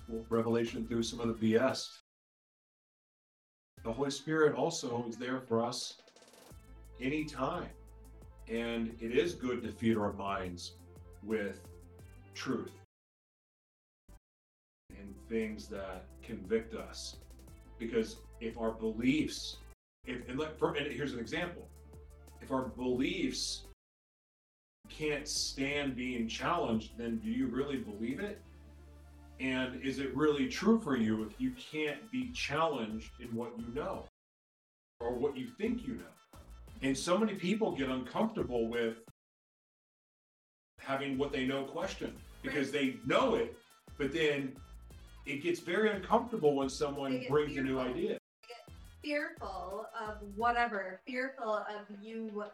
well, 0.09 0.25
revelation 0.29 0.87
through 0.87 1.03
some 1.03 1.21
of 1.21 1.29
the 1.41 1.55
BS. 1.55 1.89
The 3.85 3.93
Holy 3.93 4.11
Spirit 4.11 4.55
also 4.55 5.05
is 5.09 5.17
there 5.17 5.41
for 5.41 5.65
us 5.65 5.95
anytime. 7.01 7.67
And 8.49 8.95
it 9.01 9.13
is 9.17 9.35
good 9.35 9.63
to 9.63 9.73
feed 9.73 9.97
our 9.97 10.13
minds 10.13 10.73
with 11.23 11.61
truth 12.35 12.73
and 14.99 15.15
things 15.29 15.69
that 15.69 16.05
convict 16.23 16.75
us. 16.75 17.17
Because 17.79 18.17
if 18.41 18.59
our 18.59 18.73
beliefs, 18.73 19.57
if 20.05 20.29
and, 20.29 20.41
for, 20.59 20.75
and 20.75 20.91
here's 20.93 21.13
an 21.13 21.19
example, 21.19 21.67
if 22.41 22.51
our 22.51 22.69
beliefs 22.69 23.65
can't 24.89 25.27
stand 25.27 25.97
being 25.97 26.29
challenged, 26.29 26.99
then 26.99 27.19
do 27.19 27.31
you 27.31 27.47
really 27.47 27.79
believe 27.79 28.21
it? 28.21 28.41
And 29.41 29.81
is 29.83 29.99
it 29.99 30.15
really 30.17 30.49
true 30.49 30.81
for 30.81 30.97
you 30.97 31.25
if 31.25 31.41
you 31.41 31.53
can't 31.53 32.11
be 32.11 32.31
challenged 32.31 33.11
in 33.21 33.35
what 33.35 33.59
you 33.59 33.67
know 33.75 34.05
or 35.01 35.15
what 35.15 35.37
you 35.37 35.49
think 35.59 35.87
you 35.87 35.95
know? 35.95 36.22
And 36.83 36.99
so 36.99 37.17
many 37.17 37.35
people 37.35 37.73
get 37.77 37.89
uncomfortable 37.89 38.69
with 38.69 38.97
having 40.79 41.17
what 41.17 41.33
they 41.33 41.47
know 41.47 41.63
questioned 41.63 42.17
because 42.43 42.73
they 42.73 42.97
know 43.07 43.37
it, 43.37 43.57
but 43.99 44.13
then 44.13 44.53
it 45.27 45.43
gets 45.43 45.61
very 45.61 45.91
uncomfortable 45.91 46.57
when 46.57 46.69
someone 46.69 47.25
brings 47.29 47.57
a 47.57 47.63
new 47.63 47.77
fearful. 47.77 47.95
idea. 47.95 48.19
fearful 49.03 49.87
of 50.01 50.17
whatever, 50.35 51.01
fearful 51.07 51.55
of 51.55 51.87
you 52.03 52.45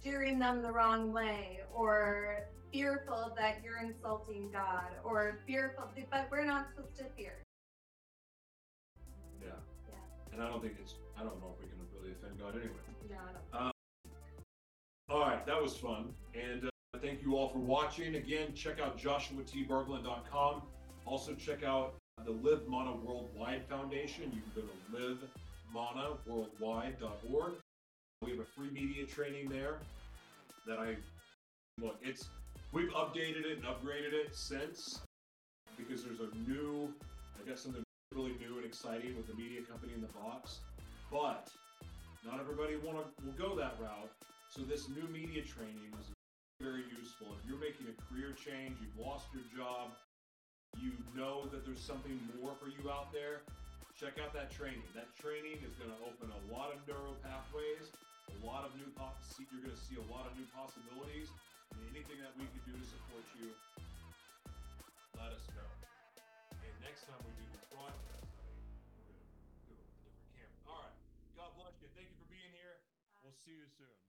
steering 0.00 0.38
them 0.38 0.60
the 0.60 0.70
wrong 0.70 1.12
way, 1.12 1.60
or 1.72 2.40
fearful 2.72 3.32
that 3.38 3.62
you're 3.64 3.80
insulting 3.80 4.50
God, 4.52 4.88
or 5.04 5.38
fearful, 5.46 5.84
but 6.10 6.28
we're 6.30 6.44
not 6.44 6.66
supposed 6.74 6.96
to 6.98 7.04
fear. 7.16 7.42
Yeah. 9.40 9.52
Yeah. 9.88 10.34
And 10.34 10.42
I 10.42 10.48
don't 10.48 10.60
think 10.60 10.74
it's, 10.80 10.96
I 11.16 11.20
don't 11.20 11.40
know 11.40 11.54
if 11.56 11.62
we 11.62 11.70
can 11.70 11.78
really 11.96 12.12
offend 12.12 12.38
God 12.38 12.56
anyway. 12.56 12.91
All 15.10 15.20
right, 15.20 15.44
that 15.44 15.60
was 15.60 15.76
fun. 15.76 16.14
And 16.34 16.64
uh, 16.64 16.98
thank 17.02 17.22
you 17.22 17.36
all 17.36 17.48
for 17.50 17.58
watching. 17.58 18.14
Again, 18.14 18.54
check 18.54 18.80
out 18.80 18.98
joshuatberglan.com. 18.98 20.62
Also, 21.04 21.34
check 21.34 21.62
out 21.64 21.94
the 22.24 22.30
Live 22.30 22.66
Mana 22.66 22.94
Worldwide 22.96 23.66
Foundation. 23.68 24.32
You 24.32 24.40
can 24.40 24.52
go 24.54 24.62
to 24.62 25.26
livemanaworldwide.org. 25.76 27.52
We 28.22 28.30
have 28.30 28.40
a 28.40 28.44
free 28.44 28.70
media 28.70 29.04
training 29.04 29.48
there. 29.48 29.80
that 30.66 30.78
I 30.78 30.96
look. 31.80 31.96
It's 32.02 32.28
we've 32.72 32.90
updated 32.90 33.44
it 33.44 33.58
and 33.58 33.64
upgraded 33.64 34.12
it 34.12 34.34
since 34.34 35.00
because 35.76 36.04
there's 36.04 36.20
a 36.20 36.28
new, 36.48 36.92
I 37.42 37.48
guess 37.48 37.60
something 37.60 37.82
really 38.14 38.34
new 38.38 38.56
and 38.58 38.64
exciting 38.64 39.16
with 39.16 39.26
the 39.26 39.34
media 39.34 39.62
company 39.62 39.92
in 39.94 40.00
the 40.00 40.08
box. 40.08 40.60
But 41.10 41.50
not 42.22 42.38
everybody 42.38 42.78
want 42.78 43.02
to 43.02 43.04
will 43.26 43.34
go 43.34 43.54
that 43.58 43.74
route. 43.82 44.10
So 44.48 44.62
this 44.62 44.86
new 44.88 45.06
media 45.10 45.42
training 45.42 45.90
is 45.98 46.12
very 46.62 46.86
useful. 46.94 47.34
If 47.34 47.42
you're 47.48 47.58
making 47.58 47.90
a 47.90 47.96
career 48.06 48.36
change, 48.38 48.78
you've 48.78 48.94
lost 48.94 49.26
your 49.34 49.42
job, 49.50 49.90
you 50.78 50.94
know 51.18 51.50
that 51.50 51.66
there's 51.66 51.82
something 51.82 52.14
more 52.38 52.54
for 52.56 52.70
you 52.70 52.86
out 52.86 53.10
there, 53.10 53.42
check 53.98 54.22
out 54.22 54.30
that 54.32 54.54
training. 54.54 54.86
That 54.94 55.10
training 55.18 55.60
is 55.66 55.74
going 55.76 55.90
to 55.90 56.00
open 56.06 56.30
a 56.30 56.42
lot 56.54 56.70
of 56.70 56.78
neuro 56.86 57.18
pathways, 57.26 57.90
a 58.30 58.38
lot 58.46 58.64
of 58.64 58.72
new 58.78 58.88
poss- 58.94 59.36
you're 59.38 59.64
going 59.64 59.74
to 59.74 59.84
see 59.84 59.98
a 59.98 60.06
lot 60.12 60.24
of 60.28 60.32
new 60.38 60.46
possibilities. 60.54 61.28
And 61.72 61.80
anything 61.90 62.20
that 62.20 62.36
we 62.36 62.44
can 62.52 62.62
do 62.68 62.76
to 62.76 62.86
support 62.86 63.24
you, 63.40 63.48
let 65.16 65.32
us 65.32 65.44
know. 65.56 65.70
And 66.52 66.72
next 66.84 67.08
time 67.08 67.20
we 67.24 67.32
do 67.40 67.46
this 67.56 67.64
broadcast, 67.72 68.11
see 73.44 73.52
you 73.52 73.66
soon. 73.76 74.01